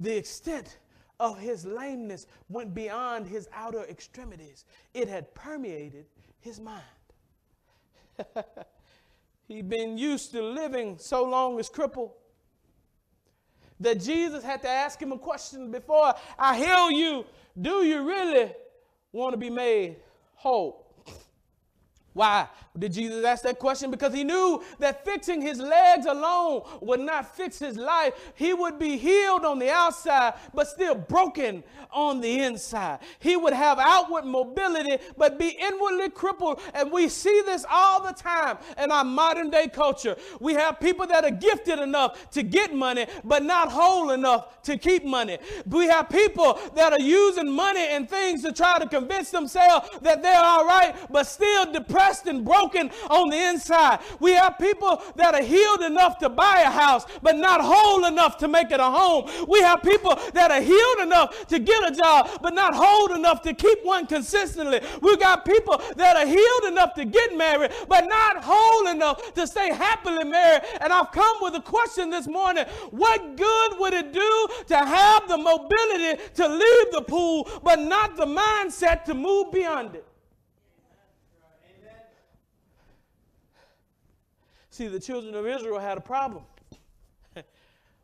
the 0.00 0.16
extent 0.16 0.78
of 1.20 1.38
his 1.38 1.64
lameness 1.64 2.26
went 2.48 2.74
beyond 2.74 3.26
his 3.26 3.48
outer 3.54 3.84
extremities, 3.84 4.64
it 4.92 5.08
had 5.08 5.32
permeated 5.34 6.06
his 6.40 6.60
mind. 6.60 6.82
He'd 9.48 9.68
been 9.68 9.96
used 9.96 10.32
to 10.32 10.42
living 10.42 10.98
so 10.98 11.24
long 11.24 11.58
as 11.60 11.68
crippled 11.68 12.12
that 13.82 14.00
Jesus 14.00 14.42
had 14.42 14.62
to 14.62 14.68
ask 14.68 15.00
him 15.00 15.12
a 15.12 15.18
question 15.18 15.70
before 15.70 16.14
I 16.38 16.56
heal 16.56 16.90
you. 16.90 17.26
Do 17.60 17.84
you 17.84 18.02
really 18.02 18.52
want 19.12 19.32
to 19.34 19.36
be 19.36 19.50
made 19.50 19.96
whole. 20.34 20.81
Why 22.14 22.46
did 22.78 22.92
Jesus 22.92 23.24
ask 23.24 23.42
that 23.44 23.58
question? 23.58 23.90
Because 23.90 24.12
he 24.12 24.22
knew 24.22 24.62
that 24.78 25.02
fixing 25.04 25.40
his 25.40 25.58
legs 25.58 26.04
alone 26.04 26.62
would 26.82 27.00
not 27.00 27.34
fix 27.34 27.58
his 27.58 27.76
life. 27.76 28.12
He 28.34 28.52
would 28.52 28.78
be 28.78 28.98
healed 28.98 29.46
on 29.46 29.58
the 29.58 29.70
outside, 29.70 30.34
but 30.52 30.68
still 30.68 30.94
broken 30.94 31.64
on 31.90 32.20
the 32.20 32.40
inside. 32.40 32.98
He 33.18 33.36
would 33.36 33.54
have 33.54 33.78
outward 33.78 34.26
mobility, 34.26 34.98
but 35.16 35.38
be 35.38 35.56
inwardly 35.58 36.10
crippled. 36.10 36.60
And 36.74 36.92
we 36.92 37.08
see 37.08 37.42
this 37.46 37.64
all 37.70 38.02
the 38.02 38.12
time 38.12 38.58
in 38.76 38.90
our 38.90 39.04
modern 39.04 39.48
day 39.48 39.68
culture. 39.68 40.16
We 40.38 40.52
have 40.54 40.80
people 40.80 41.06
that 41.06 41.24
are 41.24 41.30
gifted 41.30 41.78
enough 41.78 42.30
to 42.32 42.42
get 42.42 42.74
money, 42.74 43.06
but 43.24 43.42
not 43.42 43.70
whole 43.70 44.10
enough 44.10 44.62
to 44.64 44.76
keep 44.76 45.04
money. 45.04 45.38
We 45.66 45.86
have 45.86 46.10
people 46.10 46.58
that 46.74 46.92
are 46.92 47.00
using 47.00 47.50
money 47.50 47.86
and 47.88 48.08
things 48.08 48.42
to 48.42 48.52
try 48.52 48.78
to 48.78 48.86
convince 48.86 49.30
themselves 49.30 49.88
that 50.02 50.22
they're 50.22 50.42
all 50.42 50.66
right, 50.66 50.94
but 51.10 51.26
still 51.26 51.72
depressed 51.72 52.01
depressed 52.02 52.26
and 52.26 52.44
broken 52.44 52.90
on 53.08 53.28
the 53.28 53.36
inside. 53.36 54.00
We 54.20 54.32
have 54.32 54.58
people 54.58 55.02
that 55.16 55.34
are 55.34 55.42
healed 55.42 55.82
enough 55.82 56.18
to 56.18 56.28
buy 56.28 56.62
a 56.62 56.70
house, 56.70 57.04
but 57.22 57.36
not 57.36 57.60
whole 57.60 58.04
enough 58.04 58.38
to 58.38 58.48
make 58.48 58.70
it 58.70 58.80
a 58.80 58.90
home. 58.90 59.30
We 59.48 59.60
have 59.60 59.82
people 59.82 60.18
that 60.34 60.50
are 60.50 60.60
healed 60.60 61.00
enough 61.00 61.46
to 61.48 61.58
get 61.58 61.90
a 61.90 61.94
job, 61.94 62.30
but 62.42 62.54
not 62.54 62.74
whole 62.74 63.14
enough 63.14 63.42
to 63.42 63.54
keep 63.54 63.84
one 63.84 64.06
consistently. 64.06 64.80
We've 65.00 65.20
got 65.20 65.44
people 65.44 65.80
that 65.96 66.16
are 66.16 66.26
healed 66.26 66.64
enough 66.72 66.94
to 66.94 67.04
get 67.04 67.36
married, 67.36 67.72
but 67.88 68.06
not 68.06 68.42
whole 68.42 68.88
enough 68.88 69.34
to 69.34 69.46
stay 69.46 69.72
happily 69.72 70.24
married. 70.24 70.62
And 70.80 70.92
I've 70.92 71.12
come 71.12 71.36
with 71.40 71.54
a 71.54 71.60
question 71.60 72.10
this 72.10 72.26
morning. 72.26 72.64
What 72.90 73.36
good 73.36 73.78
would 73.78 73.94
it 73.94 74.12
do 74.12 74.48
to 74.68 74.76
have 74.76 75.28
the 75.28 75.38
mobility 75.38 76.22
to 76.34 76.48
leave 76.48 76.92
the 76.92 77.02
pool, 77.06 77.48
but 77.62 77.78
not 77.78 78.16
the 78.16 78.26
mindset 78.26 79.04
to 79.04 79.14
move 79.14 79.52
beyond 79.52 79.94
it? 79.94 80.06
See, 84.72 84.88
the 84.88 84.98
children 84.98 85.34
of 85.34 85.46
Israel 85.46 85.78
had 85.78 85.98
a 85.98 86.00
problem. 86.00 86.44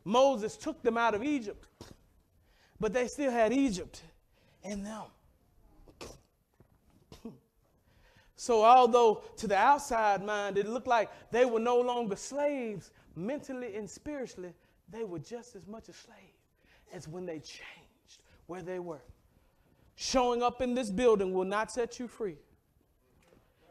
Moses 0.05 0.55
took 0.55 0.83
them 0.83 0.99
out 0.99 1.15
of 1.15 1.23
Egypt, 1.23 1.65
but 2.79 2.93
they 2.93 3.07
still 3.07 3.31
had 3.31 3.51
Egypt 3.51 4.03
in 4.63 4.83
them. 4.83 5.05
So, 8.35 8.63
although 8.63 9.23
to 9.37 9.47
the 9.47 9.57
outside 9.57 10.23
mind 10.23 10.57
it 10.57 10.65
looked 10.65 10.87
like 10.87 11.09
they 11.31 11.43
were 11.43 11.59
no 11.59 11.81
longer 11.81 12.15
slaves, 12.15 12.91
mentally 13.15 13.75
and 13.75 13.89
spiritually, 13.89 14.53
they 14.89 15.03
were 15.03 15.19
just 15.19 15.55
as 15.55 15.65
much 15.65 15.89
a 15.89 15.93
slave 15.93 16.37
as 16.93 17.07
when 17.07 17.25
they 17.25 17.39
changed 17.39 18.21
where 18.45 18.61
they 18.61 18.79
were. 18.79 19.01
Showing 19.95 20.43
up 20.43 20.61
in 20.61 20.75
this 20.75 20.91
building 20.91 21.33
will 21.33 21.45
not 21.45 21.71
set 21.71 21.99
you 21.99 22.07
free. 22.07 22.37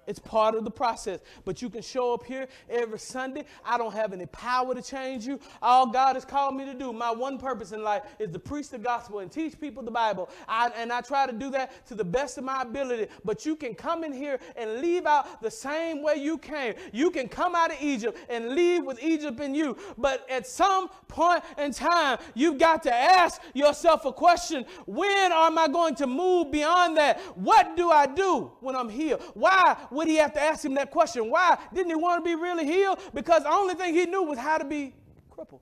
It's 0.09 0.19
part 0.19 0.55
of 0.55 0.65
the 0.65 0.71
process. 0.71 1.21
But 1.45 1.61
you 1.61 1.69
can 1.69 1.83
show 1.83 2.15
up 2.15 2.25
here 2.25 2.49
every 2.71 2.99
Sunday. 2.99 3.45
I 3.63 3.77
don't 3.77 3.93
have 3.93 4.15
any 4.15 4.25
power 4.27 4.75
to 4.75 4.81
change 4.81 5.27
you. 5.27 5.39
All 5.61 5.87
God 5.87 6.17
has 6.17 6.25
called 6.25 6.57
me 6.57 6.65
to 6.65 6.73
do, 6.73 6.95
my 6.95 7.11
one 7.11 7.37
purpose 7.37 7.73
in 7.73 7.83
life 7.83 8.03
is 8.19 8.31
to 8.33 8.39
preach 8.39 8.71
the 8.71 8.79
gospel 8.79 9.19
and 9.19 9.31
teach 9.31 9.61
people 9.61 9.83
the 9.83 9.91
Bible. 9.91 10.31
I, 10.49 10.71
and 10.77 10.91
I 10.91 11.03
try 11.03 11.27
to 11.27 11.33
do 11.33 11.51
that 11.51 11.87
to 11.89 11.95
the 11.95 12.05
best 12.05 12.39
of 12.39 12.45
my 12.45 12.63
ability. 12.63 13.09
But 13.23 13.45
you 13.45 13.55
can 13.55 13.75
come 13.75 14.03
in 14.03 14.15
here 14.15 14.41
and 14.57 14.81
leave 14.81 15.05
out 15.05 15.43
the 15.43 15.51
same 15.51 16.03
way 16.03 16.17
you 16.17 16.39
came. 16.39 16.75
You 16.93 17.11
can 17.11 17.29
come 17.29 17.55
out 17.55 17.71
of 17.71 17.77
Egypt 17.83 18.19
and 18.31 18.55
leave 18.55 18.85
with 18.85 19.03
Egypt 19.03 19.39
in 19.41 19.55
you. 19.55 19.77
But 19.99 20.27
at 20.31 20.47
some 20.47 20.89
point 21.09 21.45
in 21.59 21.73
time, 21.73 22.19
you've 22.35 22.59
got 22.59 22.83
to 22.85 22.95
ask 22.95 23.43
yourself 23.53 24.07
a 24.07 24.13
question 24.13 24.65
when 24.87 25.33
am 25.33 25.59
I 25.59 25.69
going 25.69 25.97
to 25.97 26.07
move 26.07 26.51
beyond 26.51 26.97
that? 26.97 27.21
What 27.37 27.77
do 27.77 27.91
I 27.91 28.07
do 28.07 28.53
when 28.61 28.75
I'm 28.75 28.89
here? 28.89 29.19
Why 29.35 29.77
would 29.99 30.07
he 30.07 30.15
have 30.17 30.33
to 30.33 30.41
ask 30.41 30.65
him 30.65 30.75
that 30.75 30.93
question? 30.93 31.29
Why 31.29 31.59
didn't 31.75 31.91
he 31.91 31.97
want 31.97 32.25
to 32.25 32.29
be 32.29 32.41
really 32.41 32.65
healed? 32.65 33.01
Because 33.13 33.43
the 33.43 33.51
only 33.51 33.75
thing 33.75 33.93
he 33.93 34.07
knew 34.07 34.23
was 34.23 34.39
how 34.39 34.57
to 34.57 34.65
be 34.65 34.95
crippled. 35.29 35.61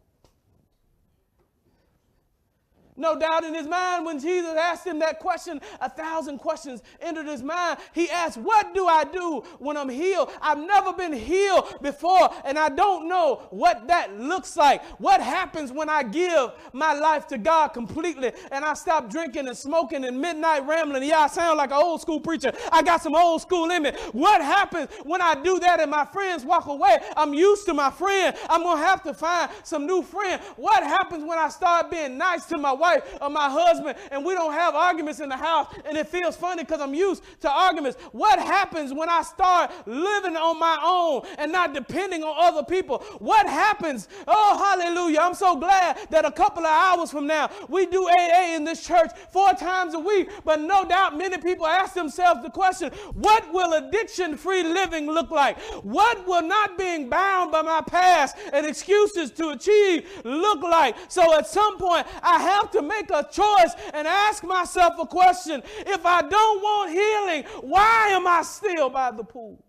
No 2.96 3.18
doubt 3.18 3.44
in 3.44 3.54
his 3.54 3.66
mind, 3.66 4.06
when 4.06 4.18
Jesus 4.18 4.56
asked 4.56 4.86
him 4.86 4.98
that 5.00 5.18
question, 5.18 5.60
a 5.80 5.90
thousand 5.90 6.38
questions 6.38 6.82
entered 7.00 7.26
his 7.26 7.42
mind. 7.42 7.78
He 7.92 8.08
asked, 8.08 8.38
What 8.38 8.74
do 8.74 8.86
I 8.86 9.04
do 9.04 9.42
when 9.58 9.76
I'm 9.76 9.88
healed? 9.88 10.30
I've 10.40 10.58
never 10.58 10.92
been 10.92 11.12
healed 11.12 11.76
before, 11.82 12.30
and 12.44 12.58
I 12.58 12.70
don't 12.70 13.08
know 13.08 13.46
what 13.50 13.86
that 13.88 14.18
looks 14.18 14.56
like. 14.56 14.82
What 14.98 15.20
happens 15.20 15.72
when 15.72 15.90
I 15.90 16.02
give 16.02 16.52
my 16.72 16.94
life 16.94 17.26
to 17.28 17.38
God 17.38 17.68
completely 17.68 18.32
and 18.50 18.64
I 18.64 18.74
stop 18.74 19.10
drinking 19.10 19.46
and 19.48 19.56
smoking 19.56 20.04
and 20.04 20.18
midnight 20.18 20.66
rambling? 20.66 21.02
Yeah, 21.02 21.20
I 21.20 21.26
sound 21.26 21.58
like 21.58 21.70
an 21.70 21.76
old 21.76 22.00
school 22.00 22.20
preacher. 22.20 22.52
I 22.72 22.82
got 22.82 23.02
some 23.02 23.14
old 23.14 23.42
school 23.42 23.70
in 23.70 23.82
me. 23.82 23.92
What 24.12 24.40
happens 24.40 24.88
when 25.04 25.20
I 25.20 25.34
do 25.34 25.58
that 25.60 25.80
and 25.80 25.90
my 25.90 26.06
friends 26.06 26.44
walk 26.44 26.66
away? 26.66 26.98
I'm 27.16 27.34
used 27.34 27.66
to 27.66 27.74
my 27.74 27.90
friend. 27.90 28.34
I'm 28.48 28.62
going 28.62 28.78
to 28.78 28.84
have 28.84 29.02
to 29.02 29.12
find 29.12 29.50
some 29.64 29.86
new 29.86 30.02
friend. 30.02 30.40
What 30.56 30.82
happens 30.82 31.24
when 31.24 31.38
I 31.38 31.48
start 31.48 31.90
being 31.90 32.16
nice 32.16 32.46
to 32.46 32.56
my 32.58 32.72
wife? 32.72 32.85
Wife 32.86 33.18
or 33.20 33.30
my 33.30 33.48
husband 33.48 33.96
and 34.10 34.24
we 34.24 34.34
don't 34.34 34.52
have 34.52 34.74
arguments 34.74 35.20
in 35.20 35.28
the 35.28 35.36
house 35.36 35.74
and 35.84 35.96
it 35.96 36.08
feels 36.08 36.36
funny 36.36 36.62
because 36.62 36.80
I'm 36.80 36.94
used 36.94 37.22
to 37.40 37.50
arguments. 37.50 37.98
What 38.12 38.38
happens 38.38 38.92
when 38.92 39.08
I 39.08 39.22
start 39.22 39.72
living 39.86 40.36
on 40.36 40.58
my 40.58 40.78
own 40.82 41.22
and 41.38 41.52
not 41.52 41.74
depending 41.74 42.22
on 42.22 42.34
other 42.36 42.64
people? 42.64 42.98
What 43.18 43.46
happens? 43.46 44.08
Oh, 44.26 44.58
hallelujah. 44.58 45.20
I'm 45.20 45.34
so 45.34 45.56
glad 45.56 45.98
that 46.10 46.24
a 46.24 46.32
couple 46.32 46.64
of 46.64 46.72
hours 46.72 47.10
from 47.10 47.26
now 47.26 47.50
we 47.68 47.86
do 47.86 48.08
AA 48.08 48.54
in 48.54 48.64
this 48.64 48.86
church 48.86 49.10
four 49.30 49.52
times 49.54 49.94
a 49.94 49.98
week. 49.98 50.30
But 50.44 50.60
no 50.60 50.84
doubt 50.84 51.16
many 51.16 51.38
people 51.38 51.66
ask 51.66 51.94
themselves 51.94 52.42
the 52.42 52.50
question 52.50 52.92
what 53.14 53.52
will 53.52 53.72
addiction 53.74 54.36
free 54.36 54.62
living 54.62 55.06
look 55.06 55.30
like? 55.30 55.58
What 55.82 56.26
will 56.26 56.42
not 56.42 56.78
being 56.78 57.08
bound 57.08 57.52
by 57.52 57.62
my 57.62 57.80
past 57.80 58.36
and 58.52 58.66
excuses 58.66 59.30
to 59.32 59.50
achieve 59.50 60.08
look 60.24 60.62
like? 60.62 60.96
So 61.08 61.36
at 61.36 61.46
some 61.46 61.78
point, 61.78 62.06
I 62.22 62.38
have 62.40 62.70
to 62.72 62.75
to 62.76 62.82
make 62.82 63.10
a 63.10 63.26
choice 63.30 63.74
and 63.94 64.06
ask 64.06 64.44
myself 64.44 64.94
a 65.00 65.06
question. 65.06 65.62
If 65.78 66.04
I 66.04 66.22
don't 66.22 66.62
want 66.62 66.90
healing, 66.90 67.44
why 67.62 68.08
am 68.08 68.26
I 68.26 68.42
still 68.42 68.90
by 68.90 69.10
the 69.10 69.24
pool? 69.24 69.62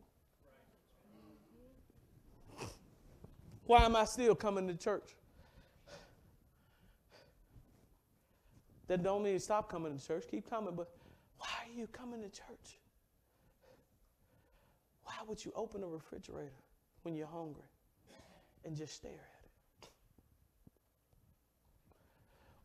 Why 3.65 3.83
am 3.83 3.95
I 3.95 4.05
still 4.05 4.35
coming 4.35 4.67
to 4.67 4.75
church? 4.75 5.15
That 8.87 9.03
don't 9.03 9.23
mean 9.23 9.39
stop 9.39 9.69
coming 9.69 9.97
to 9.97 10.05
church. 10.05 10.23
Keep 10.31 10.49
coming, 10.49 10.73
but 10.73 10.87
why 11.37 11.49
are 11.65 11.77
you 11.77 11.87
coming 11.87 12.21
to 12.21 12.29
church? 12.29 12.79
Why 15.03 15.15
would 15.27 15.43
you 15.43 15.51
open 15.55 15.83
a 15.83 15.87
refrigerator 15.87 16.63
when 17.03 17.15
you're 17.15 17.27
hungry 17.27 17.67
and 18.63 18.75
just 18.75 18.93
stare 18.93 19.11
at 19.11 19.17
it? 19.17 19.89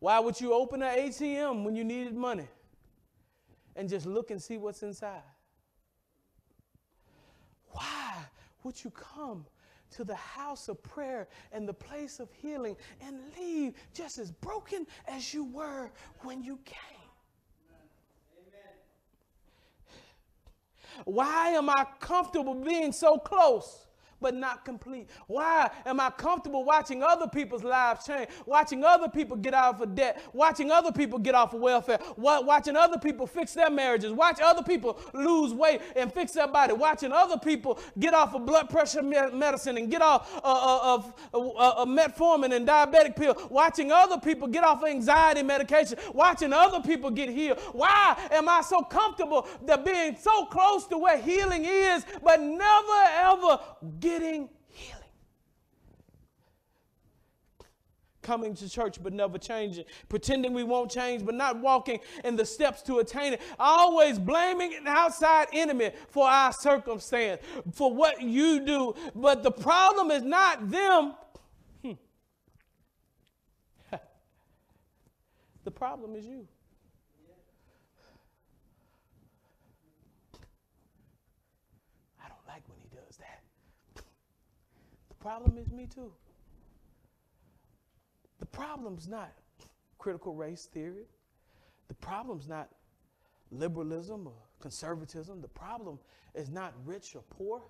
Why 0.03 0.19
would 0.19 0.41
you 0.41 0.51
open 0.51 0.83
an 0.83 0.97
ATM 0.99 1.63
when 1.63 1.77
you 1.77 1.85
needed 1.85 2.13
money 2.13 2.49
and 3.77 3.87
just 3.87 4.05
look 4.05 4.31
and 4.31 4.41
see 4.41 4.57
what's 4.57 4.83
inside? 4.83 5.23
Why 7.69 8.15
would 8.65 8.83
you 8.83 8.89
come 8.89 9.45
to 9.91 10.03
the 10.03 10.15
house 10.15 10.67
of 10.67 10.83
prayer 10.83 11.29
and 11.53 11.65
the 11.65 11.73
place 11.73 12.19
of 12.19 12.27
healing 12.33 12.75
and 12.99 13.17
leave 13.39 13.75
just 13.93 14.17
as 14.17 14.29
broken 14.29 14.85
as 15.07 15.33
you 15.33 15.45
were 15.45 15.89
when 16.23 16.43
you 16.43 16.59
came? 16.65 17.09
Why 21.05 21.51
am 21.51 21.69
I 21.69 21.85
comfortable 22.01 22.55
being 22.55 22.91
so 22.91 23.17
close? 23.17 23.87
But 24.23 24.33
not 24.33 24.63
complete? 24.63 25.09
Why 25.27 25.69
am 25.85 25.99
I 25.99 26.09
comfortable 26.09 26.63
watching 26.63 27.03
other 27.03 27.27
people's 27.27 27.63
lives 27.63 28.07
change, 28.07 28.29
watching 28.45 28.83
other 28.83 29.09
people 29.09 29.35
get 29.35 29.53
out 29.53 29.81
of 29.81 29.93
debt, 29.95 30.23
watching 30.31 30.71
other 30.71 30.93
people 30.93 31.19
get 31.19 31.35
off 31.35 31.53
of 31.53 31.59
welfare, 31.59 31.99
watching 32.17 32.77
other 32.77 32.97
people 32.97 33.27
fix 33.27 33.53
their 33.53 33.69
marriages, 33.69 34.13
watch 34.13 34.39
other 34.41 34.63
people 34.63 34.97
lose 35.13 35.53
weight 35.53 35.81
and 35.97 36.11
fix 36.11 36.31
their 36.31 36.47
body, 36.47 36.73
watching 36.73 37.11
other 37.11 37.37
people 37.37 37.77
get 37.99 38.13
off 38.13 38.33
of 38.33 38.45
blood 38.45 38.69
pressure 38.69 39.03
medicine 39.03 39.77
and 39.77 39.91
get 39.91 40.01
off 40.01 40.33
uh, 40.37 40.39
uh 40.43 40.93
of 40.93 41.13
uh, 41.33 41.85
metformin 41.85 42.55
and 42.55 42.65
diabetic 42.65 43.17
pill, 43.17 43.35
watching 43.49 43.91
other 43.91 44.17
people 44.19 44.47
get 44.47 44.63
off 44.63 44.81
of 44.81 44.87
anxiety 44.87 45.43
medication, 45.43 45.97
watching 46.13 46.53
other 46.53 46.79
people 46.79 47.11
get 47.11 47.27
healed. 47.27 47.59
Why 47.73 48.17
am 48.31 48.47
I 48.47 48.61
so 48.61 48.81
comfortable 48.83 49.45
that 49.65 49.83
being 49.83 50.15
so 50.15 50.45
close 50.45 50.87
to 50.87 50.97
where 50.97 51.17
healing 51.17 51.65
is, 51.65 52.05
but 52.23 52.39
never 52.39 53.03
ever 53.15 53.59
get 53.99 54.12
getting 54.19 54.49
healing. 54.69 55.01
Coming 58.21 58.55
to 58.55 58.69
church 58.69 59.03
but 59.03 59.11
never 59.11 59.37
changing, 59.37 59.85
pretending 60.07 60.53
we 60.53 60.63
won't 60.63 60.89
change 60.89 61.25
but 61.25 61.35
not 61.35 61.59
walking 61.59 61.99
in 62.23 62.35
the 62.35 62.45
steps 62.45 62.81
to 62.83 62.99
attain 62.99 63.33
it, 63.33 63.41
always 63.59 64.17
blaming 64.17 64.75
an 64.75 64.87
outside 64.87 65.47
enemy 65.51 65.91
for 66.09 66.27
our 66.27 66.53
circumstance, 66.53 67.41
for 67.73 67.93
what 67.93 68.21
you 68.21 68.65
do. 68.65 68.95
But 69.13 69.43
the 69.43 69.51
problem 69.51 70.09
is 70.11 70.23
not 70.23 70.69
them. 70.69 71.15
Hmm. 71.83 71.91
the 75.65 75.71
problem 75.71 76.15
is 76.15 76.25
you. 76.25 76.47
Problem 85.23 85.57
is 85.57 85.71
me 85.71 85.87
too. 85.87 86.11
The 88.39 88.45
problem's 88.45 89.07
not 89.07 89.31
critical 89.97 90.35
race 90.35 90.65
theory. 90.65 91.07
The 91.87 91.93
problem's 91.93 92.49
not 92.49 92.67
liberalism 93.49 94.27
or 94.27 94.33
conservatism. 94.59 95.39
The 95.39 95.47
problem 95.47 95.97
is 96.35 96.49
not 96.49 96.73
rich 96.83 97.15
or 97.15 97.23
poor. 97.29 97.61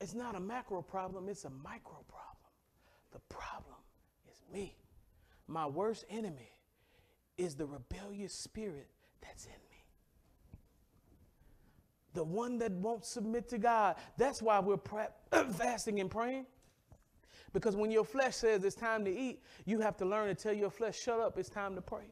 It's 0.00 0.14
not 0.14 0.34
a 0.34 0.40
macro 0.40 0.82
problem, 0.82 1.28
it's 1.28 1.44
a 1.44 1.50
micro 1.50 2.04
problem. 2.08 2.50
The 3.12 3.20
problem 3.28 3.76
is 4.28 4.42
me. 4.52 4.76
My 5.46 5.66
worst 5.66 6.04
enemy 6.10 6.50
is 7.38 7.54
the 7.54 7.64
rebellious 7.64 8.34
spirit 8.34 8.88
that's 9.22 9.44
in 9.44 9.52
me 9.52 9.65
the 12.16 12.24
one 12.24 12.58
that 12.58 12.72
won't 12.72 13.04
submit 13.04 13.48
to 13.50 13.58
God. 13.58 13.94
That's 14.16 14.42
why 14.42 14.58
we're 14.58 14.78
fasting 15.52 16.00
and 16.00 16.10
praying. 16.10 16.46
Because 17.52 17.76
when 17.76 17.90
your 17.90 18.04
flesh 18.04 18.34
says 18.34 18.64
it's 18.64 18.74
time 18.74 19.04
to 19.04 19.16
eat, 19.16 19.42
you 19.66 19.78
have 19.80 19.96
to 19.98 20.04
learn 20.04 20.28
to 20.28 20.34
tell 20.34 20.52
your 20.52 20.70
flesh, 20.70 20.98
shut 20.98 21.20
up, 21.20 21.38
it's 21.38 21.48
time 21.48 21.74
to 21.76 21.80
pray. 21.80 22.06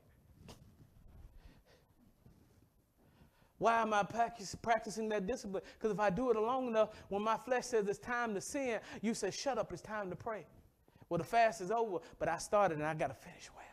Why 3.59 3.81
am 3.81 3.95
I 3.95 4.03
practicing 4.03 5.09
that 5.09 5.27
discipline? 5.27 5.63
Because 5.79 5.91
if 5.93 6.01
I 6.01 6.11
do 6.11 6.31
it 6.31 6.37
long 6.37 6.69
enough, 6.69 6.91
when 7.09 7.23
my 7.23 7.37
flesh 7.37 7.67
says 7.67 7.89
it's 7.89 7.99
time 7.99 8.35
to 8.35 8.41
sin, 8.41 8.81
you 9.01 9.15
say, 9.15 9.31
shut 9.31 9.59
up, 9.59 9.73
it's 9.73 9.81
time 9.81 10.11
to 10.11 10.17
pray. 10.17 10.45
Well, 11.09 11.19
the 11.19 11.25
fast 11.25 11.61
is 11.61 11.71
over, 11.71 11.99
but 12.19 12.29
I 12.29 12.39
started 12.39 12.79
and 12.79 12.87
I 12.87 12.95
got 12.95 13.09
to 13.09 13.15
finish 13.15 13.49
well. 13.55 13.65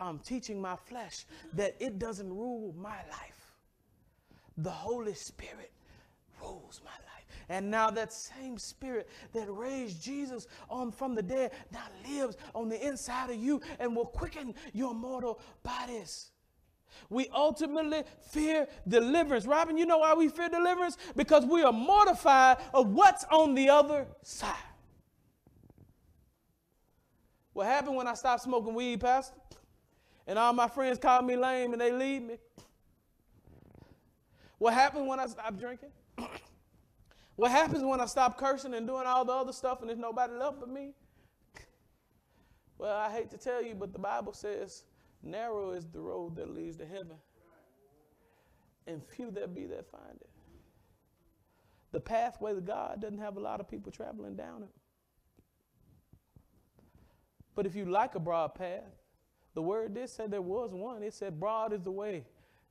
I'm 0.00 0.18
teaching 0.18 0.60
my 0.60 0.76
flesh 0.76 1.24
that 1.52 1.76
it 1.78 1.98
doesn't 1.98 2.32
rule 2.32 2.74
my 2.76 2.96
life 3.10 3.47
the 4.58 4.70
Holy 4.70 5.14
Spirit 5.14 5.72
rules 6.40 6.80
my 6.84 6.90
life. 6.90 7.26
And 7.48 7.70
now 7.70 7.90
that 7.90 8.12
same 8.12 8.58
spirit 8.58 9.08
that 9.32 9.46
raised 9.48 10.02
Jesus 10.02 10.46
on 10.68 10.92
from 10.92 11.14
the 11.14 11.22
dead 11.22 11.52
now 11.72 11.84
lives 12.06 12.36
on 12.54 12.68
the 12.68 12.86
inside 12.86 13.30
of 13.30 13.36
you 13.36 13.60
and 13.78 13.96
will 13.96 14.06
quicken 14.06 14.54
your 14.72 14.94
mortal 14.94 15.40
bodies. 15.62 16.30
We 17.10 17.28
ultimately 17.34 18.02
fear 18.30 18.66
deliverance. 18.86 19.46
Robin, 19.46 19.78
you 19.78 19.86
know 19.86 19.98
why 19.98 20.14
we 20.14 20.28
fear 20.28 20.48
deliverance? 20.48 20.96
Because 21.16 21.44
we 21.44 21.62
are 21.62 21.72
mortified 21.72 22.58
of 22.74 22.88
what's 22.92 23.24
on 23.30 23.54
the 23.54 23.70
other 23.70 24.06
side. 24.22 24.54
What 27.52 27.66
happened 27.66 27.96
when 27.96 28.06
I 28.06 28.14
stopped 28.14 28.42
smoking 28.42 28.74
weed, 28.74 29.00
Pastor? 29.00 29.34
And 30.26 30.38
all 30.38 30.52
my 30.52 30.68
friends 30.68 30.98
called 30.98 31.26
me 31.26 31.36
lame 31.36 31.72
and 31.72 31.80
they 31.80 31.92
leave 31.92 32.22
me. 32.22 32.36
What 34.58 34.74
happens 34.74 35.08
when 35.08 35.20
I 35.20 35.26
stop 35.26 35.58
drinking? 35.58 35.90
what 37.36 37.50
happens 37.50 37.82
when 37.84 38.00
I 38.00 38.06
stop 38.06 38.38
cursing 38.38 38.74
and 38.74 38.86
doing 38.86 39.06
all 39.06 39.24
the 39.24 39.32
other 39.32 39.52
stuff 39.52 39.80
and 39.80 39.88
there's 39.88 39.98
nobody 39.98 40.34
left 40.34 40.60
but 40.60 40.68
me? 40.68 40.92
Well, 42.78 42.96
I 42.96 43.10
hate 43.10 43.28
to 43.30 43.36
tell 43.36 43.60
you, 43.60 43.74
but 43.74 43.92
the 43.92 43.98
Bible 43.98 44.32
says 44.32 44.84
narrow 45.20 45.72
is 45.72 45.86
the 45.86 45.98
road 46.00 46.36
that 46.36 46.54
leads 46.54 46.76
to 46.76 46.86
heaven, 46.86 47.16
and 48.86 49.02
few 49.04 49.32
there 49.32 49.48
be 49.48 49.66
that 49.66 49.90
find 49.90 50.14
it. 50.20 50.30
The 51.90 51.98
pathway 52.00 52.54
to 52.54 52.60
God 52.60 53.00
doesn't 53.00 53.18
have 53.18 53.36
a 53.36 53.40
lot 53.40 53.58
of 53.58 53.68
people 53.68 53.90
traveling 53.90 54.36
down 54.36 54.62
it. 54.62 54.68
But 57.54 57.66
if 57.66 57.74
you 57.74 57.86
like 57.86 58.14
a 58.14 58.20
broad 58.20 58.54
path, 58.54 58.84
the 59.54 59.62
word 59.62 59.94
did 59.94 60.08
say 60.08 60.28
there 60.28 60.40
was 60.40 60.70
one. 60.72 61.02
It 61.02 61.14
said, 61.14 61.40
Broad 61.40 61.72
is 61.72 61.82
the 61.82 61.90
way 61.90 62.24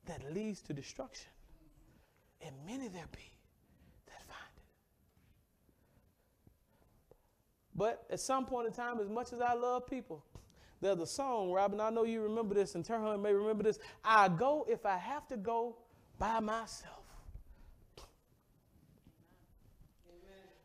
that 0.06 0.32
leads 0.32 0.62
to 0.62 0.72
destruction, 0.72 1.28
and 2.42 2.54
many 2.66 2.88
there 2.88 3.06
be 3.12 3.30
that 4.06 4.22
find 4.22 4.52
it. 4.56 4.62
But 7.74 8.04
at 8.10 8.20
some 8.20 8.46
point 8.46 8.66
in 8.66 8.72
time, 8.72 9.00
as 9.00 9.08
much 9.08 9.32
as 9.32 9.40
I 9.40 9.54
love 9.54 9.86
people, 9.86 10.24
there's 10.80 10.98
a 11.00 11.06
song, 11.06 11.50
Robin, 11.50 11.80
I 11.80 11.90
know 11.90 12.04
you 12.04 12.22
remember 12.22 12.54
this, 12.54 12.74
and 12.74 12.84
Turhan 12.84 13.20
may 13.20 13.32
remember 13.32 13.64
this. 13.64 13.78
I 14.04 14.28
go 14.28 14.64
if 14.68 14.86
I 14.86 14.96
have 14.96 15.26
to 15.28 15.36
go 15.36 15.76
by 16.18 16.40
myself. 16.40 16.94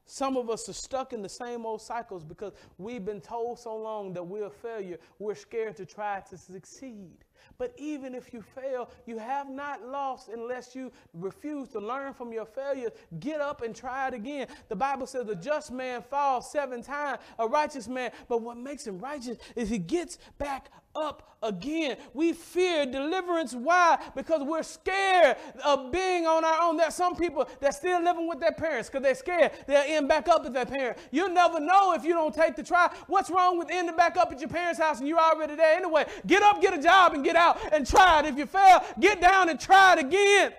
Some 0.05 0.37
of 0.37 0.47
us 0.51 0.69
are 0.69 0.73
stuck 0.73 1.11
in 1.11 1.23
the 1.23 1.29
same 1.29 1.65
old 1.65 1.81
cycles 1.81 2.23
because 2.23 2.53
we've 2.77 3.03
been 3.03 3.19
told 3.19 3.57
so 3.57 3.75
long 3.75 4.13
that 4.13 4.21
we're 4.21 4.45
a 4.45 4.49
failure. 4.51 4.99
We're 5.17 5.33
scared 5.33 5.75
to 5.77 5.87
try 5.87 6.21
to 6.29 6.37
succeed. 6.37 7.17
But 7.57 7.73
even 7.77 8.15
if 8.15 8.33
you 8.33 8.41
fail, 8.41 8.89
you 9.05 9.17
have 9.17 9.49
not 9.49 9.85
lost 9.85 10.29
unless 10.29 10.75
you 10.75 10.91
refuse 11.13 11.69
to 11.69 11.79
learn 11.79 12.13
from 12.13 12.31
your 12.31 12.45
failures. 12.45 12.91
Get 13.19 13.41
up 13.41 13.61
and 13.61 13.75
try 13.75 14.07
it 14.07 14.13
again. 14.13 14.47
The 14.69 14.75
Bible 14.75 15.07
says 15.07 15.27
a 15.29 15.35
just 15.35 15.71
man 15.71 16.01
falls 16.01 16.51
seven 16.51 16.81
times, 16.81 17.19
a 17.39 17.47
righteous 17.47 17.87
man. 17.87 18.11
But 18.27 18.41
what 18.41 18.57
makes 18.57 18.85
him 18.85 18.99
righteous 18.99 19.37
is 19.55 19.69
he 19.69 19.77
gets 19.77 20.17
back 20.37 20.69
up 20.95 21.37
again. 21.41 21.97
We 22.13 22.33
fear 22.33 22.85
deliverance. 22.85 23.53
Why? 23.53 23.99
Because 24.15 24.41
we're 24.43 24.63
scared 24.63 25.37
of 25.63 25.91
being 25.91 26.25
on 26.25 26.45
our 26.45 26.61
own. 26.61 26.77
There's 26.77 26.95
some 26.95 27.15
people 27.15 27.47
that 27.59 27.73
still 27.75 28.01
living 28.01 28.27
with 28.27 28.39
their 28.39 28.51
parents 28.51 28.89
because 28.89 29.03
they're 29.03 29.15
scared 29.15 29.51
they'll 29.67 29.83
end 29.85 30.07
back 30.07 30.27
up 30.27 30.43
with 30.43 30.53
their 30.53 30.65
parents. 30.65 31.01
You'll 31.11 31.29
never 31.29 31.59
know 31.59 31.93
if 31.93 32.03
you 32.03 32.13
don't 32.13 32.33
take 32.33 32.55
the 32.55 32.63
try. 32.63 32.93
What's 33.07 33.29
wrong 33.29 33.57
with 33.57 33.69
ending 33.69 33.95
back 33.95 34.17
up 34.17 34.31
at 34.31 34.39
your 34.39 34.49
parents' 34.49 34.79
house 34.79 34.99
and 34.99 35.07
you're 35.07 35.19
already 35.19 35.55
there 35.55 35.75
anyway? 35.75 36.05
Get 36.25 36.41
up, 36.41 36.61
get 36.61 36.73
a 36.73 36.81
job, 36.81 37.13
and 37.13 37.23
get 37.23 37.35
out 37.35 37.57
and 37.73 37.85
try 37.85 38.19
it. 38.19 38.25
If 38.25 38.37
you 38.37 38.45
fail, 38.45 38.83
get 38.99 39.21
down 39.21 39.49
and 39.49 39.59
try 39.59 39.93
it 39.93 39.99
again. 39.99 40.53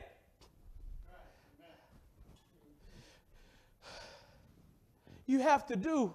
You 5.27 5.41
have 5.41 5.65
to 5.67 5.77
do 5.77 6.13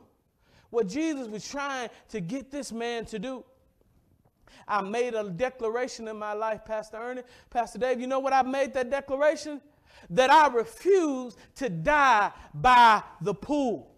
what 0.70 0.88
Jesus 0.88 1.28
was 1.28 1.48
trying 1.48 1.90
to 2.10 2.22
get 2.22 2.52
this 2.52 2.72
man 2.72 3.06
to 3.06 3.20
do. 3.20 3.44
I 4.70 4.82
made 4.82 5.16
a 5.16 5.28
declaration 5.28 6.08
in 6.08 6.18
my 6.18 6.34
life, 6.34 6.64
Pastor 6.64 6.98
Ernie, 6.98 7.24
Pastor 7.50 7.80
Dave. 7.80 8.00
You 8.00 8.08
know 8.08 8.20
what 8.20 8.32
I 8.34 8.44
made 8.44 8.74
that 8.76 8.92
declaration? 8.92 9.60
That 10.12 10.30
I 10.30 10.48
refuse 10.48 11.36
to 11.56 11.70
die 11.70 12.32
by 12.54 13.02
the 13.22 13.34
pool. 13.34 13.96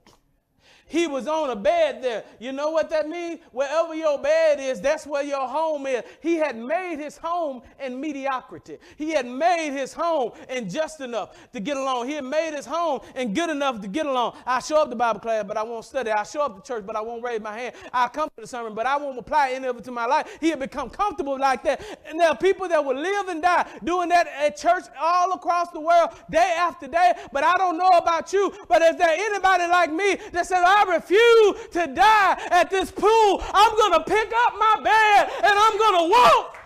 He 0.92 1.08
was 1.08 1.26
on 1.26 1.50
a 1.52 1.56
bed 1.56 2.04
there. 2.04 2.26
You 2.38 2.52
know 2.52 2.72
what 2.72 2.90
that 2.90 3.08
means? 3.08 3.40
Wherever 3.54 3.96
your 3.96 4.20
bed 4.20 4.60
is, 4.60 4.82
that's 4.82 5.08
where 5.08 5.24
your 5.24 5.48
home 5.48 5.88
is. 5.88 6.04
He 6.20 6.36
had 6.36 6.58
made 6.58 6.98
his 6.98 7.16
home 7.16 7.62
in 7.80 8.00
mediocrity. 8.02 8.78
He 8.98 9.12
had 9.12 9.26
made 9.26 9.72
his 9.72 9.94
home 9.94 10.34
in 10.50 10.70
just 10.70 11.00
enough 11.00 11.38
to 11.54 11.62
get 11.62 11.78
along. 11.78 12.10
He 12.10 12.16
had 12.16 12.26
made 12.26 12.54
his 12.54 12.66
home 12.66 13.00
in 13.16 13.34
good 13.34 13.50
enough 13.50 13.80
to 13.80 13.88
get 13.88 14.06
along. 14.06 14.36
I 14.46 14.60
show 14.60 14.82
up 14.82 14.90
to 14.90 14.96
Bible 14.98 15.22
class, 15.22 15.46
but 15.48 15.56
I 15.56 15.64
won't 15.64 15.86
study. 15.86 16.12
I 16.12 16.24
show 16.24 16.42
up 16.42 16.62
to 16.62 16.68
church, 16.68 16.86
but 16.86 16.98
I 16.98 17.02
won't 17.02 17.24
raise 17.24 17.40
my 17.40 17.58
hand. 17.58 17.76
I 17.94 18.10
come 18.10 18.28
to 18.36 18.42
the 18.42 18.48
sermon, 18.48 18.76
but 18.76 18.86
I 18.86 18.98
won't 18.98 19.18
apply 19.18 19.52
any 19.52 19.68
of 19.68 19.78
it 19.78 19.86
to 19.86 19.92
my 19.92 20.06
life. 20.06 20.38
He 20.42 20.50
had 20.50 20.60
become 20.60 20.90
comfortable 20.90 21.40
like 21.40 21.64
that. 21.64 21.82
And 22.06 22.20
there 22.20 22.28
are 22.28 22.38
people 22.38 22.68
that 22.68 22.84
will 22.84 22.98
live 22.98 23.30
and 23.30 23.42
die 23.42 23.66
doing 23.86 24.10
that 24.10 24.28
at 24.28 24.58
church 24.58 24.84
all 25.00 25.32
across 25.32 25.70
the 25.70 25.80
world, 25.80 26.10
day 26.30 26.54
after 26.58 26.90
day. 26.90 27.14
But 27.32 27.46
I 27.46 27.56
don't 27.56 27.78
know 27.78 27.92
about 27.96 28.34
you. 28.34 28.54
But 28.68 28.82
is 28.82 28.98
there 28.98 29.16
anybody 29.18 29.68
like 29.68 29.94
me 29.94 30.18
that 30.34 30.46
said, 30.46 30.62
I 30.66 30.81
I 30.82 30.96
refuse 30.96 31.68
to 31.74 31.94
die 31.94 32.42
at 32.50 32.72
this 32.72 32.90
pool. 32.90 33.44
I'm 33.54 33.76
going 33.78 33.94
to 33.94 34.04
pick 34.04 34.34
up 34.48 34.54
my 34.58 34.82
bed 34.84 35.30
and 35.44 35.54
I'm 35.54 35.78
going 35.78 36.04
to 36.04 36.10
walk. 36.10 36.61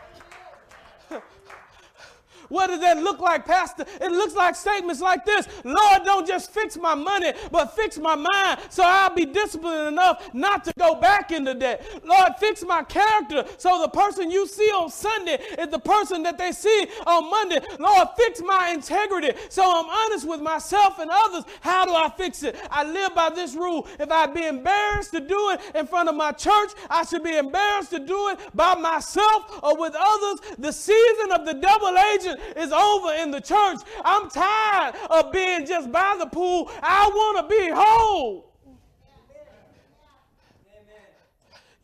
What 2.49 2.67
does 2.67 2.79
that 2.81 3.01
look 3.01 3.19
like, 3.19 3.45
Pastor? 3.45 3.85
It 4.01 4.11
looks 4.11 4.35
like 4.35 4.55
statements 4.55 5.01
like 5.01 5.25
this 5.25 5.47
Lord, 5.63 6.03
don't 6.03 6.27
just 6.27 6.51
fix 6.51 6.77
my 6.77 6.95
money, 6.95 7.33
but 7.51 7.75
fix 7.75 7.97
my 7.97 8.15
mind 8.15 8.59
so 8.69 8.83
I'll 8.85 9.13
be 9.13 9.25
disciplined 9.25 9.87
enough 9.89 10.33
not 10.33 10.63
to 10.65 10.73
go 10.77 10.95
back 10.95 11.31
into 11.31 11.53
debt. 11.53 11.85
Lord, 12.03 12.33
fix 12.39 12.63
my 12.63 12.83
character 12.83 13.45
so 13.57 13.81
the 13.81 13.89
person 13.89 14.31
you 14.31 14.47
see 14.47 14.69
on 14.69 14.89
Sunday 14.89 15.39
is 15.57 15.69
the 15.69 15.79
person 15.79 16.23
that 16.23 16.37
they 16.37 16.51
see 16.51 16.87
on 17.05 17.29
Monday. 17.29 17.59
Lord, 17.79 18.07
fix 18.17 18.41
my 18.41 18.69
integrity 18.69 19.33
so 19.49 19.63
I'm 19.63 19.89
honest 19.89 20.27
with 20.27 20.41
myself 20.41 20.99
and 20.99 21.09
others. 21.11 21.43
How 21.61 21.85
do 21.85 21.93
I 21.93 22.09
fix 22.09 22.43
it? 22.43 22.55
I 22.69 22.83
live 22.83 23.15
by 23.15 23.29
this 23.29 23.55
rule. 23.55 23.87
If 23.99 24.11
I 24.11 24.27
be 24.27 24.45
embarrassed 24.45 25.11
to 25.11 25.19
do 25.19 25.51
it 25.51 25.61
in 25.75 25.87
front 25.87 26.09
of 26.09 26.15
my 26.15 26.31
church, 26.31 26.71
I 26.89 27.05
should 27.05 27.23
be 27.23 27.37
embarrassed 27.37 27.91
to 27.91 27.99
do 27.99 28.29
it 28.29 28.39
by 28.53 28.75
myself 28.75 29.59
or 29.63 29.77
with 29.77 29.95
others. 29.97 30.55
The 30.57 30.71
season 30.71 31.31
of 31.31 31.45
the 31.45 31.53
double 31.53 31.97
agent 31.97 32.34
is 32.55 32.71
over 32.71 33.13
in 33.13 33.31
the 33.31 33.41
church. 33.41 33.79
I'm 34.03 34.29
tired 34.29 34.95
of 35.09 35.31
being 35.31 35.65
just 35.65 35.91
by 35.91 36.15
the 36.19 36.27
pool. 36.27 36.71
I 36.81 37.07
want 37.07 37.49
to 37.49 37.55
be 37.55 37.69
whole. 37.73 38.54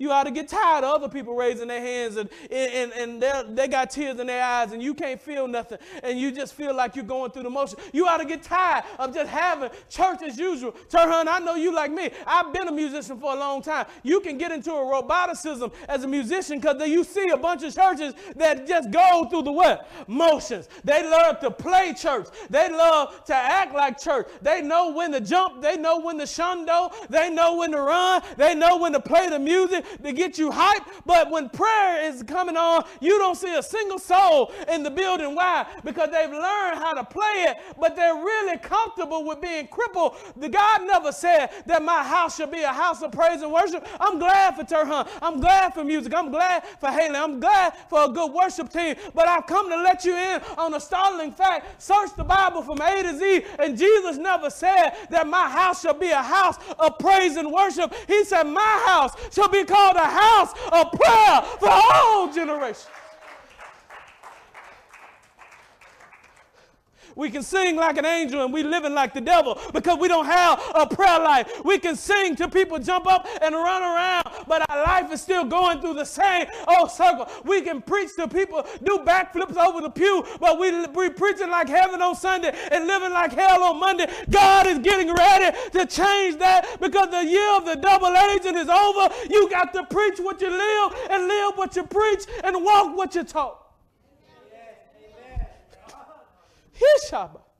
You 0.01 0.11
ought 0.11 0.23
to 0.23 0.31
get 0.31 0.47
tired 0.47 0.83
of 0.83 0.95
other 0.95 1.07
people 1.07 1.35
raising 1.35 1.67
their 1.67 1.79
hands 1.79 2.17
and, 2.17 2.27
and, 2.49 2.91
and 2.93 3.55
they 3.55 3.67
got 3.67 3.91
tears 3.91 4.19
in 4.19 4.25
their 4.25 4.43
eyes 4.43 4.71
and 4.71 4.81
you 4.81 4.95
can't 4.95 5.21
feel 5.21 5.47
nothing 5.47 5.77
and 6.01 6.19
you 6.19 6.31
just 6.31 6.55
feel 6.55 6.75
like 6.75 6.95
you're 6.95 7.05
going 7.05 7.29
through 7.29 7.43
the 7.43 7.51
motion. 7.51 7.77
You 7.93 8.07
ought 8.07 8.17
to 8.17 8.25
get 8.25 8.41
tired 8.41 8.83
of 8.97 9.13
just 9.13 9.29
having 9.29 9.69
church 9.91 10.23
as 10.23 10.39
usual. 10.39 10.71
Turhan, 10.89 11.27
I 11.27 11.37
know 11.37 11.53
you 11.53 11.71
like 11.71 11.91
me. 11.91 12.09
I've 12.25 12.51
been 12.51 12.67
a 12.67 12.71
musician 12.71 13.19
for 13.19 13.35
a 13.35 13.35
long 13.35 13.61
time. 13.61 13.85
You 14.01 14.21
can 14.21 14.39
get 14.39 14.51
into 14.51 14.71
a 14.71 14.73
roboticism 14.73 15.71
as 15.87 16.03
a 16.03 16.07
musician 16.07 16.59
because 16.59 16.81
you 16.89 17.03
see 17.03 17.29
a 17.29 17.37
bunch 17.37 17.61
of 17.61 17.75
churches 17.75 18.15
that 18.37 18.67
just 18.67 18.89
go 18.89 19.27
through 19.29 19.43
the 19.43 19.51
what? 19.51 19.87
Motions. 20.07 20.67
They 20.83 21.07
love 21.07 21.39
to 21.41 21.51
play 21.51 21.93
church. 21.93 22.25
They 22.49 22.71
love 22.71 23.23
to 23.25 23.35
act 23.35 23.75
like 23.75 23.99
church. 23.99 24.27
They 24.41 24.63
know 24.63 24.93
when 24.93 25.11
to 25.11 25.21
jump. 25.21 25.61
They 25.61 25.77
know 25.77 25.99
when 25.99 26.17
to 26.17 26.23
shundo. 26.23 26.91
They 27.07 27.29
know 27.29 27.57
when 27.57 27.69
to 27.73 27.81
run. 27.83 28.23
They 28.35 28.55
know 28.55 28.77
when 28.77 28.93
to 28.93 28.99
play 28.99 29.29
the 29.29 29.37
music 29.37 29.85
to 30.03 30.13
get 30.13 30.37
you 30.37 30.49
hyped, 30.49 30.87
but 31.05 31.29
when 31.31 31.49
prayer 31.49 32.03
is 32.09 32.23
coming 32.23 32.57
on, 32.57 32.83
you 32.99 33.17
don't 33.17 33.35
see 33.35 33.55
a 33.55 33.63
single 33.63 33.99
soul 33.99 34.51
in 34.71 34.83
the 34.83 34.91
building. 34.91 35.35
Why? 35.35 35.65
Because 35.83 36.09
they've 36.11 36.29
learned 36.29 36.77
how 36.77 36.93
to 36.93 37.03
play 37.03 37.45
it, 37.49 37.57
but 37.79 37.95
they're 37.95 38.15
really 38.15 38.57
comfortable 38.57 39.25
with 39.25 39.41
being 39.41 39.67
crippled. 39.67 40.15
The 40.37 40.49
God 40.49 40.81
never 40.85 41.11
said 41.11 41.49
that 41.65 41.83
my 41.83 42.03
house 42.03 42.37
should 42.37 42.51
be 42.51 42.61
a 42.61 42.73
house 42.73 43.01
of 43.01 43.11
praise 43.11 43.41
and 43.41 43.51
worship. 43.51 43.85
I'm 43.99 44.19
glad 44.19 44.55
for 44.55 44.63
Turhan. 44.63 45.07
I'm 45.21 45.39
glad 45.39 45.73
for 45.73 45.83
music. 45.83 46.13
I'm 46.13 46.31
glad 46.31 46.63
for 46.79 46.89
Haley. 46.89 47.15
I'm 47.15 47.39
glad 47.39 47.73
for 47.89 48.05
a 48.05 48.09
good 48.09 48.31
worship 48.31 48.69
team. 48.69 48.95
But 49.13 49.27
I've 49.27 49.47
come 49.47 49.69
to 49.69 49.77
let 49.77 50.05
you 50.05 50.15
in 50.15 50.41
on 50.57 50.73
a 50.73 50.79
startling 50.79 51.31
fact. 51.31 51.81
Search 51.81 52.15
the 52.15 52.23
Bible 52.23 52.61
from 52.61 52.81
A 52.81 53.03
to 53.03 53.17
Z, 53.17 53.43
and 53.59 53.77
Jesus 53.77 54.17
never 54.17 54.49
said 54.49 54.91
that 55.09 55.27
my 55.27 55.49
house 55.49 55.81
shall 55.81 55.93
be 55.93 56.09
a 56.09 56.21
house 56.21 56.57
of 56.79 56.97
praise 56.99 57.35
and 57.35 57.51
worship. 57.51 57.93
He 58.07 58.23
said, 58.23 58.43
My 58.43 58.83
house 58.85 59.13
shall 59.33 59.49
be 59.49 59.63
called 59.63 59.80
called 59.82 59.97
a 59.97 60.09
house 60.09 60.53
of 60.71 60.91
prayer 60.91 61.41
for 61.59 61.69
all 61.69 62.32
generations. 62.32 62.88
We 67.16 67.30
can 67.30 67.43
sing 67.43 67.76
like 67.76 67.97
an 67.97 68.05
angel 68.05 68.43
and 68.43 68.53
we 68.53 68.64
living 68.64 68.93
like 68.93 69.14
the 69.14 69.22
devil 69.22 69.59
because 69.74 69.97
we 69.99 70.07
don't 70.07 70.26
have 70.26 70.62
a 70.76 70.88
prayer 70.88 71.20
life. 71.20 71.51
We 71.64 71.78
can 71.80 71.95
sing 71.95 72.36
till 72.36 72.49
people 72.49 72.80
jump 72.80 73.07
up 73.07 73.28
and 73.41 73.53
run 73.55 73.84
around, 73.84 74.28
but 74.47 74.70
our 74.70 74.84
life 74.84 75.12
is 75.12 75.22
still 75.22 75.45
going 75.45 75.82
through 75.82 75.95
the 75.95 76.05
same 76.05 76.47
old 76.68 76.91
circle. 76.91 77.28
We 77.43 77.62
can 77.62 77.82
preach 77.82 78.16
to 78.16 78.28
people, 78.28 78.66
do 78.84 78.99
backflips 78.99 79.57
over 79.57 79.82
the 79.82 79.89
pew, 79.89 80.26
but 80.39 80.59
we 80.59 80.86
we 80.88 81.09
preaching 81.09 81.49
like 81.49 81.68
heaven 81.68 82.01
on 82.01 82.16
Sunday 82.16 82.55
and 82.72 82.88
living 82.88 83.12
like 83.12 83.34
hell 83.34 83.64
on 83.64 83.80
Monday. 83.80 84.07
God 84.30 84.68
is 84.68 84.80
getting 84.80 85.14
ready 85.14 85.55
to 85.72 85.86
change 85.86 86.38
that 86.39 86.78
because 86.80 87.09
the 87.09 87.24
year 87.24 87.55
of 87.57 87.66
the 87.66 87.76
double 87.76 88.16
agent 88.16 88.57
is 88.57 88.70
over. 88.70 89.14
You 89.30 89.49
got 89.49 89.74
to 89.74 89.86
preach 89.86 90.20
what 90.20 90.41
you 90.41 90.49
live 90.49 90.93
and 91.09 91.28
live 91.28 91.57
what 91.57 91.76
you 91.76 91.84
preach 91.84 92.24
and 92.43 92.64
walk 92.64 92.95
what 92.95 93.16
you 93.16 93.24
talk. 93.24 93.70
Ixaba. 96.82 97.50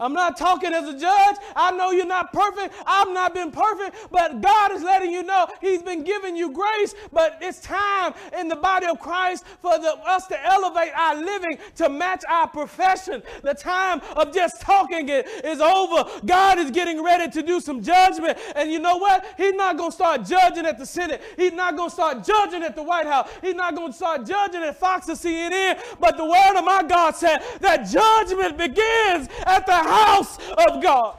I'm 0.00 0.12
not 0.12 0.36
talking 0.36 0.72
as 0.72 0.88
a 0.88 0.98
judge. 0.98 1.36
I 1.56 1.72
know 1.72 1.90
you're 1.90 2.06
not 2.06 2.32
perfect. 2.32 2.74
I've 2.86 3.10
not 3.10 3.34
been 3.34 3.50
perfect, 3.50 3.96
but 4.10 4.40
God 4.40 4.72
is 4.72 4.82
letting 4.82 5.10
you 5.10 5.22
know 5.22 5.48
He's 5.60 5.82
been 5.82 6.04
giving 6.04 6.36
you 6.36 6.52
grace. 6.52 6.94
But 7.12 7.38
it's 7.40 7.60
time 7.60 8.14
in 8.38 8.48
the 8.48 8.56
body 8.56 8.86
of 8.86 9.00
Christ 9.00 9.44
for 9.60 9.78
the, 9.78 9.96
us 10.06 10.26
to 10.28 10.44
elevate 10.46 10.92
our 10.96 11.16
living 11.16 11.58
to 11.76 11.88
match 11.88 12.22
our 12.28 12.46
profession. 12.46 13.22
The 13.42 13.54
time 13.54 14.00
of 14.16 14.32
just 14.32 14.60
talking 14.60 15.08
it 15.08 15.26
is 15.44 15.60
over. 15.60 16.08
God 16.24 16.58
is 16.58 16.70
getting 16.70 17.02
ready 17.02 17.30
to 17.32 17.42
do 17.42 17.60
some 17.60 17.82
judgment. 17.82 18.38
And 18.54 18.70
you 18.70 18.78
know 18.78 18.96
what? 18.96 19.24
He's 19.36 19.54
not 19.54 19.76
going 19.76 19.90
to 19.90 19.94
start 19.94 20.24
judging 20.24 20.66
at 20.66 20.78
the 20.78 20.86
Senate. 20.86 21.22
He's 21.36 21.52
not 21.52 21.76
going 21.76 21.90
to 21.90 21.94
start 21.94 22.24
judging 22.24 22.62
at 22.62 22.76
the 22.76 22.82
White 22.82 23.06
House. 23.06 23.28
He's 23.42 23.54
not 23.54 23.74
going 23.74 23.92
to 23.92 23.96
start 23.96 24.26
judging 24.26 24.62
at 24.62 24.76
Fox 24.76 25.08
or 25.08 25.12
CNN. 25.12 25.80
But 25.98 26.16
the 26.16 26.24
word 26.24 26.56
of 26.56 26.64
my 26.64 26.82
God 26.82 27.16
said 27.16 27.38
that 27.60 27.88
judgment 27.88 28.56
begins 28.56 29.28
at 29.44 29.66
the 29.66 29.87
house 29.88 30.38
of 30.66 30.82
God. 30.82 31.16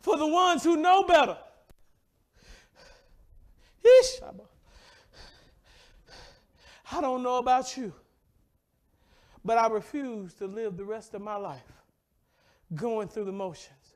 For 0.00 0.16
the 0.16 0.26
ones 0.26 0.64
who 0.64 0.76
know 0.76 1.04
better. 1.04 1.38
I 6.94 7.00
don't 7.00 7.22
know 7.22 7.38
about 7.38 7.76
you, 7.76 7.94
but 9.44 9.56
I 9.56 9.66
refuse 9.68 10.34
to 10.34 10.46
live 10.46 10.76
the 10.76 10.84
rest 10.84 11.14
of 11.14 11.22
my 11.22 11.36
life 11.36 11.72
going 12.74 13.08
through 13.08 13.24
the 13.24 13.32
motions. 13.32 13.94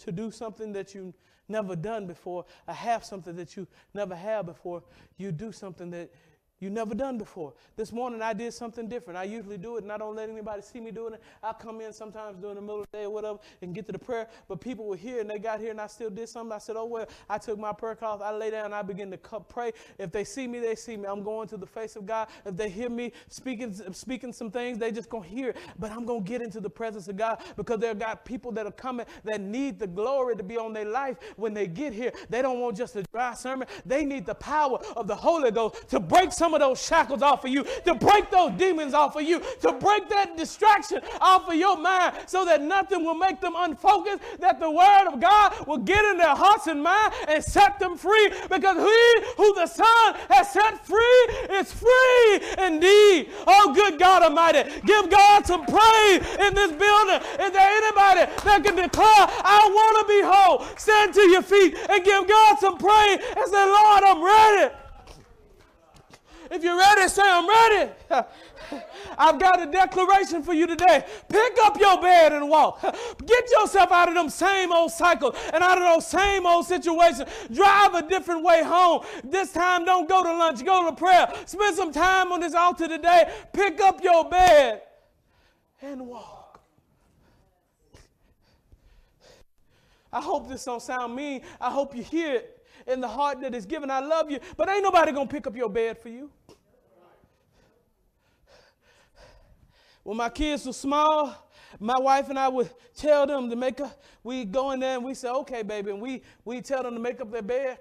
To 0.00 0.12
do 0.12 0.30
something 0.30 0.72
that 0.74 0.94
you 0.94 1.14
never 1.48 1.74
done 1.74 2.06
before, 2.06 2.44
or 2.68 2.74
have 2.74 3.02
something 3.02 3.34
that 3.36 3.56
you 3.56 3.66
never 3.94 4.14
had 4.14 4.44
before, 4.44 4.82
you 5.16 5.32
do 5.32 5.52
something 5.52 5.90
that 5.92 6.10
you 6.60 6.70
never 6.70 6.94
done 6.94 7.18
before. 7.18 7.52
This 7.76 7.92
morning 7.92 8.22
I 8.22 8.32
did 8.32 8.54
something 8.54 8.88
different. 8.88 9.18
I 9.18 9.24
usually 9.24 9.58
do 9.58 9.76
it 9.76 9.82
and 9.82 9.92
I 9.92 9.98
don't 9.98 10.14
let 10.14 10.30
anybody 10.30 10.62
see 10.62 10.80
me 10.80 10.90
doing 10.90 11.14
it. 11.14 11.22
I 11.42 11.52
come 11.52 11.80
in 11.80 11.92
sometimes 11.92 12.38
during 12.38 12.56
the 12.56 12.62
middle 12.62 12.80
of 12.80 12.86
the 12.90 12.98
day 12.98 13.04
or 13.04 13.10
whatever 13.10 13.38
and 13.60 13.74
get 13.74 13.86
to 13.86 13.92
the 13.92 13.98
prayer, 13.98 14.28
but 14.48 14.60
people 14.60 14.86
were 14.86 14.96
here 14.96 15.20
and 15.20 15.28
they 15.28 15.38
got 15.38 15.60
here 15.60 15.72
and 15.72 15.80
I 15.80 15.88
still 15.88 16.10
did 16.10 16.28
something. 16.28 16.52
I 16.52 16.58
said, 16.58 16.76
oh, 16.76 16.86
well, 16.86 17.06
I 17.28 17.38
took 17.38 17.58
my 17.58 17.72
prayer 17.72 17.96
cloth, 17.96 18.22
I 18.22 18.32
lay 18.32 18.50
down, 18.50 18.72
I 18.72 18.82
begin 18.82 19.10
to 19.10 19.18
pray. 19.18 19.72
If 19.98 20.12
they 20.12 20.24
see 20.24 20.46
me, 20.46 20.60
they 20.60 20.74
see 20.74 20.96
me. 20.96 21.06
I'm 21.06 21.22
going 21.22 21.48
to 21.48 21.56
the 21.56 21.66
face 21.66 21.96
of 21.96 22.06
God. 22.06 22.28
If 22.46 22.56
they 22.56 22.68
hear 22.68 22.88
me 22.88 23.12
speaking, 23.28 23.74
speaking 23.92 24.32
some 24.32 24.50
things, 24.50 24.78
they 24.78 24.92
just 24.92 25.10
going 25.10 25.24
to 25.24 25.28
hear 25.28 25.50
it. 25.50 25.56
But 25.78 25.90
I'm 25.90 26.04
going 26.04 26.24
to 26.24 26.28
get 26.28 26.40
into 26.40 26.60
the 26.60 26.70
presence 26.70 27.08
of 27.08 27.16
God 27.16 27.42
because 27.56 27.80
there 27.80 27.94
got 27.94 28.24
people 28.24 28.52
that 28.52 28.66
are 28.66 28.72
coming 28.72 29.06
that 29.24 29.40
need 29.40 29.78
the 29.78 29.86
glory 29.86 30.36
to 30.36 30.42
be 30.42 30.56
on 30.56 30.72
their 30.72 30.84
life 30.86 31.16
when 31.36 31.52
they 31.52 31.66
get 31.66 31.92
here. 31.92 32.12
They 32.30 32.42
don't 32.42 32.60
want 32.60 32.76
just 32.76 32.96
a 32.96 33.02
dry 33.02 33.34
sermon. 33.34 33.68
They 33.84 34.04
need 34.04 34.24
the 34.24 34.34
power 34.34 34.78
of 34.96 35.06
the 35.08 35.16
Holy 35.16 35.50
Ghost 35.50 35.88
to 35.88 36.00
break 36.00 36.32
some 36.44 36.52
of 36.52 36.60
those 36.60 36.84
shackles 36.84 37.22
off 37.22 37.42
of 37.46 37.50
you, 37.50 37.64
to 37.86 37.94
break 37.94 38.30
those 38.30 38.52
demons 38.58 38.92
off 38.92 39.16
of 39.16 39.22
you, 39.22 39.40
to 39.62 39.72
break 39.72 40.10
that 40.10 40.36
distraction 40.36 41.00
off 41.18 41.48
of 41.48 41.54
your 41.54 41.78
mind 41.78 42.14
so 42.26 42.44
that 42.44 42.60
nothing 42.60 43.02
will 43.02 43.14
make 43.14 43.40
them 43.40 43.54
unfocused, 43.56 44.22
that 44.40 44.60
the 44.60 44.70
word 44.70 45.06
of 45.10 45.18
God 45.18 45.66
will 45.66 45.78
get 45.78 46.04
in 46.04 46.18
their 46.18 46.34
hearts 46.36 46.66
and 46.66 46.82
mind 46.82 47.14
and 47.28 47.42
set 47.42 47.78
them 47.78 47.96
free 47.96 48.30
because 48.50 48.76
he 48.76 49.24
who 49.38 49.54
the 49.54 49.66
Son 49.66 50.14
has 50.28 50.52
set 50.52 50.86
free 50.86 51.24
is 51.56 51.72
free 51.72 52.40
indeed. 52.58 53.30
Oh, 53.46 53.72
good 53.74 53.98
God 53.98 54.22
Almighty, 54.22 54.68
give 54.84 55.08
God 55.08 55.46
some 55.46 55.64
praise 55.64 56.20
in 56.44 56.52
this 56.52 56.72
building. 56.72 57.20
Is 57.40 57.52
there 57.56 57.70
anybody 57.72 58.28
that 58.44 58.60
can 58.62 58.76
declare, 58.76 59.24
I 59.40 59.64
want 59.72 59.94
to 59.96 60.12
be 60.12 60.20
whole? 60.22 60.76
Stand 60.76 61.14
to 61.14 61.22
your 61.22 61.40
feet 61.40 61.74
and 61.88 62.04
give 62.04 62.28
God 62.28 62.58
some 62.58 62.76
praise 62.76 63.18
and 63.34 63.46
say, 63.48 63.64
Lord, 63.64 64.04
I'm 64.04 64.22
ready. 64.22 64.74
If 66.50 66.62
you're 66.62 66.76
ready, 66.76 67.08
say, 67.08 67.22
I'm 67.24 67.48
ready. 67.48 67.90
I've 69.18 69.38
got 69.38 69.62
a 69.62 69.66
declaration 69.70 70.42
for 70.42 70.52
you 70.52 70.66
today. 70.66 71.04
Pick 71.28 71.56
up 71.62 71.78
your 71.78 72.00
bed 72.00 72.32
and 72.32 72.48
walk. 72.48 72.82
Get 72.82 73.50
yourself 73.50 73.90
out 73.92 74.08
of 74.08 74.14
them 74.14 74.28
same 74.28 74.72
old 74.72 74.90
cycles 74.90 75.36
and 75.52 75.62
out 75.62 75.78
of 75.78 75.84
those 75.84 76.06
same 76.06 76.46
old 76.46 76.66
situations. 76.66 77.28
Drive 77.52 77.94
a 77.94 78.06
different 78.06 78.44
way 78.44 78.62
home. 78.62 79.04
This 79.24 79.52
time, 79.52 79.84
don't 79.84 80.08
go 80.08 80.22
to 80.22 80.32
lunch, 80.32 80.64
go 80.64 80.88
to 80.88 80.96
prayer. 80.96 81.32
Spend 81.46 81.76
some 81.76 81.92
time 81.92 82.32
on 82.32 82.40
this 82.40 82.54
altar 82.54 82.88
today. 82.88 83.32
Pick 83.52 83.80
up 83.80 84.02
your 84.02 84.28
bed 84.28 84.82
and 85.80 86.06
walk. 86.06 86.60
I 90.12 90.20
hope 90.20 90.48
this 90.48 90.64
don't 90.64 90.80
sound 90.80 91.16
mean. 91.16 91.42
I 91.60 91.70
hope 91.70 91.96
you 91.96 92.02
hear 92.02 92.36
it 92.36 92.53
in 92.86 93.00
the 93.00 93.08
heart 93.08 93.40
that 93.40 93.54
is 93.54 93.66
given. 93.66 93.90
I 93.90 94.00
love 94.00 94.30
you, 94.30 94.40
but 94.56 94.68
ain't 94.68 94.82
nobody 94.82 95.12
going 95.12 95.28
to 95.28 95.34
pick 95.34 95.46
up 95.46 95.56
your 95.56 95.68
bed 95.68 95.98
for 95.98 96.08
you. 96.08 96.30
When 100.02 100.18
my 100.18 100.28
kids 100.28 100.66
were 100.66 100.72
small, 100.72 101.34
my 101.80 101.98
wife 101.98 102.28
and 102.28 102.38
I 102.38 102.48
would 102.48 102.70
tell 102.94 103.26
them 103.26 103.48
to 103.48 103.56
make 103.56 103.80
up, 103.80 104.02
we 104.22 104.44
go 104.44 104.72
in 104.72 104.80
there 104.80 104.96
and 104.96 105.04
we 105.04 105.14
say, 105.14 105.28
okay, 105.28 105.62
baby, 105.62 105.90
and 105.90 106.00
we, 106.00 106.22
we 106.44 106.60
tell 106.60 106.82
them 106.82 106.94
to 106.94 107.00
make 107.00 107.20
up 107.20 107.30
their 107.32 107.42
bed. 107.42 107.78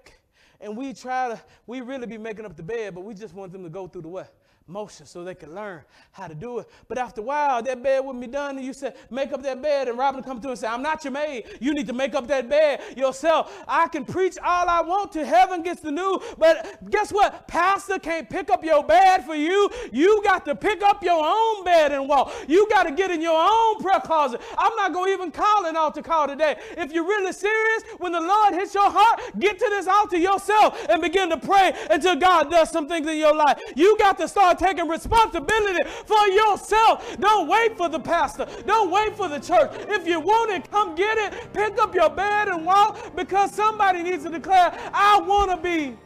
And 0.62 0.78
we 0.78 0.94
try 0.94 1.30
to, 1.30 1.42
we 1.68 1.82
really 1.82 2.08
be 2.08 2.18
making 2.18 2.46
up 2.46 2.56
the 2.56 2.64
bed, 2.64 2.96
but 2.96 3.02
we 3.02 3.14
just 3.14 3.34
want 3.34 3.52
them 3.52 3.64
to 3.64 3.70
go 3.70 3.88
through 3.88 4.04
the 4.04 4.08
what? 4.08 4.34
Motion 4.68 5.06
so 5.06 5.24
they 5.24 5.36
can 5.36 5.54
learn 5.54 5.82
how 6.12 6.28
to 6.28 6.36
do 6.36 6.60
it. 6.60 6.70
But 6.88 6.98
after 6.98 7.22
a 7.22 7.24
while, 7.24 7.62
that 7.62 7.84
bed 7.84 8.04
wouldn't 8.06 8.22
be 8.22 8.32
done, 8.32 8.58
and 8.58 8.66
you 8.66 8.74
said, 8.74 8.96
Make 9.10 9.34
up 9.34 9.44
that 9.44 9.62
bed. 9.62 9.88
And 9.88 9.98
Robin 9.98 10.24
come 10.24 10.40
through 10.40 10.52
and 10.52 10.60
say, 10.60 10.68
I'm 10.68 10.82
not 10.82 11.04
your 11.04 11.12
maid. 11.12 11.46
You 11.60 11.74
need 11.74 11.88
to 11.88 11.94
make 11.94 12.16
up 12.16 12.28
that 12.28 12.50
bed 12.50 12.82
yourself. 12.96 13.64
I 13.68 13.88
can 13.88 14.06
preach 14.06 14.38
all 14.38 14.70
I 14.70 14.82
want 14.82 15.12
to. 15.14 15.26
Heaven 15.26 15.64
gets 15.64 15.82
the 15.82 15.92
news. 15.92 16.20
But 16.38 16.90
guess 16.90 17.12
what? 17.12 17.48
Pastor 17.48 18.00
can't 18.00 18.30
pick 18.30 18.50
up 18.50 18.64
your 18.64 18.84
bed 18.84 19.26
for 19.26 19.36
you. 19.36 19.70
You 19.92 20.22
got 20.24 20.46
to 20.46 20.56
pick 20.56 20.82
up 20.82 21.04
your 21.04 21.24
own 21.24 21.64
bed 21.64 21.92
and 21.92 22.08
walk. 22.08 22.34
You 22.48 22.68
got 22.70 22.84
to 22.84 22.92
get 22.92 23.12
in 23.12 23.22
your 23.22 23.40
own 23.40 23.82
prayer 23.82 24.00
closet. 24.00 24.42
I'm 24.58 24.76
not 24.76 24.94
going 24.94 25.08
to 25.08 25.14
even 25.14 25.32
call 25.32 25.66
an 25.66 25.76
altar 25.76 26.02
call 26.02 26.28
today. 26.28 26.58
If 26.78 26.94
you're 26.94 27.06
really 27.06 27.34
serious, 27.34 27.84
when 27.98 28.12
the 28.12 28.22
Lord 28.22 28.54
hits 28.54 28.74
your 28.74 28.90
heart, 28.90 29.22
get 29.40 29.60
to 29.60 29.66
this 29.70 29.88
altar 29.88 30.18
yourself 30.18 30.86
and 30.90 31.02
begin 31.02 31.30
to 31.30 31.38
pray 31.38 31.74
until 31.90 32.16
God 32.16 32.50
does 32.50 32.70
some 32.70 32.88
things 32.88 33.08
in 33.08 33.18
your 33.18 33.36
life. 33.36 33.60
You 33.76 33.98
got 33.98 34.18
to 34.20 34.28
start 34.28 34.53
start 34.54 34.78
taking 34.78 34.90
responsibility 34.90 35.84
for 36.06 36.28
yourself. 36.28 37.18
Don't 37.20 37.48
wait 37.48 37.78
for 37.78 37.90
the 37.90 38.00
pastor. 38.00 38.48
Don't 38.66 38.92
wait 38.92 39.16
for 39.16 39.28
the 39.28 39.40
church. 39.40 39.72
If 39.90 40.08
you 40.08 40.20
want 40.20 40.52
it, 40.52 40.70
come 40.72 40.96
get 40.96 41.18
it. 41.18 41.54
Pick 41.54 41.78
up 41.80 41.94
your 41.94 42.10
bed 42.10 42.48
and 42.48 42.66
walk 42.66 43.16
because 43.16 43.54
somebody 43.54 44.04
needs 44.04 44.24
to 44.24 44.30
declare, 44.30 44.78
I 44.94 45.20
want 45.22 45.52
to 45.52 45.58
be 45.58 45.98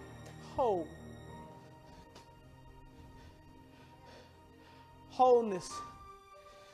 whole. 0.55 0.87
Wholeness. 5.09 5.71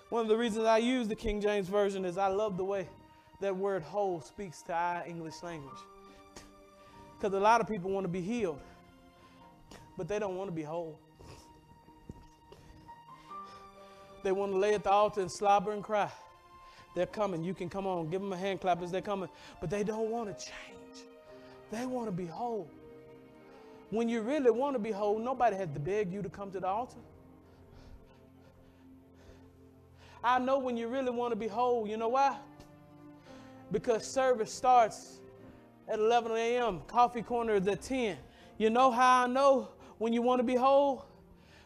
One 0.10 0.22
of 0.22 0.28
the 0.28 0.38
reasons 0.38 0.66
I 0.66 0.78
use 0.78 1.08
the 1.08 1.16
King 1.16 1.42
James 1.42 1.68
Version 1.68 2.06
is 2.06 2.18
I 2.18 2.28
love 2.28 2.58
the 2.58 2.64
way 2.64 2.88
that 3.40 3.56
word 3.56 3.84
whole 3.84 4.22
speaks 4.22 4.62
to 4.64 4.74
our 4.74 5.04
English 5.08 5.42
language. 5.44 5.80
Because 7.18 7.34
a 7.34 7.40
lot 7.40 7.62
of 7.62 7.68
people 7.68 7.90
want 7.90 8.04
to 8.04 8.10
be 8.10 8.22
healed, 8.22 8.60
but 9.98 10.08
they 10.08 10.20
don't 10.20 10.36
want 10.36 10.50
to 10.50 10.56
be 10.56 10.62
whole. 10.62 11.00
They 14.24 14.32
want 14.32 14.54
to 14.54 14.58
lay 14.58 14.74
at 14.74 14.84
the 14.84 14.90
altar 14.90 15.22
and 15.22 15.32
slobber 15.32 15.72
and 15.74 15.84
cry. 15.84 16.10
They're 16.96 17.06
coming. 17.06 17.44
You 17.44 17.54
can 17.54 17.70
come 17.70 17.86
on, 17.86 18.10
give 18.10 18.22
them 18.22 18.32
a 18.32 18.38
hand 18.38 18.62
clap 18.62 18.82
as 18.82 18.92
they're 18.92 19.02
coming. 19.02 19.30
But 19.60 19.70
they 19.70 19.84
don't 19.84 20.10
want 20.10 20.28
to 20.30 20.46
change. 20.46 21.08
They 21.72 21.86
want 21.86 22.08
to 22.08 22.12
be 22.12 22.26
whole. 22.26 22.70
When 23.90 24.08
you 24.10 24.22
really 24.22 24.52
want 24.52 24.76
to 24.76 24.80
be 24.80 24.92
whole, 24.92 25.20
nobody 25.20 25.56
has 25.56 25.70
to 25.74 25.80
beg 25.80 26.12
you 26.12 26.22
to 26.22 26.30
come 26.30 26.52
to 26.52 26.60
the 26.60 26.68
altar. 26.68 27.00
I 30.24 30.40
know 30.40 30.58
when 30.58 30.78
you 30.78 30.88
really 30.88 31.12
want 31.12 31.32
to 31.32 31.36
be 31.36 31.48
whole, 31.48 31.86
you 31.88 31.98
know 31.98 32.08
why? 32.08 32.38
Because 33.72 34.08
service 34.08 34.54
starts 34.54 35.20
at 35.90 36.00
11 36.00 36.32
a.m., 36.32 36.82
coffee 36.88 37.22
corner 37.22 37.56
is 37.56 37.68
at 37.68 37.82
10. 37.82 38.18
You 38.58 38.70
know 38.70 38.90
how 38.90 39.24
I 39.24 39.28
know 39.28 39.70
when 39.98 40.14
you 40.14 40.22
want 40.22 40.40
to 40.40 40.44
be 40.44 40.56
whole? 40.56 41.06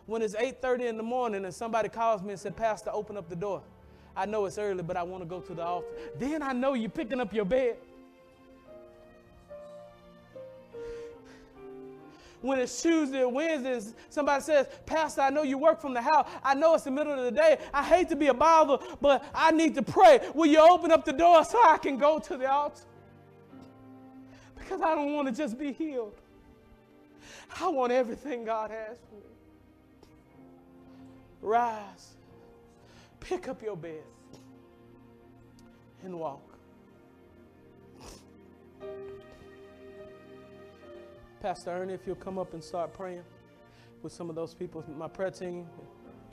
When 0.08 0.22
it's 0.22 0.36
8.30 0.36 0.88
in 0.88 0.98
the 0.98 1.04
morning 1.04 1.46
and 1.46 1.54
somebody 1.54 1.90
calls 1.90 2.24
me 2.24 2.32
and 2.32 2.40
said, 2.40 2.56
Pastor, 2.56 2.90
open 2.92 3.18
up 3.18 3.30
the 3.30 3.36
door. 3.36 3.62
I 4.16 4.26
know 4.26 4.46
it's 4.46 4.58
early, 4.58 4.82
but 4.82 4.98
I 4.98 5.04
want 5.04 5.22
to 5.22 5.30
go 5.30 5.42
to 5.42 5.54
the 5.54 5.64
altar. 5.64 5.88
Then 6.18 6.42
I 6.42 6.54
know 6.54 6.74
you're 6.74 6.90
picking 6.90 7.20
up 7.20 7.34
your 7.34 7.46
bed. 7.46 7.78
When 12.42 12.60
it's 12.60 12.82
Tuesday 12.82 13.22
or 13.22 13.30
Wednesday, 13.30 13.94
somebody 14.10 14.42
says, 14.44 14.68
Pastor, 14.86 15.22
I 15.22 15.30
know 15.30 15.44
you 15.44 15.58
work 15.58 15.82
from 15.82 15.94
the 15.94 16.02
house. 16.02 16.28
I 16.44 16.54
know 16.54 16.76
it's 16.76 16.86
the 16.86 16.92
middle 16.92 17.14
of 17.14 17.26
the 17.26 17.32
day. 17.32 17.58
I 17.74 17.84
hate 17.84 18.10
to 18.10 18.16
be 18.16 18.28
a 18.28 18.34
bother, 18.34 18.78
but 19.02 19.26
I 19.36 19.52
need 19.52 19.76
to 19.76 19.82
pray. 19.82 20.20
Will 20.34 20.46
you 20.46 20.60
open 20.60 20.92
up 20.92 21.04
the 21.04 21.14
door 21.14 21.44
so 21.44 21.60
I 21.62 21.78
can 21.78 21.98
go 21.98 22.20
to 22.20 22.38
the 22.38 22.50
altar? 22.50 22.84
Because 24.58 24.82
I 24.82 24.96
don't 24.96 25.14
want 25.14 25.28
to 25.28 25.34
just 25.34 25.58
be 25.58 25.72
healed. 25.74 26.16
I 27.60 27.68
want 27.70 27.92
everything 27.92 28.46
God 28.46 28.72
has 28.72 28.98
for 29.10 29.16
me. 29.16 29.37
Rise, 31.48 32.18
pick 33.22 33.48
up 33.48 33.64
your 33.64 33.78
bed, 33.78 34.04
and 36.04 36.20
walk. 36.20 36.42
Pastor 41.42 41.70
Ernie, 41.70 41.94
if 41.94 42.06
you'll 42.06 42.18
come 42.18 42.38
up 42.38 42.54
and 42.54 42.62
start 42.62 42.94
praying 42.94 43.24
with 44.04 44.12
some 44.12 44.30
of 44.30 44.36
those 44.36 44.54
people, 44.54 44.84
my 44.98 45.08
prayer 45.08 45.32
team, 45.32 45.66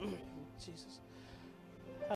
Jesus. 0.59 0.99